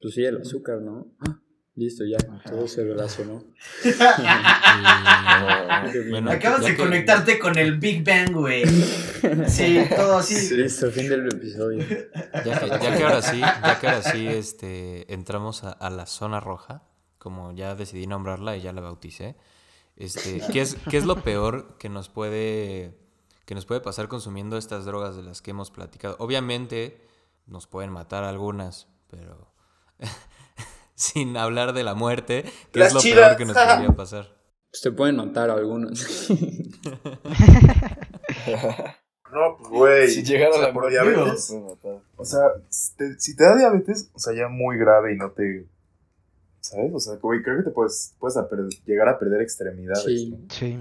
Pues 0.00 0.14
sí, 0.14 0.24
el 0.24 0.40
azúcar, 0.40 0.80
¿no? 0.80 1.06
Ah, 1.20 1.40
listo, 1.76 2.04
ya, 2.04 2.16
todo 2.44 2.66
se 2.66 2.82
relacionó. 2.84 3.44
bien. 3.84 6.10
bueno, 6.10 6.30
Acabas 6.30 6.62
de 6.62 6.70
que- 6.72 6.76
conectarte 6.76 7.38
con 7.38 7.58
el 7.58 7.78
Big 7.78 8.04
Bang, 8.04 8.32
güey. 8.32 8.64
Sí, 9.48 9.80
todo 9.94 10.18
así. 10.18 10.54
Listo, 10.56 10.90
fin 10.90 11.08
del 11.08 11.26
episodio. 11.26 11.84
Ya 12.44 12.58
que, 12.60 12.68
ya 12.68 12.96
que 12.96 13.02
ahora 13.04 13.22
sí, 13.22 13.40
ya 13.40 13.78
que 13.80 13.86
ahora 13.88 14.02
sí 14.02 14.26
este, 14.26 15.12
entramos 15.12 15.64
a, 15.64 15.72
a 15.72 15.90
la 15.90 16.06
zona 16.06 16.40
roja, 16.40 16.82
como 17.18 17.52
ya 17.52 17.74
decidí 17.74 18.06
nombrarla 18.06 18.56
y 18.56 18.62
ya 18.62 18.72
la 18.72 18.80
bauticé, 18.80 19.36
este, 19.96 20.42
¿qué, 20.52 20.60
es, 20.62 20.76
¿qué 20.90 20.96
es 20.98 21.04
lo 21.04 21.22
peor 21.22 21.76
que 21.78 21.88
nos 21.88 22.08
puede 22.08 22.98
que 23.46 23.54
nos 23.54 23.64
puede 23.64 23.80
pasar 23.80 24.08
consumiendo 24.08 24.58
estas 24.58 24.84
drogas 24.84 25.16
de 25.16 25.22
las 25.22 25.40
que 25.42 25.52
hemos 25.52 25.70
platicado? 25.70 26.16
Obviamente 26.18 27.00
nos 27.46 27.66
pueden 27.66 27.90
matar 27.92 28.24
algunas, 28.24 28.88
pero 29.08 29.52
sin 30.96 31.36
hablar 31.36 31.72
de 31.72 31.84
la 31.84 31.94
muerte, 31.94 32.44
¿qué 32.72 32.80
Las 32.80 32.88
es 32.88 32.94
lo 32.94 33.00
chidas. 33.00 33.26
peor 33.28 33.36
que 33.36 33.44
nos 33.44 33.56
podría 33.56 33.96
pasar? 33.96 34.34
Pues 34.68 34.82
te 34.82 34.90
pueden 34.90 35.16
matar 35.16 35.48
algunos. 35.48 36.28
No, 39.32 39.56
pues, 39.58 39.70
güey. 39.70 40.08
Si 40.08 40.22
llegara 40.22 40.50
o 40.50 40.54
sea, 40.54 40.68
la 40.68 40.72
por 40.72 40.88
diabetes. 40.88 41.48
te 41.48 41.54
puede 41.54 41.68
matar. 41.74 42.02
O 42.16 42.24
sea, 42.24 42.40
si 42.68 42.94
te, 42.96 43.18
si 43.18 43.36
te 43.36 43.44
da 43.44 43.56
diabetes, 43.56 44.10
o 44.14 44.18
sea, 44.18 44.34
ya 44.34 44.48
muy 44.48 44.76
grave 44.78 45.14
y 45.14 45.16
no 45.16 45.30
te. 45.30 45.66
¿Sabes? 46.60 46.92
O 46.94 47.00
sea, 47.00 47.16
güey, 47.16 47.42
creo 47.42 47.58
que 47.58 47.64
te 47.64 47.70
puedes, 47.70 48.14
puedes 48.18 48.36
a 48.36 48.48
llegar 48.86 49.08
a 49.08 49.18
perder 49.18 49.42
extremidades. 49.42 50.04
Sí. 50.04 50.30
¿no? 50.30 50.38
Sí. 50.48 50.78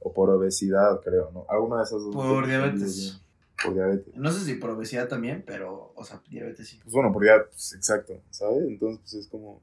O 0.00 0.12
por 0.12 0.30
obesidad, 0.30 1.00
creo, 1.02 1.30
¿no? 1.32 1.46
Alguna 1.48 1.78
de 1.78 1.82
esas 1.84 2.02
dos. 2.02 2.14
Por 2.14 2.46
diabetes. 2.46 3.20
Por 3.62 3.74
diabetes. 3.74 4.14
No 4.16 4.30
sé 4.32 4.44
si 4.44 4.54
por 4.56 4.70
obesidad 4.70 5.08
también, 5.08 5.44
pero, 5.46 5.92
o 5.94 6.04
sea, 6.04 6.20
diabetes 6.28 6.68
sí. 6.68 6.80
Pues 6.82 6.92
bueno, 6.92 7.12
por 7.12 7.22
diabetes, 7.22 7.72
exacto, 7.74 8.20
¿sabes? 8.30 8.62
Entonces, 8.66 8.98
pues 9.00 9.14
es 9.14 9.28
como. 9.28 9.62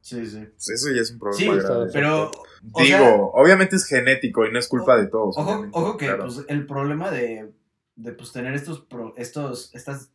Sí, 0.00 0.24
sí. 0.24 0.38
Pues 0.46 0.68
eso 0.70 0.90
ya 0.94 1.00
es 1.02 1.10
un 1.10 1.18
problema 1.18 1.54
Sí, 1.54 1.66
grave. 1.66 1.90
pero, 1.92 2.30
Digo, 2.62 2.86
sea- 2.86 3.14
obviamente 3.16 3.76
es 3.76 3.84
genético 3.84 4.46
y 4.46 4.52
no 4.52 4.58
es 4.58 4.68
culpa 4.68 4.96
de 4.96 5.08
todos. 5.08 5.36
ojo, 5.36 5.66
ojo 5.72 5.96
que 5.96 6.06
claro. 6.06 6.24
pues, 6.24 6.44
el 6.48 6.66
problema 6.66 7.10
de, 7.10 7.52
de 7.96 8.12
pues, 8.12 8.32
tener 8.32 8.54
estos, 8.54 8.80
pro- 8.80 9.14
estos 9.16 9.74
estas 9.74 10.12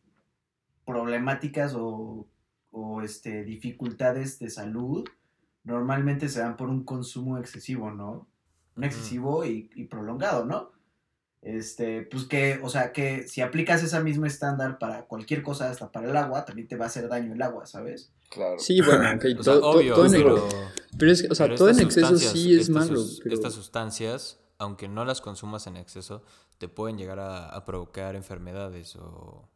problemáticas 0.84 1.74
o, 1.76 2.26
o 2.70 3.02
este, 3.02 3.44
dificultades 3.44 4.38
de 4.38 4.50
salud 4.50 5.04
normalmente 5.62 6.28
se 6.28 6.40
dan 6.40 6.56
por 6.56 6.68
un 6.68 6.84
consumo 6.84 7.38
excesivo, 7.38 7.90
¿no? 7.90 8.28
Un 8.76 8.84
excesivo 8.84 9.44
y, 9.44 9.70
y 9.76 9.84
prolongado, 9.84 10.44
¿no? 10.44 10.70
Este, 11.44 12.02
pues 12.02 12.24
que, 12.24 12.58
o 12.62 12.70
sea, 12.70 12.90
que 12.92 13.28
si 13.28 13.42
aplicas 13.42 13.82
ese 13.82 14.00
mismo 14.02 14.24
estándar 14.24 14.78
para 14.78 15.04
cualquier 15.04 15.42
cosa, 15.42 15.68
hasta 15.70 15.92
para 15.92 16.08
el 16.08 16.16
agua, 16.16 16.44
también 16.46 16.66
te 16.66 16.76
va 16.76 16.86
a 16.86 16.88
hacer 16.88 17.06
daño 17.08 17.34
el 17.34 17.42
agua, 17.42 17.66
¿sabes? 17.66 18.10
Claro. 18.30 18.58
Sí, 18.58 18.80
bueno, 18.80 19.04
ok, 19.16 19.24
O 19.38 19.42
sea, 19.42 19.54
obvio, 19.56 19.94
todo 19.94 20.06
en 20.06 20.12
pero... 20.12 20.48
Pero 20.98 21.12
es 21.12 21.22
que, 21.22 21.28
o 21.28 21.34
sea, 21.34 21.46
Pero 21.46 21.58
todo 21.58 21.68
en 21.68 21.80
exceso 21.80 22.16
sí 22.16 22.54
es 22.54 22.68
estas 22.68 22.88
malo. 22.88 22.96
sus- 23.00 23.20
pero- 23.22 23.34
Estas 23.34 23.52
sustancias, 23.52 24.40
aunque 24.58 24.88
no 24.88 25.04
las 25.04 25.20
consumas 25.20 25.66
en 25.66 25.76
exceso, 25.76 26.22
te 26.58 26.68
pueden 26.68 26.96
llegar 26.96 27.18
a, 27.18 27.48
a 27.50 27.64
provocar 27.66 28.16
enfermedades 28.16 28.96
o, 28.96 29.46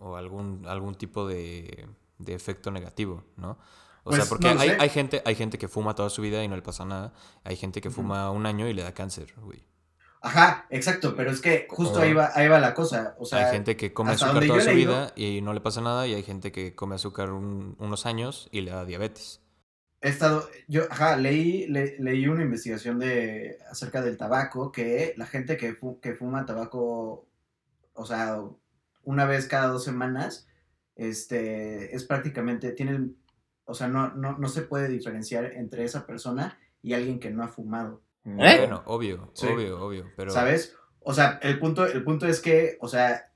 o 0.00 0.16
algún, 0.16 0.66
algún 0.66 0.96
tipo 0.96 1.26
de, 1.26 1.88
de 2.18 2.34
efecto 2.34 2.70
negativo, 2.70 3.24
¿no? 3.36 3.56
O 4.04 4.10
sea, 4.12 4.20
Pues, 4.20 4.28
porque 4.28 4.52
no 4.54 4.60
hay, 4.60 4.70
hay 4.70 4.88
gente, 4.90 5.22
hay 5.24 5.34
gente 5.34 5.56
que 5.56 5.68
fuma 5.68 5.94
toda 5.94 6.10
su 6.10 6.20
vida 6.20 6.42
y 6.44 6.48
no 6.48 6.56
le 6.56 6.62
pasa 6.62 6.84
nada. 6.84 7.12
Hay 7.44 7.56
gente 7.56 7.80
que 7.80 7.90
fuma 7.90 8.30
un 8.30 8.44
año 8.46 8.66
y 8.68 8.72
le 8.74 8.82
da 8.82 8.92
cáncer, 8.92 9.32
güey. 9.40 9.62
Ajá, 10.20 10.66
exacto, 10.70 11.14
pero 11.16 11.30
es 11.30 11.40
que 11.40 11.66
justo 11.70 12.00
O- 12.00 12.02
ahí 12.02 12.12
va, 12.12 12.30
ahí 12.34 12.48
va 12.48 12.58
la 12.58 12.74
cosa. 12.74 13.14
O 13.18 13.24
sea, 13.24 13.46
hay 13.46 13.52
gente 13.52 13.76
que 13.76 13.92
come 13.92 14.12
azúcar 14.12 14.44
toda 14.46 14.60
su 14.60 14.70
leído- 14.70 14.92
vida 14.92 15.12
y 15.14 15.40
no 15.42 15.52
le 15.52 15.60
pasa 15.60 15.80
nada. 15.80 16.06
Y 16.08 16.14
hay 16.14 16.22
gente 16.24 16.50
que 16.50 16.74
come 16.74 16.96
azúcar 16.96 17.30
un- 17.30 17.76
unos 17.78 18.04
años 18.06 18.48
y 18.50 18.62
le 18.62 18.70
da 18.72 18.84
diabetes. 18.84 19.40
he 20.00 20.10
estado, 20.10 20.48
yo, 20.68 20.84
ajá, 20.90 21.16
leí, 21.16 21.66
le- 21.66 21.96
leí 21.98 22.28
una 22.28 22.44
investigación 22.44 23.00
de 23.00 23.58
acerca 23.68 24.00
del 24.00 24.16
tabaco, 24.16 24.70
que 24.70 25.12
la 25.16 25.26
gente 25.26 25.56
que, 25.56 25.74
fu- 25.74 25.98
que 25.98 26.14
fuma 26.14 26.46
tabaco, 26.46 27.26
o 27.94 28.06
sea, 28.06 28.40
una 29.02 29.24
vez 29.24 29.48
cada 29.48 29.66
dos 29.66 29.82
semanas, 29.82 30.46
este, 30.94 31.96
es 31.96 32.04
prácticamente, 32.04 32.70
tiene, 32.72 32.92
el- 32.92 33.16
o 33.64 33.74
sea, 33.74 33.88
no, 33.88 34.14
no, 34.14 34.38
no 34.38 34.48
se 34.48 34.62
puede 34.62 34.86
diferenciar 34.88 35.46
entre 35.54 35.82
esa 35.84 36.06
persona 36.06 36.58
y 36.80 36.92
alguien 36.94 37.18
que 37.18 37.30
no 37.30 37.42
ha 37.42 37.48
fumado, 37.48 38.00
¿Eh? 38.38 38.56
Bueno, 38.58 38.82
obvio, 38.86 39.30
Sí. 39.34 39.46
obvio, 39.46 39.80
obvio. 39.80 40.12
Pero 40.16 40.30
¿sabes? 40.30 40.76
O 41.00 41.14
sea, 41.14 41.38
el 41.42 41.58
punto, 41.58 41.86
el 41.86 42.02
punto 42.04 42.26
es 42.26 42.40
que, 42.40 42.76
o 42.80 42.88
sea, 42.88 43.32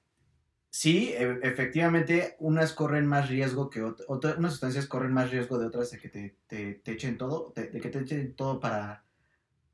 sí, 0.71 1.13
e- 1.17 1.39
efectivamente, 1.43 2.37
unas 2.41 2.73
corren 2.73 3.07
más 3.07 3.29
riesgo 3.29 3.71
que 3.71 3.83
otras, 3.83 4.37
unas 4.39 4.53
sustancias 4.53 4.87
corren 4.87 5.13
más 5.13 5.31
riesgo 5.31 5.59
de 5.59 5.67
otras 5.67 5.91
de 5.91 5.99
que 5.99 6.09
te, 6.09 6.37
te, 6.47 6.75
te 6.75 6.93
echen 6.93 7.17
todo, 7.19 7.53
de, 7.57 7.69
de 7.69 7.81
que 7.81 7.89
te 7.89 8.01
echen 8.01 8.35
todo 8.37 8.61
para, 8.61 9.05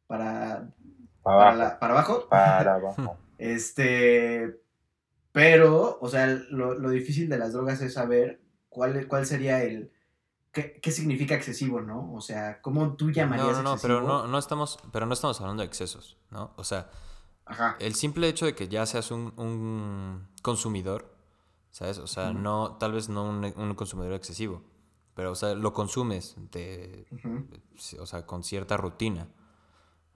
para, 0.07 0.71
Para 1.23 1.37
para, 1.37 1.43
abajo. 1.51 1.59
la- 1.59 1.79
para 1.79 1.93
abajo. 1.95 2.29
Para 2.29 2.75
abajo. 2.77 3.19
Este, 3.39 4.61
pero, 5.33 5.99
o 6.01 6.09
sea, 6.09 6.27
lo, 6.51 6.75
lo 6.75 6.91
difícil 6.91 7.29
de 7.29 7.39
las 7.39 7.53
drogas 7.53 7.81
es 7.81 7.95
saber 7.95 8.41
cuál, 8.69 9.07
cuál 9.09 9.27
sería 9.27 9.63
el, 9.63 9.91
qué, 10.59 10.81
qué 10.81 10.91
significa 10.91 11.35
excesivo, 11.35 11.81
¿no? 11.81 12.13
O 12.15 12.21
sea, 12.21 12.61
¿cómo 12.61 12.95
tú 12.95 13.11
llamarías 13.11 13.49
No, 13.49 13.63
no, 13.63 13.75
no, 13.75 13.79
pero 13.81 14.03
no, 14.03 14.27
no 14.27 14.39
estamos, 14.39 14.79
pero 14.93 15.07
no 15.07 15.15
estamos 15.15 15.41
hablando 15.41 15.63
de 15.63 15.67
excesos, 15.67 16.17
¿no? 16.31 16.53
O 16.57 16.65
sea, 16.65 16.91
Ajá. 17.47 17.77
el 17.79 17.95
simple 17.95 18.29
hecho 18.29 18.47
de 18.47 18.55
que 18.55 18.69
ya 18.69 18.85
seas 18.87 19.11
un, 19.11 19.33
un 19.37 20.27
consumidor, 20.43 21.15
¿sabes? 21.71 21.99
O 21.99 22.07
sea, 22.07 22.33
no, 22.33 22.77
tal 22.79 22.93
vez 22.93 23.09
no 23.09 23.25
un, 23.25 23.45
un 23.57 23.75
consumidor 23.75 24.15
excesivo, 24.15 24.63
pero, 25.15 25.33
o 25.33 25.35
sea, 25.35 25.55
lo 25.55 25.73
consumes 25.73 26.37
de, 26.53 27.07
o 27.99 28.07
sea, 28.07 28.27
con 28.27 28.45
cierta 28.45 28.77
rutina, 28.77 29.29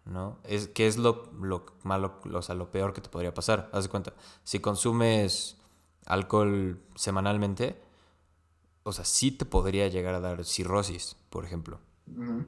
¿no? 0.04 0.38
Es, 0.44 0.68
¿Qué 0.68 0.86
es 0.86 0.96
lo, 0.96 1.30
lo 1.40 1.66
malo, 1.82 2.20
o 2.32 2.42
sea, 2.42 2.54
lo 2.54 2.70
peor 2.70 2.92
que 2.92 3.00
te 3.00 3.08
podría 3.08 3.34
pasar? 3.34 3.70
Haz 3.72 3.84
de 3.84 3.90
cuenta, 3.90 4.12
si 4.42 4.60
consumes 4.60 5.56
alcohol 6.06 6.80
semanalmente, 6.94 7.80
o 8.84 8.92
sea, 8.92 9.04
sí 9.04 9.30
te 9.32 9.44
podría 9.44 9.88
llegar 9.88 10.14
a 10.14 10.20
dar 10.20 10.44
cirrosis, 10.44 11.16
por 11.30 11.44
ejemplo. 11.44 11.80
Ujú. 12.06 12.46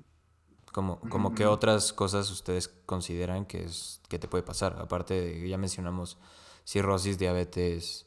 Como, 0.73 0.99
como 1.09 1.35
que 1.35 1.45
ujú. 1.45 1.53
otras 1.53 1.93
cosas 1.93 2.31
ustedes 2.31 2.69
consideran 2.69 3.47
que 3.47 3.65
es 3.65 4.01
que 4.09 4.19
te 4.19 4.27
puede 4.27 4.43
pasar. 4.43 4.77
Aparte 4.81 5.15
de, 5.15 5.49
ya 5.49 5.57
mencionamos 5.57 6.19
cirrosis, 6.65 7.17
diabetes, 7.19 8.07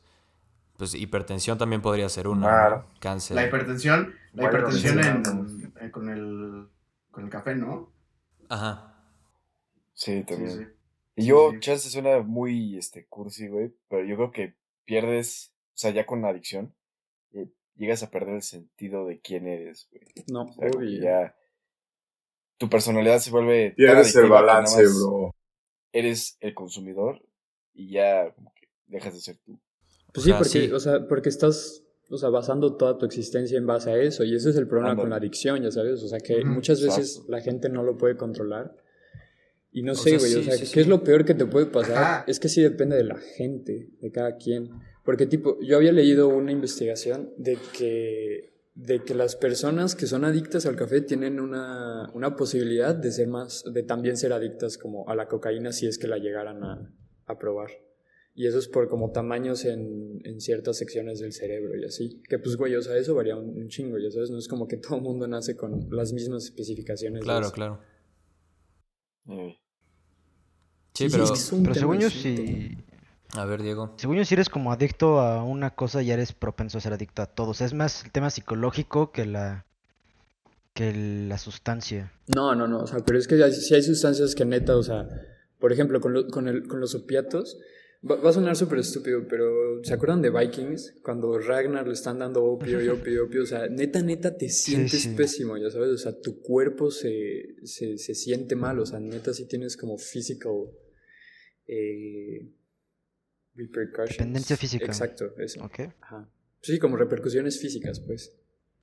pues 0.77 0.93
hipertensión 0.93 1.57
también 1.57 1.81
podría 1.81 2.09
ser 2.09 2.27
una, 2.27 2.39
¿no? 2.41 2.47
Claro. 2.47 2.85
cáncer. 2.99 3.35
La 3.35 3.45
hipertensión, 3.47 4.15
la 4.33 4.43
hipertensión 4.45 4.99
en, 4.99 5.73
eh, 5.79 5.91
con 5.91 6.09
el 6.09 6.67
con 7.11 7.23
el 7.23 7.29
café, 7.29 7.55
¿no? 7.55 7.89
Ajá. 8.49 8.93
Sí, 9.93 10.23
también. 10.23 10.51
sí. 10.57 10.67
Y 11.15 11.25
yo, 11.25 11.51
Sí. 11.53 11.59
chance 11.61 11.89
suena 11.89 12.19
muy, 12.19 12.77
este, 12.77 13.07
cursi, 13.07 13.47
güey, 13.47 13.73
pero 13.89 14.05
yo 14.05 14.15
creo 14.17 14.31
que 14.31 14.55
pierdes, 14.85 15.53
o 15.73 15.77
sea, 15.77 15.91
ya 15.91 16.05
con 16.05 16.21
la 16.21 16.29
adicción, 16.29 16.73
llegas 17.77 18.03
a 18.03 18.09
perder 18.09 18.35
el 18.35 18.41
sentido 18.41 19.05
de 19.05 19.19
quién 19.19 19.47
eres, 19.47 19.87
güey. 19.91 20.03
No, 20.27 20.43
O 20.43 20.53
sea, 20.53 20.69
obvio. 20.69 21.01
ya 21.01 21.35
tu 22.57 22.69
personalidad 22.69 23.19
se 23.19 23.31
vuelve 23.31 23.71
Pierdes 23.75 24.15
el 24.15 24.29
balance, 24.29 24.81
bro. 24.83 25.35
Eres 25.91 26.37
el 26.41 26.53
consumidor 26.53 27.21
y 27.73 27.91
ya 27.91 28.31
como 28.33 28.53
que 28.55 28.67
dejas 28.87 29.13
de 29.13 29.21
ser 29.21 29.37
tú. 29.45 29.59
Pues 30.13 30.25
sí, 30.25 30.33
porque, 30.33 30.49
sí. 30.49 30.71
o 30.71 30.79
sea, 30.79 31.07
porque 31.07 31.29
estás, 31.29 31.83
o 32.09 32.17
sea, 32.17 32.29
basando 32.29 32.75
toda 32.75 32.97
tu 32.97 33.05
existencia 33.05 33.57
en 33.57 33.67
base 33.67 33.91
a 33.91 33.97
eso, 33.97 34.23
y 34.23 34.35
ese 34.35 34.49
es 34.49 34.55
el 34.55 34.67
problema 34.67 34.95
con 34.95 35.09
la 35.09 35.17
adicción, 35.17 35.61
ya 35.61 35.71
sabes, 35.71 36.01
o 36.01 36.07
sea, 36.07 36.19
que 36.19 36.43
muchas 36.43 36.81
veces 36.81 37.11
exacto. 37.11 37.31
la 37.31 37.41
gente 37.41 37.69
no 37.69 37.83
lo 37.83 37.97
puede 37.97 38.17
controlar. 38.17 38.75
Y 39.71 39.83
no 39.83 39.91
O 39.91 39.95
sé, 39.95 40.17
güey, 40.17 40.33
o 40.35 40.43
sea, 40.43 40.53
sí, 40.53 40.61
¿qué 40.61 40.65
sí. 40.65 40.79
es 40.79 40.87
lo 40.87 41.03
peor 41.03 41.23
que 41.23 41.35
te 41.35 41.45
puede 41.45 41.67
pasar? 41.67 41.97
Ajá. 41.97 42.23
Es 42.27 42.39
que 42.39 42.49
sí 42.49 42.61
depende 42.61 42.95
de 42.95 43.03
la 43.03 43.17
gente, 43.17 43.89
de 43.99 44.11
cada 44.11 44.37
quien. 44.37 44.71
Porque, 45.07 45.25
tipo, 45.25 45.57
yo 45.61 45.77
había 45.77 45.93
leído 45.93 46.27
una 46.27 46.51
investigación 46.51 47.31
de 47.37 47.57
que, 47.71 48.59
de 48.75 49.05
que 49.05 49.15
las 49.15 49.37
personas 49.37 49.95
que 49.95 50.05
son 50.05 50.25
adictas 50.25 50.65
al 50.65 50.75
café 50.75 50.99
tienen 50.99 51.39
una, 51.39 52.11
una 52.13 52.35
posibilidad 52.35 52.93
de 52.93 53.13
ser 53.13 53.29
más, 53.29 53.63
de 53.71 53.83
también 53.83 54.17
ser 54.17 54.33
adictas 54.33 54.77
como 54.77 55.07
a 55.07 55.15
la 55.15 55.29
cocaína 55.29 55.71
si 55.71 55.87
es 55.87 55.97
que 55.97 56.09
la 56.09 56.17
llegaran 56.17 56.61
a, 56.61 56.93
a 57.25 57.39
probar. 57.39 57.69
Y 58.35 58.47
eso 58.47 58.59
es 58.59 58.67
por 58.67 58.89
como 58.89 59.13
tamaños 59.13 59.63
en, 59.63 60.19
en 60.25 60.41
ciertas 60.41 60.75
secciones 60.75 61.21
del 61.21 61.31
cerebro 61.31 61.77
y 61.77 61.85
así. 61.85 62.21
Que 62.27 62.37
pues, 62.37 62.57
güey, 62.57 62.75
o 62.75 62.81
sea, 62.81 62.97
eso 62.97 63.15
varía 63.15 63.37
un, 63.37 63.57
un 63.57 63.69
chingo, 63.69 63.97
ya 63.99 64.11
sabes, 64.11 64.29
no 64.29 64.37
es 64.37 64.49
como 64.49 64.67
que 64.67 64.75
todo 64.85 64.97
el 64.97 65.03
mundo 65.03 65.25
nace 65.25 65.55
con 65.55 65.87
las 65.89 66.11
mismas 66.11 66.43
especificaciones. 66.43 67.21
de 67.21 67.23
Claro, 67.23 67.45
eso. 67.45 67.55
claro. 67.55 67.79
Eh, 69.29 69.55
Sí, 70.97 71.03
Sí, 71.05 71.09
sí, 71.11 71.15
pero... 71.15 71.23
es 71.33 71.49
que 71.51 71.57
Pero 71.61 71.75
según 71.75 71.99
yo, 71.99 72.09
si, 72.09 72.75
A 73.35 73.45
ver, 73.45 73.61
Diego. 73.61 73.93
según 73.97 74.15
yo, 74.17 74.25
si 74.25 74.33
eres 74.35 74.49
como 74.49 74.71
adicto 74.71 75.19
a 75.19 75.43
una 75.43 75.71
cosa, 75.75 76.01
ya 76.01 76.13
eres 76.13 76.31
propenso 76.33 76.77
a 76.77 76.81
ser 76.81 76.93
adicto 76.93 77.21
a 77.21 77.25
todo. 77.25 77.49
O 77.51 77.53
sea, 77.53 77.67
es 77.67 77.73
más 77.73 78.05
el 78.05 78.11
tema 78.11 78.29
psicológico 78.29 79.11
que 79.11 79.25
la, 79.25 79.65
que 80.73 80.93
la 80.93 81.37
sustancia. 81.37 82.11
No, 82.33 82.55
no, 82.55 82.67
no, 82.67 82.79
o 82.79 82.87
sea, 82.87 82.99
pero 83.05 83.19
es 83.19 83.27
que 83.27 83.41
hay, 83.43 83.51
sí 83.51 83.73
hay 83.75 83.83
sustancias 83.83 84.33
que 84.33 84.45
neta, 84.45 84.77
o 84.77 84.83
sea, 84.83 85.07
por 85.59 85.73
ejemplo, 85.73 85.99
con, 85.99 86.13
lo- 86.13 86.27
con, 86.27 86.47
el, 86.47 86.67
con 86.67 86.79
los 86.79 86.95
opiatos, 86.95 87.57
va, 88.09 88.15
va 88.15 88.29
a 88.29 88.33
sonar 88.33 88.55
súper 88.55 88.79
estúpido, 88.79 89.27
pero 89.27 89.83
¿se 89.83 89.93
acuerdan 89.93 90.21
de 90.21 90.29
Vikings? 90.29 91.01
Cuando 91.03 91.37
Ragnar 91.37 91.85
le 91.87 91.93
están 91.93 92.19
dando 92.19 92.43
opio 92.45 92.81
y 92.81 92.87
opio 92.87 93.13
y 93.13 93.17
opio, 93.17 93.43
o 93.43 93.45
sea, 93.45 93.67
neta, 93.67 94.01
neta 94.01 94.37
te 94.37 94.49
sientes 94.49 95.01
sí. 95.03 95.15
pésimo, 95.15 95.57
ya 95.57 95.69
sabes, 95.69 95.89
o 95.89 95.97
sea, 95.97 96.13
tu 96.19 96.41
cuerpo 96.41 96.91
se, 96.91 97.55
se, 97.65 97.97
se 97.97 98.15
siente 98.15 98.55
mal, 98.55 98.79
o 98.79 98.85
sea, 98.85 98.99
neta 98.99 99.33
sí 99.33 99.47
tienes 99.47 99.75
como 99.77 99.97
physical 99.97 100.53
eh, 101.67 102.51
repercussions. 103.57 104.17
Dependencia 104.17 104.55
física. 104.57 104.85
Exacto, 104.85 105.33
eso. 105.37 105.63
¿Ok? 105.63 105.79
Ajá. 106.01 106.25
Sí, 106.61 106.79
como 106.79 106.95
repercusiones 106.97 107.59
físicas, 107.59 107.99
pues. 107.99 108.31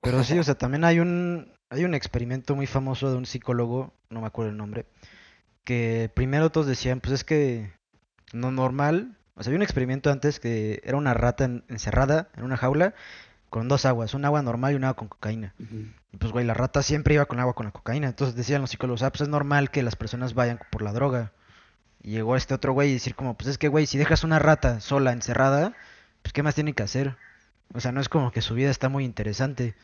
Pero 0.02 0.22
sí, 0.24 0.38
o 0.38 0.42
sea, 0.44 0.54
también 0.56 0.84
hay 0.84 1.00
un, 1.00 1.52
hay 1.70 1.84
un 1.84 1.94
experimento 1.94 2.54
muy 2.54 2.66
famoso 2.66 3.10
de 3.10 3.16
un 3.16 3.26
psicólogo, 3.26 3.94
no 4.10 4.20
me 4.20 4.26
acuerdo 4.26 4.50
el 4.50 4.56
nombre, 4.56 4.86
que 5.64 6.10
primero 6.14 6.50
todos 6.50 6.66
decían, 6.66 7.00
pues 7.00 7.14
es 7.14 7.24
que 7.24 7.72
no 8.32 8.50
normal, 8.50 9.16
o 9.34 9.42
sea, 9.42 9.50
había 9.50 9.58
un 9.58 9.62
experimento 9.62 10.10
antes 10.10 10.40
que 10.40 10.80
era 10.84 10.96
una 10.96 11.14
rata 11.14 11.44
en- 11.44 11.64
encerrada 11.68 12.28
en 12.36 12.44
una 12.44 12.56
jaula 12.56 12.94
con 13.48 13.68
dos 13.68 13.84
aguas, 13.86 14.14
un 14.14 14.24
agua 14.24 14.42
normal 14.42 14.72
y 14.72 14.76
un 14.76 14.84
agua 14.84 14.96
con 14.96 15.08
cocaína. 15.08 15.54
Y 16.12 16.16
pues, 16.16 16.32
güey, 16.32 16.44
la 16.44 16.54
rata 16.54 16.82
siempre 16.82 17.14
iba 17.14 17.26
con 17.26 17.38
agua 17.38 17.54
con 17.54 17.66
la 17.66 17.72
cocaína. 17.72 18.08
Entonces 18.08 18.34
decían 18.36 18.60
los 18.60 18.70
psicólogos, 18.70 19.02
ah, 19.02 19.10
pues 19.10 19.20
es 19.22 19.28
normal 19.28 19.70
que 19.70 19.82
las 19.84 19.94
personas 19.96 20.34
vayan 20.34 20.58
por 20.70 20.82
la 20.82 20.92
droga. 20.92 21.32
Y 22.04 22.10
llegó 22.10 22.36
este 22.36 22.52
otro 22.54 22.72
güey 22.74 22.90
y 22.90 22.92
decir 22.92 23.14
como, 23.14 23.34
pues 23.34 23.48
es 23.48 23.58
que, 23.58 23.68
güey, 23.68 23.86
si 23.86 23.96
dejas 23.98 24.22
una 24.24 24.38
rata 24.38 24.78
sola, 24.80 25.10
encerrada, 25.12 25.72
pues 26.22 26.32
¿qué 26.34 26.42
más 26.42 26.54
tiene 26.54 26.74
que 26.74 26.82
hacer? 26.82 27.16
O 27.72 27.80
sea, 27.80 27.90
no 27.92 28.00
es 28.00 28.08
como 28.10 28.30
que 28.30 28.42
su 28.42 28.54
vida 28.54 28.70
está 28.70 28.88
muy 28.90 29.04
interesante. 29.04 29.74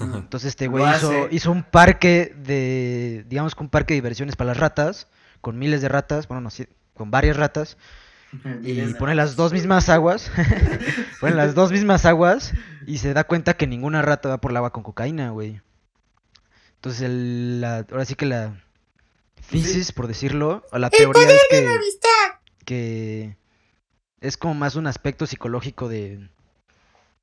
Entonces 0.00 0.48
este 0.48 0.66
güey 0.66 0.82
hizo, 0.98 1.10
hizo 1.30 1.50
un 1.52 1.62
parque 1.62 2.34
de, 2.42 3.24
digamos 3.28 3.54
que 3.54 3.62
un 3.62 3.68
parque 3.68 3.94
de 3.94 3.98
diversiones 3.98 4.34
para 4.34 4.48
las 4.48 4.56
ratas, 4.56 5.08
con 5.40 5.58
miles 5.58 5.80
de 5.82 5.88
ratas, 5.88 6.26
bueno, 6.26 6.40
no 6.40 6.50
sé, 6.50 6.68
con 6.94 7.10
varias 7.10 7.36
ratas, 7.36 7.76
y 8.62 8.94
pone 8.94 9.14
las 9.14 9.36
dos 9.36 9.52
mismas 9.52 9.88
aguas, 9.90 10.30
pone 11.20 11.34
las 11.34 11.54
dos 11.54 11.70
mismas 11.70 12.04
aguas 12.06 12.52
y 12.86 12.98
se 12.98 13.12
da 13.14 13.24
cuenta 13.24 13.54
que 13.54 13.66
ninguna 13.66 14.02
rata 14.02 14.28
va 14.30 14.38
por 14.40 14.50
el 14.50 14.56
agua 14.58 14.72
con 14.72 14.82
cocaína, 14.82 15.30
güey. 15.30 15.60
Entonces, 16.76 17.02
el- 17.02 17.60
la, 17.60 17.78
ahora 17.90 18.04
sí 18.04 18.14
que 18.14 18.26
la 18.26 18.54
thesis, 19.50 19.92
por 19.92 20.06
decirlo, 20.06 20.64
o 20.72 20.78
la 20.78 20.90
teoría 20.90 21.28
es 21.30 21.42
que, 21.50 21.78
que 22.64 23.36
es 24.20 24.36
como 24.36 24.54
más 24.54 24.74
un 24.76 24.86
aspecto 24.86 25.26
psicológico 25.26 25.88
de, 25.88 26.28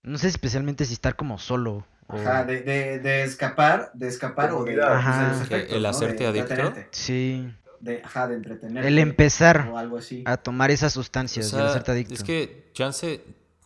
no 0.03 0.17
sé 0.17 0.28
especialmente 0.28 0.86
si 0.86 0.93
estar 0.93 1.15
como 1.15 1.38
solo. 1.39 1.86
o- 2.07 2.17
Ajá, 2.17 2.43
de, 2.45 2.61
de, 2.61 2.99
de 2.99 3.23
escapar, 3.23 3.91
de 3.93 4.07
escapar 4.07 4.51
o 4.53 4.63
de, 4.63 4.82
Ajá. 4.82 5.30
los 5.34 5.41
efectos, 5.41 5.76
El 5.78 5.86
hacerte 5.86 6.26
adicto. 6.28 6.73
Sí, 6.91 7.51
de, 7.80 8.01
ajá, 8.03 8.28
de 8.28 8.36
entretenerte. 8.36 8.88
el 8.88 8.99
empezar 8.99 9.69
O 9.71 9.78
algo 9.78 9.97
así. 9.97 10.23
a 10.26 10.38
tomar 10.38 10.71
esas 10.71 10.95
O 10.95 11.01
sustancias 11.01 11.47
sea, 11.47 11.59
el 11.61 11.67
hacerte 11.67 11.91
adicto. 11.91 12.13
es 12.13 12.23
que 12.23 12.69
chance 12.73 13.23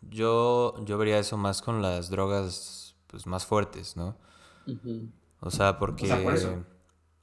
yo 0.09 0.75
yo 0.85 0.97
vería 0.97 1.19
eso 1.19 1.37
más 1.37 1.61
con 1.61 1.81
las 1.81 2.09
drogas 2.09 2.95
pues 3.07 3.25
más 3.27 3.45
fuertes, 3.45 3.95
¿no? 3.97 4.17
O 5.41 5.51
sea, 5.51 5.77
porque 5.79 6.05
O 6.05 6.07
sea, 6.07 6.23
por 6.23 6.33
eso. 6.35 6.63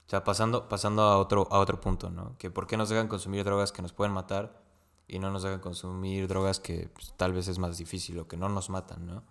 O 0.07 0.09
sea, 0.09 0.23
pasando 0.23 0.69
pasando 0.69 1.03
a 1.03 1.17
otro 1.17 1.47
a 1.51 1.59
otro 1.59 1.81
punto, 1.81 2.09
¿no? 2.09 2.37
Que 2.37 2.49
por 2.49 2.65
qué 2.67 2.77
nos 2.77 2.89
dejan 2.89 3.07
consumir 3.07 3.43
drogas 3.43 3.71
que 3.71 3.81
nos 3.81 3.93
pueden 3.93 4.13
matar 4.13 4.61
y 5.07 5.19
no 5.19 5.31
nos 5.31 5.43
dejan 5.43 5.59
consumir 5.59 6.27
drogas 6.27 6.59
que 6.59 6.89
pues, 6.93 7.13
tal 7.17 7.33
vez 7.33 7.47
es 7.47 7.59
más 7.59 7.77
difícil 7.77 8.19
o 8.19 8.27
que 8.27 8.37
no 8.37 8.49
nos 8.49 8.69
matan, 8.69 9.05
¿no? 9.05 9.23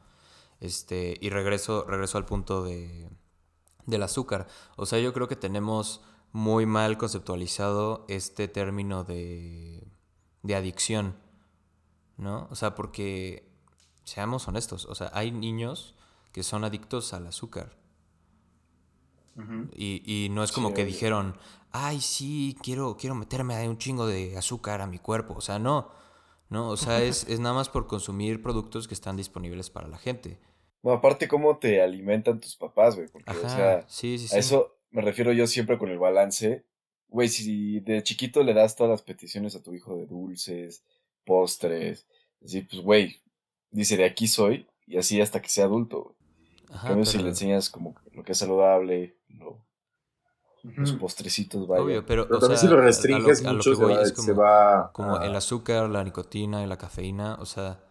Este, 0.60 1.16
y 1.20 1.30
regreso 1.30 1.84
regreso 1.88 2.18
al 2.18 2.26
punto 2.26 2.62
de 2.62 3.10
del 3.86 4.02
azúcar. 4.02 4.46
O 4.76 4.86
sea, 4.86 4.98
yo 4.98 5.12
creo 5.12 5.28
que 5.28 5.36
tenemos 5.36 6.02
muy 6.32 6.66
mal 6.66 6.98
conceptualizado 6.98 8.04
este 8.08 8.48
término 8.48 9.04
de, 9.04 9.86
de 10.42 10.56
adicción, 10.56 11.16
¿no? 12.18 12.48
O 12.50 12.54
sea, 12.54 12.74
porque, 12.74 13.50
seamos 14.04 14.46
honestos, 14.48 14.84
o 14.86 14.94
sea, 14.94 15.10
hay 15.14 15.30
niños 15.32 15.94
que 16.32 16.42
son 16.42 16.64
adictos 16.64 17.14
al 17.14 17.26
azúcar. 17.26 17.76
Y, 19.74 20.02
y 20.06 20.28
no 20.30 20.42
es 20.42 20.52
como 20.52 20.68
Sí, 20.68 20.74
que 20.74 20.84
dijeron, 20.84 21.36
ay, 21.70 22.00
sí, 22.00 22.56
quiero, 22.62 22.96
quiero 22.96 23.14
meterme 23.14 23.54
ahí 23.54 23.68
un 23.68 23.78
chingo 23.78 24.06
de 24.06 24.36
azúcar 24.36 24.80
a 24.80 24.86
mi 24.86 24.98
cuerpo. 24.98 25.34
O 25.34 25.40
sea, 25.40 25.58
no. 25.58 25.90
No, 26.48 26.68
o 26.70 26.76
sea, 26.76 27.02
es, 27.02 27.24
es 27.28 27.40
nada 27.40 27.54
más 27.54 27.68
por 27.68 27.86
consumir 27.86 28.42
productos 28.42 28.88
que 28.88 28.94
están 28.94 29.16
disponibles 29.16 29.70
para 29.70 29.88
la 29.88 29.98
gente. 29.98 30.38
No, 30.82 30.92
aparte 30.92 31.26
cómo 31.28 31.58
te 31.58 31.82
alimentan 31.82 32.40
tus 32.40 32.56
papás, 32.56 32.94
güey, 32.94 33.08
porque, 33.08 33.30
Ajá, 33.30 33.46
o 33.46 33.50
sea, 33.50 33.84
sí, 33.88 34.18
sí, 34.18 34.28
sí. 34.28 34.36
a 34.36 34.38
eso 34.38 34.76
me 34.90 35.02
refiero 35.02 35.32
yo 35.32 35.46
siempre 35.46 35.78
con 35.78 35.90
el 35.90 35.98
balance. 35.98 36.64
Güey, 37.08 37.28
si 37.28 37.80
de 37.80 38.02
chiquito 38.02 38.42
le 38.42 38.54
das 38.54 38.76
todas 38.76 38.90
las 38.90 39.02
peticiones 39.02 39.54
a 39.56 39.62
tu 39.62 39.74
hijo 39.74 39.96
de 39.96 40.06
dulces, 40.06 40.84
postres, 41.24 42.06
así, 42.44 42.62
pues, 42.62 42.82
güey, 42.82 43.20
dice, 43.70 43.96
de 43.96 44.04
aquí 44.04 44.28
soy, 44.28 44.66
y 44.86 44.96
así 44.98 45.20
hasta 45.20 45.42
que 45.42 45.48
sea 45.48 45.64
adulto, 45.64 46.02
güey. 46.02 46.16
En 46.68 46.78
cambio, 46.78 47.04
si 47.04 47.18
le 47.18 47.28
enseñas 47.28 47.70
como 47.70 47.94
lo 48.12 48.24
que 48.24 48.32
es 48.32 48.38
saludable, 48.38 49.15
lo- 49.28 49.64
los 50.62 50.92
postrecitos, 50.94 51.66
vaya. 51.68 51.82
Obvio, 51.82 52.06
pero, 52.06 52.24
Pero 52.26 52.38
o 52.38 52.40
también 52.40 52.58
sea, 52.58 52.68
si 52.68 52.74
lo 52.74 52.80
restringes 52.80 53.44
a 53.46 53.52
mucho, 53.52 53.70
que 53.70 53.76
se 53.76 53.84
va, 53.84 54.02
es 54.02 54.08
se 54.10 54.14
como- 54.14 54.42
va 54.42 54.92
como 54.92 55.20
el 55.20 55.36
azúcar, 55.36 55.88
la 55.90 56.02
nicotina 56.04 56.62
y 56.62 56.66
la 56.66 56.76
cafeína, 56.78 57.36
o 57.40 57.46
sea, 57.46 57.84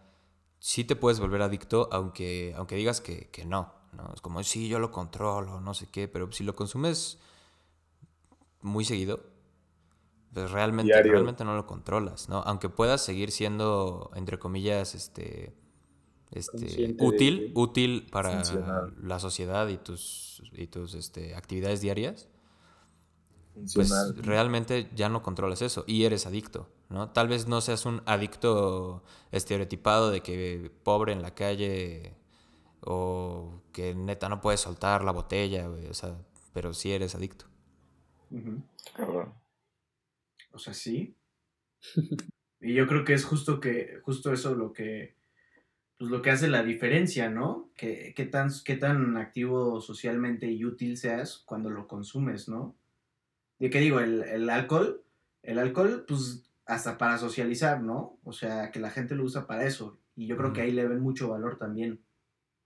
sí 0.58 0.84
te 0.84 0.96
puedes 0.96 1.20
volver 1.20 1.42
adicto 1.42 1.88
aunque, 1.92 2.54
aunque 2.56 2.74
digas 2.76 3.00
que, 3.00 3.30
que 3.30 3.44
no, 3.44 3.72
¿no? 3.92 4.12
Es 4.14 4.20
como, 4.20 4.42
sí, 4.42 4.68
yo 4.68 4.78
lo 4.78 4.90
controlo, 4.90 5.60
no 5.60 5.72
sé 5.74 5.88
qué, 5.90 6.08
pero 6.08 6.30
si 6.32 6.44
lo 6.44 6.54
consumes 6.54 7.18
muy 8.62 8.84
seguido, 8.84 9.20
pues 10.34 10.50
realmente, 10.50 10.92
Diario. 10.92 11.12
realmente 11.12 11.44
no 11.44 11.54
lo 11.56 11.66
controlas, 11.66 12.28
¿no? 12.28 12.38
Aunque 12.42 12.68
puedas 12.68 13.02
seguir 13.02 13.30
siendo, 13.30 14.10
entre 14.14 14.38
comillas, 14.38 14.94
este, 14.94 15.54
este 16.32 16.58
de 16.58 16.96
útil, 17.00 17.52
útil 17.54 18.06
para 18.10 18.32
Funcional. 18.32 18.94
la 19.02 19.18
sociedad 19.18 19.68
y 19.68 19.78
tus, 19.78 20.42
y 20.52 20.66
tus 20.66 20.94
este, 20.94 21.34
actividades 21.34 21.80
diarias, 21.80 22.28
pues 23.74 23.90
realmente 24.16 24.90
ya 24.94 25.08
no 25.08 25.22
controlas 25.22 25.62
eso 25.62 25.84
y 25.86 26.04
eres 26.04 26.26
adicto, 26.26 26.68
¿no? 26.90 27.10
Tal 27.10 27.28
vez 27.28 27.46
no 27.48 27.60
seas 27.60 27.86
un 27.86 28.02
adicto 28.04 29.02
estereotipado 29.32 30.10
de 30.10 30.20
que 30.20 30.70
pobre 30.82 31.12
en 31.12 31.22
la 31.22 31.34
calle 31.34 32.14
o 32.80 33.62
que 33.72 33.94
neta 33.94 34.28
no 34.28 34.40
puedes 34.40 34.60
soltar 34.60 35.04
la 35.04 35.12
botella, 35.12 35.68
güey, 35.68 35.86
o 35.86 35.94
sea, 35.94 36.16
pero 36.52 36.74
sí 36.74 36.92
eres 36.92 37.14
adicto. 37.14 37.46
Cabrón. 38.94 39.32
O 40.52 40.58
sea, 40.58 40.74
sí. 40.74 41.16
y 42.60 42.74
yo 42.74 42.86
creo 42.86 43.04
que 43.04 43.14
es 43.14 43.24
justo 43.24 43.58
que, 43.60 44.00
justo 44.02 44.32
eso 44.32 44.54
lo 44.54 44.72
que, 44.72 45.15
pues 45.98 46.10
lo 46.10 46.22
que 46.22 46.30
hace 46.30 46.48
la 46.48 46.62
diferencia, 46.62 47.30
¿no? 47.30 47.70
Que, 47.76 48.12
qué 48.14 48.26
tan, 48.26 48.50
qué 48.64 48.76
tan 48.76 49.16
activo 49.16 49.80
socialmente 49.80 50.50
y 50.50 50.64
útil 50.64 50.96
seas 50.96 51.42
cuando 51.46 51.70
lo 51.70 51.88
consumes, 51.88 52.48
¿no? 52.48 52.76
De 53.58 53.70
qué 53.70 53.80
digo, 53.80 54.00
el, 54.00 54.22
el 54.22 54.50
alcohol, 54.50 55.02
el 55.42 55.58
alcohol, 55.58 56.04
pues 56.06 56.50
hasta 56.66 56.98
para 56.98 57.16
socializar, 57.16 57.82
¿no? 57.82 58.18
O 58.24 58.32
sea, 58.32 58.70
que 58.70 58.80
la 58.80 58.90
gente 58.90 59.14
lo 59.14 59.24
usa 59.24 59.46
para 59.46 59.64
eso. 59.64 59.98
Y 60.16 60.26
yo 60.26 60.36
creo 60.36 60.52
que 60.52 60.62
ahí 60.62 60.72
le 60.72 60.86
ven 60.86 61.00
mucho 61.00 61.28
valor 61.28 61.58
también, 61.58 62.00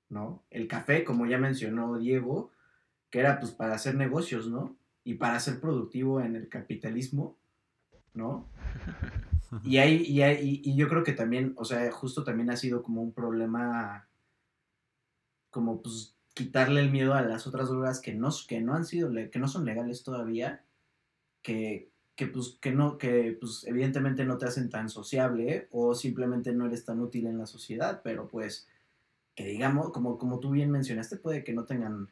¿no? 0.08 0.42
El 0.50 0.66
café, 0.66 1.04
como 1.04 1.26
ya 1.26 1.38
mencionó 1.38 1.98
Diego, 1.98 2.50
que 3.10 3.20
era 3.20 3.38
pues 3.38 3.52
para 3.52 3.74
hacer 3.74 3.94
negocios, 3.94 4.48
¿no? 4.48 4.76
Y 5.04 5.14
para 5.14 5.38
ser 5.38 5.60
productivo 5.60 6.20
en 6.20 6.34
el 6.34 6.48
capitalismo, 6.48 7.36
¿no? 8.14 8.48
Y, 9.64 9.78
hay, 9.78 10.03
y, 10.05 10.22
hay- 10.22 10.61
y- 10.64 10.76
yo 10.76 10.88
creo 10.88 11.05
que 11.05 11.12
también, 11.12 11.55
o 11.57 11.64
sea, 11.64 11.90
justo 11.92 12.24
también 12.24 12.51
ha 12.51 12.57
sido 12.57 12.82
como 12.82 13.03
un 13.03 13.12
problema, 13.12 14.09
como 15.51 15.82
pues 15.82 16.16
quitarle 16.34 16.80
el 16.80 16.90
miedo 16.90 17.14
a 17.14 17.22
las 17.22 17.46
otras 17.46 17.68
drogas 17.68 18.01
que 18.01 18.14
no, 18.14 18.30
que 18.48 18.61
no 18.61 18.74
han 18.74 18.84
sido, 18.84 19.11
que 19.30 19.38
no 19.38 19.48
son 19.48 19.64
legales 19.64 20.03
todavía, 20.05 20.64
que, 21.42 21.90
que 22.16 22.26
pues, 22.28 22.59
que 22.61 22.72
no, 22.72 22.98
que 22.98 23.36
pues 23.40 23.64
evidentemente 23.66 24.24
no 24.24 24.38
te 24.38 24.46
hacen 24.46 24.70
tan 24.70 24.88
sociable 24.90 25.68
o 25.72 25.94
simplemente 25.94 26.53
no 26.55 26.66
eres 26.66 26.84
tan 26.84 27.01
útil 27.01 27.26
en 27.26 27.38
la 27.38 27.46
sociedad, 27.46 28.03
pero 28.05 28.28
pues 28.28 28.68
que 29.36 29.46
digamos, 29.46 29.92
como, 29.92 30.18
como 30.18 30.40
tú 30.40 30.51
bien 30.53 30.70
mencionaste, 30.70 31.16
puede 31.18 31.44
que 31.44 31.55
no 31.55 31.64
tengan 31.66 32.11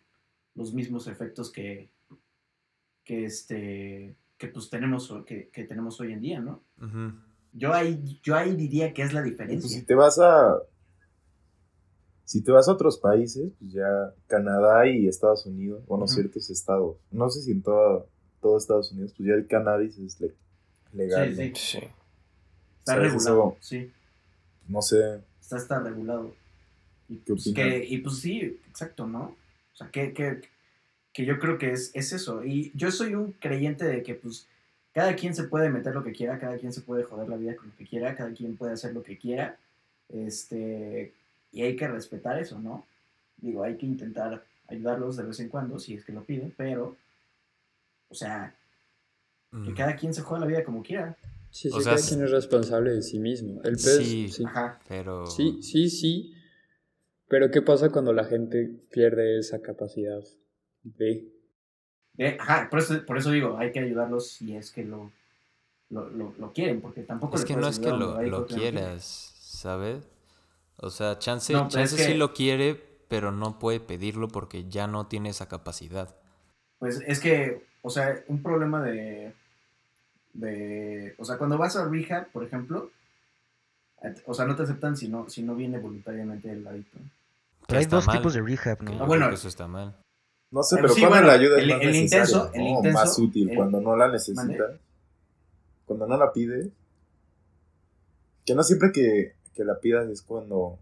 los 0.55 0.75
mismos 0.75 1.09
efectos 1.09 1.53
que, 1.53 1.91
que 3.05 3.25
este, 3.25 4.17
que 4.37 4.49
pues 4.49 4.71
tenemos, 4.71 5.13
que, 5.27 5.49
que 5.49 5.65
tenemos 5.65 6.01
hoy 6.01 6.13
en 6.13 6.21
día, 6.21 6.41
¿no? 6.41 6.63
Ujú. 6.81 7.13
Yo 7.59 7.75
ahí, 7.75 8.19
yo 8.23 8.35
ahí 8.37 8.55
diría 8.55 8.93
que 8.95 9.03
es 9.03 9.13
la 9.13 9.21
Pues 9.21 9.31
diferencia. 9.33 9.69
si 9.81 9.85
te 9.85 9.95
vas 9.95 10.19
a. 10.19 10.57
Si 12.25 12.43
te 12.43 12.53
vas 12.53 12.69
a 12.69 12.73
otros 12.73 12.99
países, 12.99 13.53
pues 13.59 13.73
ya 13.73 14.15
Canadá 14.27 14.87
y 14.87 15.09
Estados 15.09 15.47
Unidos, 15.47 15.83
bueno, 15.87 16.05
Ujú. 16.05 16.15
ciertos 16.15 16.51
estados. 16.51 16.97
No 17.11 17.31
sé 17.31 17.41
si 17.41 17.53
en 17.53 17.63
toda, 17.63 18.05
todo 18.43 18.59
Estados 18.59 18.93
Unidos, 18.93 19.15
pues 19.17 19.29
ya 19.29 19.35
el 19.35 19.47
cannabis 19.47 19.97
es 19.99 20.21
le- 20.21 20.35
legal. 20.93 21.35
Sí, 21.35 21.49
¿no? 21.51 21.57
sí. 21.57 21.63
Sí. 21.63 21.79
Está 22.81 22.95
¿Sabes? 22.95 23.13
regulado, 23.13 23.49
Eso, 23.53 23.57
sí. 23.61 23.93
no 24.69 24.83
sé. 24.83 25.21
Está, 25.41 25.57
está 25.57 25.81
regulado. 25.81 26.35
Y 27.09 27.17
¿Qué 27.17 27.33
pues, 27.33 27.47
opinan? 27.49 27.71
que, 27.71 27.85
y 27.87 27.99
pues 27.99 28.19
sí, 28.19 28.61
exacto, 28.69 29.07
¿no? 29.07 29.35
O 29.73 29.77
sea, 29.77 29.91
que, 29.91 30.13
que, 30.13 30.43
que 31.15 31.25
yo 31.25 31.39
creo 31.39 31.57
que 31.57 31.73
es, 31.73 31.91
es 31.95 32.13
eso. 32.13 32.45
Y 32.45 32.73
yo 32.75 32.91
soy 32.91 33.15
un 33.15 33.33
creyente 33.33 33.87
de 33.87 34.03
que 34.03 34.15
pues 34.15 34.47
cada 34.95 35.15
quien 35.15 35.35
se 35.35 35.45
puede 35.45 35.71
meter 35.71 35.95
lo 35.95 36.03
que 36.03 36.13
quiera, 36.13 36.39
cada 36.39 36.57
quien 36.59 36.73
se 36.73 36.81
puede 36.81 37.05
joder 37.05 37.29
la 37.29 37.37
vida 37.37 37.57
con 37.57 37.69
lo 37.69 37.77
que 37.77 37.87
quiera, 37.87 38.17
cada 38.17 38.33
quien 38.33 38.57
puede 38.57 38.73
hacer 38.73 38.93
lo 38.95 39.03
que 39.03 39.17
quiera. 39.19 39.57
Este, 40.09 41.13
y 41.53 41.63
hay 41.63 41.77
que 41.77 41.89
respetar 41.89 42.39
eso, 42.39 42.59
¿no? 42.59 42.87
Digo, 43.37 43.63
hay 43.63 43.77
que 43.77 43.87
intentar 43.87 44.43
ayudarlos 44.67 45.17
de 45.17 45.25
vez 45.25 45.39
en 45.41 45.49
cuando, 45.49 45.79
si 45.79 45.95
es 45.95 46.05
que 46.05 46.13
lo 46.13 46.25
piden, 46.25 46.53
pero, 46.57 46.97
o 48.09 48.15
sea, 48.15 48.55
que 49.51 49.71
Mm. 49.71 49.75
cada 49.75 49.97
quien 49.97 50.13
se 50.13 50.23
joda 50.23 50.41
la 50.41 50.47
vida 50.47 50.65
como 50.65 50.83
quiera. 50.83 51.17
Sí, 51.51 51.71
sí, 51.71 51.77
O 51.77 51.81
sea, 51.81 51.95
cada 51.95 52.07
quien 52.07 52.23
es 52.23 52.31
responsable 52.31 52.93
de 52.93 53.03
sí 53.03 53.19
mismo. 53.19 53.63
El 53.65 53.73
pez, 53.77 53.97
Sí. 54.07 54.29
sí. 54.29 54.45
Ajá. 54.45 54.79
Pero. 54.89 55.25
Sí, 55.27 55.63
sí, 55.63 55.89
sí. 55.89 56.35
Pero 57.29 57.51
¿qué 57.51 57.63
pasa 57.63 57.91
cuando 57.91 58.13
la 58.13 58.25
gente 58.25 58.71
pierde 58.91 59.39
esa 59.39 59.61
capacidad 59.63 60.23
de... 60.83 61.27
Eh, 62.19 62.37
ajá, 62.41 62.69
por 62.69 62.81
eso, 62.81 63.07
por 63.07 63.17
eso 63.17 63.31
digo, 63.31 63.57
hay 63.59 63.71
que 63.71 63.79
ayudarlos 63.79 64.33
si 64.33 64.57
es 64.57 64.73
que 64.73 64.85
lo, 64.85 65.13
lo, 65.91 66.11
lo, 66.11 66.35
lo 66.37 66.53
quieren, 66.53 66.81
porque 66.81 67.03
tampoco 67.03 67.37
Es 67.37 67.45
que 67.45 67.57
no 67.57 67.69
es 67.69 67.79
que 67.79 67.91
lo, 67.91 68.47
quieras, 68.47 69.33
¿sabes? 69.39 70.09
O 70.77 70.91
sea, 70.91 71.19
chance, 71.19 71.53
No, 71.53 71.69
pero 71.69 71.83
es 71.85 71.91
chance 71.91 72.05
sí 72.05 72.15
lo 72.15 72.35
quiere, 72.35 72.75
pero 73.09 73.31
no 73.31 73.61
puede 73.61 73.79
pedirlo 73.79 74.29
porque 74.29 74.69
ya 74.69 74.89
no 74.89 75.07
tiene 75.07 75.31
esa 75.31 75.49
capacidad. 75.49 76.17
Pues 76.81 77.01
es 77.07 77.21
que, 77.21 77.65
o 77.83 77.91
sea, 77.91 78.23
un 78.27 78.43
problema 78.43 78.83
de, 78.83 79.33
de, 80.33 81.15
o 81.19 81.25
sea, 81.25 81.39
cuando 81.39 81.57
vas 81.57 81.77
a 81.77 81.89
rehab, 81.89 82.31
por 82.33 82.45
ejemplo, 82.45 82.91
eh, 84.03 84.15
o 84.27 84.35
sea, 84.35 84.45
no 84.45 84.57
te 84.57 84.65
aceptan 84.65 84.97
si 84.97 85.09
no, 85.09 85.29
si 85.31 85.43
no 85.43 85.55
viene 85.55 85.79
voluntariamente 85.79 86.51
el 86.51 86.67
adicto. 86.67 86.99
Pero 87.67 87.79
hay 87.79 87.87
dos 87.87 88.07
mal, 88.07 88.17
tipos 88.17 88.35
de 88.35 88.43
rehab, 88.43 88.83
¿no? 88.83 88.91
Ah, 88.91 88.95
creo 88.95 89.07
bueno. 89.07 89.29
que 89.29 89.35
eso 89.37 89.49
está 89.49 89.69
mal. 89.69 89.97
No 90.51 90.63
sé, 90.63 90.77
pero 90.77 90.89
sí, 90.89 91.01
cuando 91.01 91.17
bueno, 91.17 91.27
la 91.29 91.33
ayuda 91.35 91.59
el- 91.59 91.71
es 91.71 91.77
más 91.77 91.83
el 91.85 91.95
intenso- 91.95 92.45
necesaria, 92.45 92.51
el 92.55 92.65
¿no? 92.65 92.79
O 92.79 92.83
intenso- 92.83 92.95
más 92.99 93.19
útil, 93.19 93.51
el- 93.51 93.57
cuando 93.57 93.81
no 93.81 93.97
la 93.97 94.09
necesitas. 94.09 94.47
Cuando 95.85 96.07
no 96.07 96.17
la 96.17 96.33
pides. 96.33 96.69
Que 98.47 98.55
no 98.55 98.63
siempre 98.63 98.91
que, 98.93 99.35
que 99.55 99.65
la 99.65 99.79
pidas 99.79 100.09
es 100.09 100.23
cuando 100.23 100.79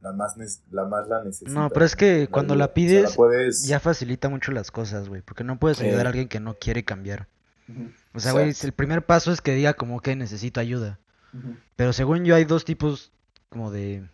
la 0.00 0.12
más, 0.12 0.36
la, 0.70 0.84
más 0.84 1.08
la 1.08 1.24
necesitas. 1.24 1.52
No, 1.54 1.70
pero 1.70 1.84
es 1.86 1.96
que 1.96 2.28
cuando 2.28 2.54
la 2.54 2.66
ayuda. 2.66 2.72
O 2.72 2.74
sea, 2.74 2.74
pides, 2.74 3.16
puedes... 3.16 3.66
Ya 3.66 3.80
facilita 3.80 4.28
mucho 4.28 4.52
las 4.52 4.70
cosas, 4.70 5.08
güey, 5.08 5.22
porque 5.22 5.42
no 5.44 5.58
puedes 5.58 5.80
ayudar 5.80 6.02
Eh. 6.02 6.06
a 6.06 6.08
alguien 6.10 6.28
que 6.28 6.40
no 6.40 6.54
quiere 6.54 6.84
cambiar. 6.84 7.26
O 8.12 8.20
sea, 8.20 8.32
güey, 8.32 8.52
el 8.62 8.72
primer 8.72 9.04
paso 9.06 9.32
es 9.32 9.40
que 9.40 9.54
diga 9.54 9.74
como 9.74 10.00
que 10.00 10.14
necesito 10.14 10.60
ayuda. 10.60 10.98
Pero 11.74 11.92
según 11.92 12.24
yo 12.24 12.36
hay 12.36 12.44
dos 12.44 12.64
tipos 12.64 13.10
como 13.48 13.72
de, 13.72 14.04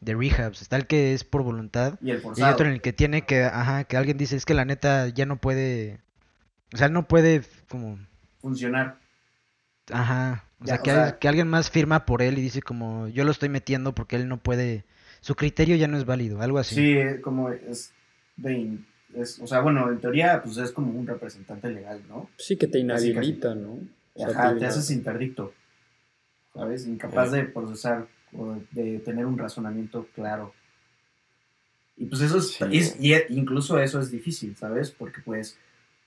de 0.00 0.14
rehabs. 0.14 0.62
Está 0.62 0.76
el 0.76 0.86
que 0.86 1.14
es 1.14 1.24
por 1.24 1.42
voluntad 1.42 1.98
Y 2.02 2.10
el 2.10 2.16
y 2.16 2.18
hay 2.18 2.22
forzado. 2.22 2.52
otro 2.54 2.66
en 2.66 2.72
el 2.74 2.80
que 2.82 2.92
tiene 2.92 3.22
que, 3.22 3.44
ajá, 3.44 3.84
que 3.84 3.96
alguien 3.96 4.16
dice, 4.18 4.36
es 4.36 4.44
que 4.44 4.54
la 4.54 4.64
neta 4.64 5.08
ya 5.08 5.26
no 5.26 5.36
puede, 5.40 6.00
o 6.72 6.76
sea, 6.76 6.88
no 6.88 7.06
puede 7.08 7.42
como, 7.68 7.98
Funcionar. 8.40 8.98
ajá, 9.92 10.44
o 10.60 10.64
Ya, 10.64 10.74
sea, 10.74 10.80
o 10.80 10.82
que, 10.82 10.90
sea- 10.90 11.04
al- 11.04 11.18
que 11.18 11.28
alguien 11.28 11.48
más 11.48 11.70
firma 11.70 12.06
por 12.06 12.22
él 12.22 12.38
y 12.38 12.42
dice 12.42 12.62
como, 12.62 13.08
yo 13.08 13.24
lo 13.24 13.30
estoy 13.30 13.48
metiendo 13.48 13.94
porque 13.94 14.16
él 14.16 14.28
no 14.28 14.38
puede, 14.38 14.84
su 15.20 15.34
criterio 15.34 15.76
ya 15.76 15.88
no 15.88 15.96
es 15.96 16.04
válido, 16.04 16.40
algo 16.42 16.58
así. 16.58 16.74
Sí, 16.74 17.20
como 17.22 17.50
es 17.50 17.92
de... 18.36 18.52
in- 18.52 18.86
es, 19.14 19.38
o 19.38 19.46
sea, 19.46 19.60
bueno, 19.60 19.88
en 19.90 19.98
teoría, 19.98 20.42
pues 20.42 20.58
es 20.58 20.72
como 20.72 20.90
un 20.92 21.06
representante 21.06 21.70
legal, 21.70 22.02
¿no? 22.08 22.28
Sí, 22.36 22.56
que 22.56 22.66
te 22.66 22.80
inhabilita, 22.80 23.54
¿no? 23.54 23.78
O 24.14 24.18
sea, 24.18 24.28
Ajá, 24.28 24.52
te- 24.54 24.60
te 24.60 24.66
haces 24.66 24.90
interdicto, 24.90 25.54
¿sabes? 26.52 26.86
Incapaz 26.86 27.32
Eh. 27.32 27.36
de 27.36 27.42
procesar 27.44 28.06
o 28.32 28.56
de 28.72 28.98
tener 29.00 29.26
un 29.26 29.38
razonamiento 29.38 30.06
claro. 30.14 30.52
Y 31.96 32.06
pues 32.06 32.20
eso 32.22 32.38
es, 32.38 32.52
Sí. 32.52 32.64
es- 32.72 32.96
y 33.00 33.14
incluso 33.30 33.78
eso 33.78 34.00
es 34.00 34.10
difícil, 34.10 34.56
¿sabes? 34.56 34.90
Porque 34.90 35.20
pues, 35.24 35.58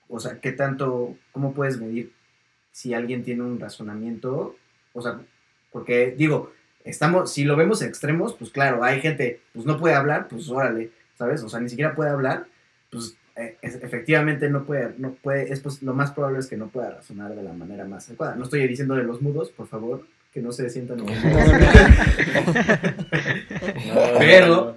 o 0.08 0.20
sea, 0.20 0.40
¿qué 0.40 0.52
tanto, 0.52 1.16
cómo 1.32 1.52
puedes 1.52 1.78
medir 1.80 2.12
si 2.72 2.94
alguien 2.94 3.24
tiene 3.24 3.42
un 3.42 3.58
razonamiento? 3.58 4.56
O 4.92 5.02
sea, 5.02 5.20
porque 5.72 6.14
digo, 6.16 6.52
estamos, 6.84 7.32
si 7.32 7.44
lo 7.44 7.56
vemos 7.56 7.82
extremos, 7.82 8.34
pues 8.34 8.50
claro, 8.50 8.84
hay 8.84 9.00
gente, 9.00 9.40
pues 9.52 9.66
no 9.66 9.78
puede 9.78 9.94
hablar, 9.94 10.28
pues 10.28 10.48
órale, 10.48 10.90
¿sabes? 11.18 11.42
O 11.42 11.48
sea, 11.48 11.60
ni 11.60 11.68
siquiera 11.68 11.94
puede 11.94 12.10
hablar, 12.10 12.46
pues 12.90 13.16
eh, 13.36 13.56
es- 13.62 13.76
efectivamente 13.82 14.48
no 14.50 14.64
puede, 14.64 14.94
no 14.98 15.14
puede, 15.14 15.52
es 15.52 15.60
pues, 15.60 15.82
lo 15.82 15.94
más 15.94 16.10
probable 16.12 16.40
es 16.40 16.46
que 16.46 16.56
no 16.56 16.68
pueda 16.68 16.90
razonar 16.90 17.34
de 17.34 17.42
la 17.42 17.52
manera 17.52 17.84
más 17.84 18.06
adecuada. 18.08 18.34
No 18.36 18.44
estoy 18.44 18.66
diciendo 18.68 18.94
de 18.94 19.04
los 19.04 19.22
mudos, 19.22 19.50
por 19.50 19.66
favor, 19.66 20.06
que 20.32 20.40
no 20.42 20.52
se 20.52 20.68
sientan 20.70 20.98
No, 21.04 21.06
Pero-. 24.18 24.76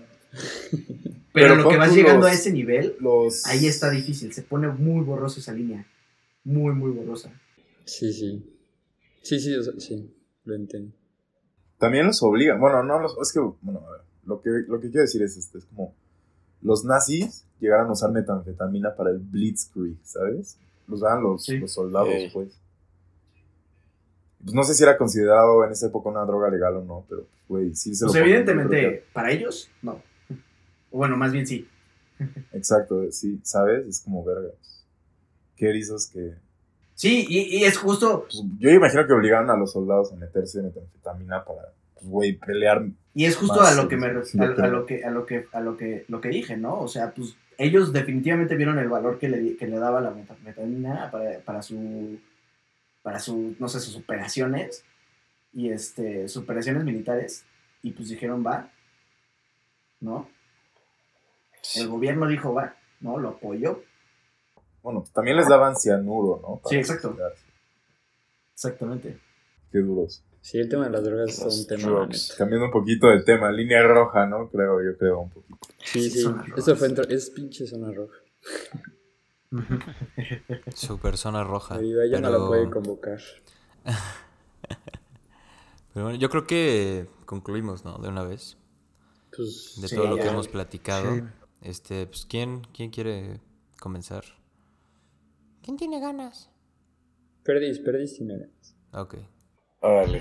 Pero, 1.34 1.56
lo 1.56 1.68
que 1.68 1.78
vas 1.78 1.96
llegando 1.96 2.28
a 2.28 2.34
ese 2.34 2.52
nivel, 2.52 2.96
Los... 3.00 3.46
ahí 3.48 3.66
está 3.66 3.90
difícil, 3.90 4.32
se 4.34 4.44
pone 4.44 4.68
muy 4.68 5.04
borrosa 5.04 5.40
esa 5.40 5.52
línea. 5.52 5.88
Muy, 6.44 6.74
muy 6.76 6.92
borrosa. 6.92 7.32
Sí, 7.86 8.14
sí. 8.14 8.46
Sí, 9.24 9.40
sí, 9.40 9.56
o 9.56 9.64
sea, 9.64 9.74
sí, 9.80 10.14
lo 10.46 10.56
entiendo. 10.56 10.94
También 11.80 12.06
los 12.08 12.22
obligan. 12.22 12.60
Bueno, 12.60 12.84
no 12.84 13.00
los. 13.00 13.18
Es 13.22 13.34
que, 13.34 13.40
bueno, 13.40 13.80
a 13.88 13.92
ver, 13.92 14.02
lo 14.26 14.42
que, 14.42 14.50
lo 14.68 14.80
que 14.80 14.90
quiero 14.90 15.02
decir 15.02 15.24
es 15.24 15.36
este: 15.38 15.58
es 15.58 15.66
como. 15.66 15.96
Los 16.62 16.86
nazis 16.86 17.46
llegaron 17.60 17.88
a 17.90 17.94
usar 17.94 18.12
metanfetamina 18.12 18.96
para 18.96 19.10
el 19.10 19.20
Blitzkrieg, 19.20 19.98
¿sabes? 20.04 20.58
Los 20.88 21.02
daban 21.02 21.24
los, 21.24 21.44
Sí. 21.44 21.58
los 21.58 21.72
soldados, 21.74 22.14
pues. 22.34 22.60
Pues 24.44 24.54
no 24.54 24.64
sé 24.64 24.74
si 24.74 24.84
era 24.84 24.98
considerado 24.98 25.64
en 25.66 25.72
esa 25.72 25.88
época 25.88 26.10
una 26.10 26.26
droga 26.26 26.50
legal 26.50 26.76
o 26.78 26.84
no, 26.84 27.06
pero, 27.08 27.26
güey, 27.48 27.74
sí 27.76 27.96
se 27.96 28.06
Pues 28.06 28.16
lo 28.16 28.20
yo 28.20 28.26
evidentemente, 28.26 29.06
para 29.14 29.32
ellos, 29.32 29.70
no. 29.82 30.02
O 30.92 30.98
Bueno, 30.98 31.16
más 31.18 31.32
bien 31.32 31.48
sí. 31.48 31.68
Exacto, 32.52 33.12
sí, 33.12 33.40
¿sabes? 33.44 33.88
Es 33.88 34.02
como 34.02 34.24
verga. 34.24 34.50
Qué 35.56 35.70
erizos 35.70 36.08
que. 36.08 36.34
Sí, 36.96 37.26
y, 37.28 37.58
y 37.58 37.64
es 37.64 37.78
justo, 37.78 38.26
pues, 38.30 38.44
yo 38.60 38.70
imagino 38.70 39.08
que 39.08 39.14
obligaron 39.14 39.50
a 39.50 39.58
los 39.58 39.72
soldados 39.72 40.12
a 40.12 40.16
meterse 40.16 40.62
metanfetamina 40.62 41.44
para, 41.44 41.74
pues, 41.96 42.06
güey, 42.06 42.34
pelear. 42.34 42.86
y 43.16 43.26
es 43.26 43.36
justo 43.36 43.60
Más, 43.60 43.78
a 43.78 43.82
lo 43.82 43.88
que 43.88 43.98
me 43.98 44.24
sí, 44.26 44.38
a, 44.40 44.46
lo 44.68 44.86
que 44.86 45.04
a 45.04 45.10
lo 45.10 45.26
que 45.26 45.48
a 45.52 45.60
lo 45.62 45.78
que 45.78 46.06
lo 46.08 46.22
que 46.22 46.30
dije, 46.30 46.58
¿no? 46.58 46.80
O 46.80 46.88
sea, 46.88 47.14
pues 47.14 47.36
ellos 47.58 47.94
definitivamente 47.94 48.56
vieron 48.56 48.78
el 48.78 48.90
valor 48.90 49.18
que 49.18 49.30
le 49.30 49.56
que 49.56 49.68
le 49.68 49.80
daba 49.80 50.02
la 50.02 50.12
metanfetamina 50.12 51.10
para, 51.12 51.40
para 51.40 51.62
su 51.62 52.20
para 53.04 53.20
su 53.20 53.56
no 53.60 53.68
sé, 53.68 53.80
sus 53.80 53.96
operaciones 53.98 54.84
y 55.54 55.70
este 55.70 56.28
sus 56.28 56.44
operaciones 56.44 56.84
militares 56.84 57.46
y 57.84 57.92
pues 57.92 58.10
dijeron, 58.10 58.44
"Va." 58.46 58.72
¿No? 60.00 60.28
El 61.76 61.88
gobierno 61.90 62.28
dijo, 62.28 62.54
"Va." 62.54 62.76
¿No? 63.02 63.18
Lo 63.20 63.30
apoyó. 63.30 63.84
Bueno, 64.82 65.02
pues, 65.02 65.12
también 65.14 65.38
les 65.38 65.48
daban 65.48 65.76
cianuro, 65.76 66.40
¿no? 66.42 66.58
Para 66.58 66.70
Sí, 66.72 66.76
exacto. 66.78 67.16
Exactamente. 68.54 69.20
Qué 69.72 69.80
duros. 69.80 70.24
Sí, 70.42 70.58
el 70.60 70.68
tema 70.70 70.86
de 70.86 70.92
las 70.92 71.04
drogas 71.04 71.40
es 71.40 71.60
un 71.60 71.68
tema. 71.68 71.84
drugs. 71.84 72.36
Cambiando 72.38 72.66
un 72.66 72.72
poquito 72.72 73.08
del 73.08 73.24
tema, 73.24 73.50
línea 73.52 73.82
roja, 73.84 74.26
¿no? 74.26 74.50
Creo, 74.50 74.82
yo 74.84 74.98
creo 74.98 75.20
un 75.22 75.30
poquito. 75.30 75.58
Sí, 75.84 76.10
Sí. 76.10 76.26
Esto 76.58 76.76
fue 76.76 76.88
entre- 76.88 77.14
es 77.14 77.30
pinche 77.30 77.66
zona 77.66 77.92
roja. 77.94 78.16
Super 80.76 81.18
zona 81.18 81.44
roja. 81.44 81.76
Ahí 81.76 81.92
ya 82.12 82.20
no 82.20 82.30
la 82.30 82.38
pero 82.38 82.48
puede 82.48 82.70
convocar. 82.70 83.20
Pero 85.94 86.06
bueno, 86.06 86.20
yo 86.20 86.30
creo 86.30 86.48
que 86.48 87.08
concluimos, 87.26 87.86
¿no? 87.86 87.98
De 88.00 88.10
una 88.10 88.24
vez. 88.24 88.58
Pues, 89.36 89.76
De 89.82 89.88
Sí, 89.88 89.96
todo 89.96 90.08
lo 90.08 90.18
que 90.18 90.24
ya. 90.24 90.32
hemos 90.32 90.48
platicado. 90.48 91.16
Sí. 91.16 91.22
Este, 91.62 92.08
pues, 92.08 92.26
¿quién, 92.26 92.62
¿quién 92.74 92.90
quiere 92.90 93.40
comenzar? 93.80 94.24
¿Quién 95.64 95.78
tiene 95.78 96.00
ganas? 96.00 96.50
perdís, 97.44 97.80
perdís 97.80 98.18
dinero. 98.20 98.48
Ok. 98.94 99.16
Órale, 99.82 100.20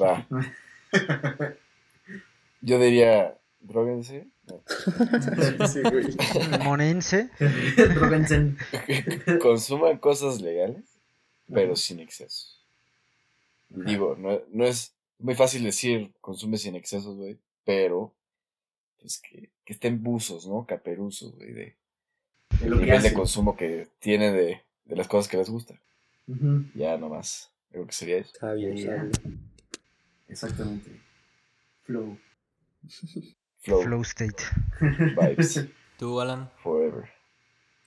va. 0.00 0.26
Yo 2.62 2.78
diría, 2.78 3.39
droguense. 3.60 4.26
No. 4.46 4.62
Sí, 5.68 5.80
güey. 5.82 6.06
Monense. 6.64 7.30
Droguense. 7.94 8.54
Consuman 9.40 9.98
cosas 9.98 10.40
legales, 10.40 10.84
pero 11.52 11.76
sin 11.76 12.00
exceso. 12.00 12.56
Digo, 13.68 14.16
no, 14.16 14.40
no 14.50 14.64
es 14.64 14.92
muy 15.18 15.34
fácil 15.34 15.62
decir 15.62 16.12
consume 16.20 16.58
sin 16.58 16.74
excesos, 16.74 17.16
güey, 17.16 17.38
pero 17.64 18.12
pues 19.00 19.18
que, 19.20 19.48
que 19.64 19.72
estén 19.74 20.02
buzos, 20.02 20.46
¿no? 20.46 20.66
Caperuzos, 20.66 21.36
güey, 21.36 21.52
de, 21.52 21.76
De 22.60 22.66
el 22.66 22.80
nivel 22.80 23.02
de 23.02 23.12
consumo 23.12 23.56
que 23.56 23.86
tiene 24.00 24.32
de, 24.32 24.60
de 24.84 24.96
las 24.96 25.06
cosas 25.06 25.30
que 25.30 25.36
les 25.36 25.48
gustan. 25.48 25.78
Ujú, 26.26 26.64
Ya 26.74 26.96
nomás, 26.98 27.50
creo 27.70 27.86
que 27.86 27.92
sería 27.92 28.18
eso. 28.18 28.32
Sabio. 28.38 28.72
Exactamente. 30.28 30.90
Flow. 31.84 32.18
Flow, 33.60 33.82
Flow 33.82 34.02
state. 34.02 34.42
vibes, 34.80 35.66
¿Tú, 35.98 36.20
Alan? 36.20 36.50
forever. 36.62 37.08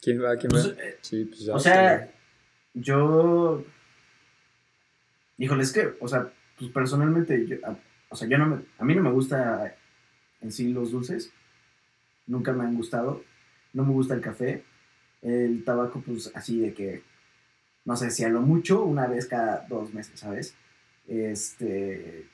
¿Quién 0.02 0.22
va? 0.24 0.36
¿Quién 0.38 0.50
Pues, 0.52 0.70
va? 0.70 0.82
eh, 0.84 0.98
Sí, 1.02 1.26
pues 1.26 1.42
ya. 1.46 1.56
O 1.56 1.60
sea, 1.60 2.12
yo. 2.74 3.64
Híjole, 5.38 5.64
es 5.64 5.72
que, 5.74 5.94
o 6.00 6.08
sea, 6.08 6.32
pues 6.60 6.70
personalmente, 6.72 7.48
yo, 7.48 7.58
a, 7.66 7.76
o 8.10 8.16
sea, 8.16 8.28
yo 8.28 8.38
no 8.38 8.46
me, 8.46 8.62
a 8.78 8.86
mí 8.86 8.94
no 8.96 9.02
me 9.02 9.12
gusta 9.12 9.76
en 10.42 10.52
sí 10.52 10.72
los 10.72 10.92
dulces. 10.92 11.32
Nunca 12.28 12.54
me 12.54 12.64
han 12.64 12.76
gustado. 12.76 13.24
No 13.74 13.84
me 13.84 13.94
gusta 13.94 14.14
el 14.14 14.22
café. 14.22 14.64
El 15.22 15.64
tabaco, 15.64 16.02
pues 16.06 16.32
así 16.36 16.60
de 16.60 16.74
que, 16.74 17.02
no 17.86 17.96
sé, 17.98 18.12
si 18.12 18.24
a 18.24 18.30
lo 18.30 18.42
mucho, 18.42 18.84
una 18.84 19.08
vez 19.08 19.26
cada 19.26 19.66
dos 19.68 19.94
meses, 19.94 20.20
¿sabes? 20.20 20.54
Este. 21.08 22.28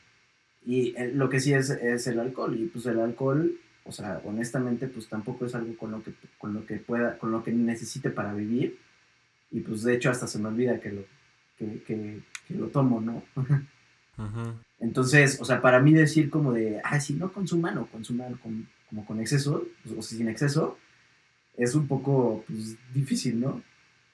Y 0.65 0.93
lo 1.13 1.29
que 1.29 1.39
sí 1.39 1.53
es, 1.53 1.69
es 1.69 2.07
el 2.07 2.19
alcohol. 2.19 2.55
Y 2.59 2.65
pues 2.67 2.85
el 2.85 2.99
alcohol, 2.99 3.53
o 3.85 3.91
sea, 3.91 4.21
honestamente, 4.25 4.87
pues 4.87 5.07
tampoco 5.07 5.45
es 5.45 5.55
algo 5.55 5.75
con 5.77 5.91
lo 5.91 6.03
que, 6.03 6.11
con 6.37 6.53
lo 6.53 6.65
que 6.65 6.77
pueda, 6.77 7.17
con 7.17 7.31
lo 7.31 7.43
que 7.43 7.51
necesite 7.51 8.09
para 8.09 8.33
vivir. 8.33 8.77
Y 9.51 9.61
pues 9.61 9.83
de 9.83 9.95
hecho 9.95 10.11
hasta 10.11 10.27
se 10.27 10.37
me 10.39 10.47
olvida 10.49 10.79
que 10.79 10.91
lo, 10.91 11.01
que, 11.57 11.81
que- 11.83 12.19
que 12.47 12.53
lo 12.55 12.67
tomo, 12.67 12.99
¿no? 13.01 13.23
Entonces, 14.79 15.39
o 15.41 15.45
sea, 15.45 15.61
para 15.61 15.79
mí 15.79 15.93
decir 15.93 16.29
como 16.29 16.51
de, 16.53 16.81
ah, 16.83 16.99
si 16.99 17.13
no 17.13 17.31
consuman 17.31 17.77
o 17.77 17.87
consuman 17.87 18.35
con- 18.35 18.67
como 18.89 19.05
con 19.05 19.19
exceso, 19.19 19.65
pues, 19.83 19.95
o 19.97 20.01
sin 20.01 20.27
exceso, 20.27 20.77
es 21.57 21.75
un 21.75 21.87
poco 21.87 22.43
pues, 22.47 22.75
difícil, 22.93 23.39
¿no? 23.39 23.61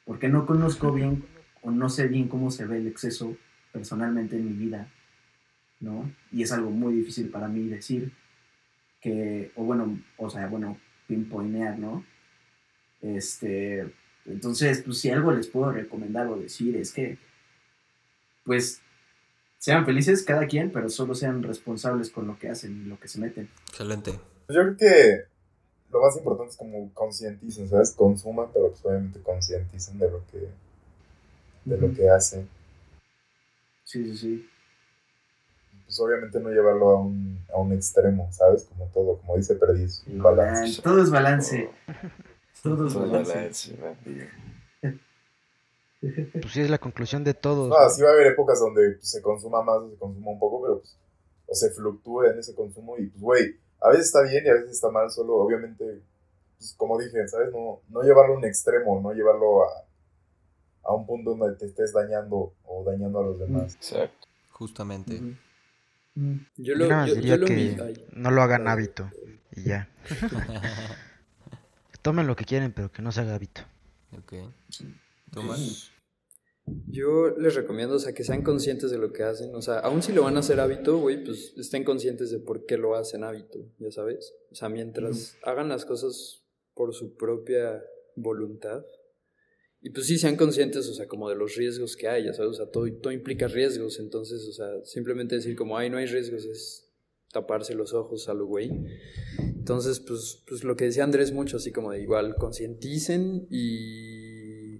Porque 0.06 0.28
no 0.30 0.46
conozco 0.46 0.92
bien 0.92 1.24
o 1.64 1.72
no 1.72 1.90
sé 1.90 2.08
bien 2.08 2.28
cómo 2.28 2.52
se 2.52 2.66
ve 2.66 2.78
el 2.78 2.88
exceso 2.88 3.36
personalmente 3.72 4.36
en 4.38 4.46
mi 4.46 4.54
vida, 4.54 4.88
¿no? 5.80 6.12
Y 6.32 6.44
es 6.44 6.52
algo 6.52 6.72
muy 6.72 6.94
difícil 6.96 7.30
para 7.30 7.48
mí 7.48 7.68
decir 7.68 8.12
que, 9.02 9.52
o 9.56 9.64
bueno, 9.64 10.00
o 10.18 10.30
sea, 10.30 10.48
bueno, 10.48 10.80
pinpoinear, 11.08 11.78
¿no? 11.78 12.06
Este, 13.02 13.94
entonces, 14.26 14.82
pues 14.84 15.00
si 15.00 15.10
algo 15.10 15.32
les 15.32 15.48
puedo 15.48 15.72
recomendar 15.72 16.28
o 16.28 16.38
decir 16.38 16.76
es 16.76 16.92
que, 16.92 17.18
pues, 18.44 18.82
sean 19.58 19.86
felices 19.86 20.24
cada 20.24 20.48
quien, 20.48 20.72
pero 20.72 20.90
solo 20.90 21.16
sean 21.16 21.44
responsables 21.44 22.10
con 22.10 22.28
lo 22.28 22.38
que 22.38 22.50
hacen 22.50 22.84
y 22.84 22.86
lo 22.86 23.00
que 23.00 23.08
se 23.08 23.20
meten. 23.20 23.50
Excelente. 23.70 24.20
Pues 24.46 24.56
yo 24.56 24.62
creo 24.64 24.78
que 24.78 25.24
lo 25.92 26.02
más 26.02 26.18
importante 26.18 26.52
es 26.52 26.58
como 26.58 26.94
concienticen, 26.94 27.70
¿sabes? 27.70 27.92
Consuman, 27.92 28.48
pero 28.54 28.70
pues 28.70 28.86
obviamente 28.86 29.20
concienticen 29.22 29.98
de 29.98 30.10
lo 30.12 30.26
que 30.28 30.50
de 31.66 31.78
lo 31.78 31.94
que 31.94 32.10
hacen. 32.10 32.48
Sí, 33.84 34.04
sí, 34.04 34.18
sí. 34.18 34.50
Pues 35.86 36.00
obviamente 36.00 36.40
no 36.40 36.50
llevarlo 36.50 36.90
a 36.90 37.00
un, 37.02 37.46
a 37.54 37.58
un 37.58 37.72
extremo, 37.74 38.28
¿sabes? 38.32 38.66
Como 38.66 38.86
todo, 38.88 39.18
como 39.18 39.38
dice 39.38 39.56
Perdiz, 39.56 40.04
un 40.08 40.22
balance. 40.22 40.82
Todo 40.82 41.02
es 41.02 41.12
balance. 41.12 41.70
Todo 42.64 42.88
es 42.88 42.94
Todo 42.94 43.12
balance. 43.12 43.76
Pues 46.02 46.54
sí, 46.54 46.62
es 46.62 46.70
la 46.70 46.78
conclusión 46.78 47.24
de 47.24 47.34
todos. 47.34 47.70
No, 47.70 47.90
sí 47.90 48.04
va 48.04 48.10
a 48.10 48.14
haber 48.14 48.28
épocas 48.28 48.60
donde 48.60 48.92
pues, 48.92 49.10
se 49.10 49.24
consuma 49.24 49.64
más 49.64 49.78
o 49.78 49.90
se 49.90 49.98
consuma 49.98 50.32
un 50.32 50.40
poco, 50.40 50.62
pero 50.62 50.80
pues, 50.80 50.96
o 51.48 51.56
se 51.56 51.72
fluctúe 51.72 52.26
en 52.26 52.40
ese 52.40 52.54
consumo 52.54 52.98
y 52.98 53.08
pues, 53.08 53.22
güey, 53.22 53.56
a 53.82 53.90
veces 53.90 54.08
está 54.08 54.22
bien 54.24 54.46
y 54.46 54.50
a 54.50 54.54
veces 54.54 54.72
está 54.72 54.90
mal, 54.90 55.10
solo 55.10 55.36
obviamente, 55.36 56.02
pues 56.58 56.74
como 56.78 57.00
dije, 57.00 57.28
¿sabes? 57.28 57.52
No, 57.52 57.82
no 57.90 58.02
llevarlo 58.02 58.36
a 58.36 58.38
un 58.38 58.46
extremo, 58.46 59.00
no 59.02 59.14
llevarlo 59.14 59.64
a, 59.64 59.70
a 60.84 60.94
un 60.94 61.06
punto 61.06 61.36
donde 61.36 61.56
te 61.58 61.66
estés 61.66 61.94
dañando 61.94 62.54
o 62.66 62.84
dañando 62.84 63.20
a 63.20 63.24
los 63.24 63.40
demás. 63.40 63.76
Exacto. 63.76 64.28
Justamente. 64.52 65.20
Mm. 65.20 65.38
Yo 66.58 66.76
lo, 66.76 66.88
yo, 67.06 67.16
diría 67.16 67.36
yo 67.36 67.42
lo 67.42 67.48
que 67.48 67.78
ay. 67.82 68.06
no 68.14 68.32
lo 68.32 68.42
hagan 68.42 68.68
hábito 68.68 69.12
y 69.56 69.64
ya. 69.64 69.90
Tomen 72.02 72.28
lo 72.28 72.36
que 72.36 72.46
quieren, 72.46 72.72
pero 72.72 72.92
que 72.92 73.02
no 73.02 73.12
se 73.12 73.22
haga 73.22 73.36
hábito. 73.36 73.62
ok. 74.18 74.34
¿Tú, 75.32 75.44
Max? 75.44 75.92
Yo 76.88 77.30
les 77.38 77.54
recomiendo, 77.54 77.96
o 77.96 78.00
sea, 78.00 78.14
que 78.14 78.24
sean 78.24 78.42
conscientes 78.42 78.90
de 78.90 78.98
lo 78.98 79.12
que 79.12 79.24
hacen. 79.24 79.54
O 79.54 79.62
sea, 79.62 79.80
aun 79.80 80.02
si 80.02 80.14
lo 80.14 80.24
van 80.24 80.36
a 80.36 80.40
hacer 80.40 80.60
hábito, 80.60 80.98
güey, 80.98 81.24
pues 81.24 81.54
estén 81.58 81.84
conscientes 81.84 82.32
de 82.32 82.40
por 82.40 82.66
qué 82.66 82.78
lo 82.78 82.96
hacen 82.96 83.24
hábito, 83.24 83.60
ya 83.78 83.92
sabes. 83.92 84.34
O 84.52 84.56
sea, 84.56 84.70
mientras 84.70 85.38
hagan 85.44 85.70
las 85.70 85.86
cosas 85.86 86.44
por 86.74 86.94
su 86.94 87.16
propia 87.16 87.84
voluntad. 88.16 88.84
Y 89.86 89.92
pues 89.92 90.08
sí, 90.08 90.18
sean 90.18 90.36
conscientes, 90.36 90.90
o 90.90 90.96
sea, 90.96 91.08
como 91.08 91.30
de 91.30 91.36
los 91.36 91.54
riesgos 91.54 91.96
que 91.96 92.08
hay, 92.08 92.24
sabes. 92.34 92.40
O 92.40 92.54
sea, 92.56 92.72
todo, 92.72 92.92
todo 92.92 93.14
implica 93.14 93.48
riesgos. 93.48 94.00
Entonces, 94.00 94.48
o 94.50 94.52
sea, 94.52 94.84
simplemente 94.84 95.36
decir 95.36 95.56
como, 95.56 95.78
ay, 95.78 95.92
no 95.92 95.98
hay 95.98 96.08
riesgos 96.08 96.44
es 96.44 96.92
taparse 97.32 97.76
los 97.76 97.94
ojos 97.94 98.28
a 98.28 98.34
lo 98.34 98.48
güey. 98.48 98.72
Entonces, 99.38 100.00
pues, 100.00 100.44
pues 100.48 100.64
lo 100.64 100.76
que 100.76 100.86
decía 100.86 101.04
Andrés 101.04 101.32
mucho, 101.32 101.58
así 101.58 101.72
como 101.72 101.92
de 101.92 102.02
igual, 102.02 102.34
concienticen 102.34 103.46
y... 103.52 104.78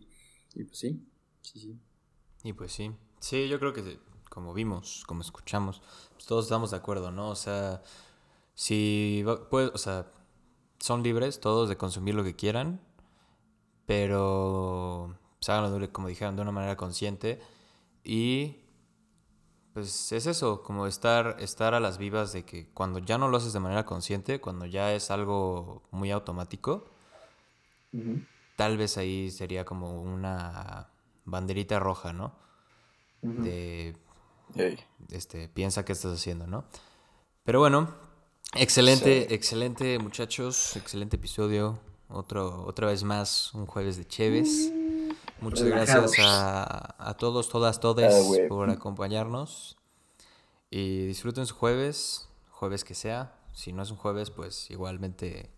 Y 0.56 0.64
pues 0.64 0.80
sí, 0.80 1.00
sí, 1.44 1.60
sí. 1.60 1.80
Y 2.44 2.54
pues 2.54 2.72
sí. 2.72 2.90
Sí, 3.20 3.48
yo 3.48 3.60
creo 3.60 3.74
que 3.74 4.00
como 4.32 4.56
vimos, 4.56 5.04
como 5.06 5.22
escuchamos, 5.22 5.84
pues 6.14 6.26
todos 6.26 6.46
estamos 6.46 6.72
de 6.72 6.78
acuerdo, 6.78 7.12
¿no? 7.12 7.30
O 7.30 7.36
sea, 7.36 7.84
si 8.56 9.24
pues, 9.52 9.70
o 9.72 9.78
sea, 9.78 10.12
son 10.80 11.04
libres 11.04 11.40
todos 11.40 11.70
de 11.70 11.78
consumir 11.78 12.16
lo 12.16 12.24
que 12.24 12.36
quieran, 12.36 12.82
pero 13.86 15.16
pues, 15.40 15.50
háganlo, 15.50 15.78
de- 15.80 15.92
como 15.92 16.08
dijeron, 16.08 16.36
de 16.36 16.42
una 16.42 16.52
manera 16.52 16.76
consciente 16.78 17.40
y 18.04 18.58
pues 19.74 20.12
es 20.14 20.26
eso, 20.26 20.64
como 20.64 20.88
estar, 20.88 21.36
estar 21.40 21.74
a 21.74 21.82
las 21.82 21.98
vivas 21.98 22.32
de 22.32 22.46
que 22.46 22.70
cuando 22.74 23.00
ya 23.00 23.18
no 23.18 23.28
lo 23.28 23.36
haces 23.38 23.52
de 23.52 23.60
manera 23.60 23.86
consciente, 23.86 24.40
cuando 24.40 24.66
ya 24.66 24.94
es 24.94 25.12
algo 25.12 25.84
muy 25.92 26.12
automático, 26.12 26.86
tal 28.56 28.78
vez 28.78 28.98
ahí 28.98 29.32
sería 29.32 29.66
como 29.66 30.02
una 30.02 30.88
banderita 31.26 31.80
roja, 31.80 32.14
¿no? 32.14 32.34
De, 33.22 33.98
este, 35.10 35.50
piensa 35.50 35.84
qué 35.84 35.92
estás 35.94 36.14
haciendo, 36.14 36.48
¿no? 36.48 36.66
Pero 37.44 37.60
bueno, 37.60 37.94
excelente, 38.56 39.26
Sí. 39.28 39.34
excelente 39.34 40.00
muchachos, 40.00 40.76
excelente 40.78 41.18
episodio. 41.18 41.80
Otro, 42.08 42.64
otra 42.66 42.88
vez 42.88 43.04
más, 43.04 43.54
un 43.54 43.66
jueves 43.66 43.98
de 43.98 44.06
Cheves. 44.06 44.72
Muchas 45.42 45.68
Relajados. 45.68 46.12
gracias 46.14 46.28
a, 46.28 46.96
a 47.10 47.14
todos, 47.18 47.50
todas, 47.50 47.80
todes 47.80 48.14
por 48.48 48.70
acompañarnos. 48.70 49.78
Y 50.72 51.06
disfruten 51.06 51.46
su 51.46 51.56
jueves, 51.56 52.28
jueves 52.50 52.84
que 52.84 52.96
sea. 52.96 53.34
Si 53.54 53.72
no 53.74 53.84
es 53.84 53.92
un 53.92 53.98
jueves, 53.98 54.30
pues 54.32 54.70
igualmente 54.72 55.50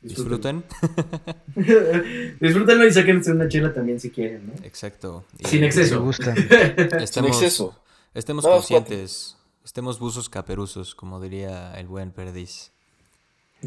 disfruten. 0.00 0.64
Disfrútenlo 2.40 2.86
y 2.86 2.92
sáquense 2.92 3.32
una 3.32 3.48
chela 3.48 3.72
también 3.72 4.00
si 4.00 4.10
quieren, 4.10 4.46
¿no? 4.46 4.52
Exacto. 4.64 5.24
Y 5.38 5.46
Sin 5.46 5.60
Si 5.60 5.64
exceso. 5.66 6.02
gustan. 6.02 6.36
Sin 6.36 7.00
Estemos, 7.00 7.30
exceso. 7.30 7.76
estemos 8.14 8.44
conscientes. 8.44 9.36
Estemos 9.64 9.98
buzos 10.00 10.28
caperuzos, 10.28 10.94
como 10.94 11.20
diría 11.20 11.72
el 11.78 11.86
buen 11.86 12.10
perdiz. 12.10 12.71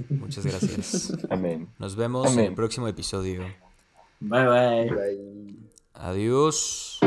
Muchas 0.09 0.45
gracias. 0.45 1.17
Amén. 1.29 1.67
Nos 1.79 1.95
vemos 1.95 2.35
en 2.35 2.39
el 2.45 2.53
próximo 2.53 2.87
episodio. 2.87 3.43
Bye 4.19 4.47
bye. 4.47 4.89
Bye. 4.89 5.55
Adiós. 5.93 6.99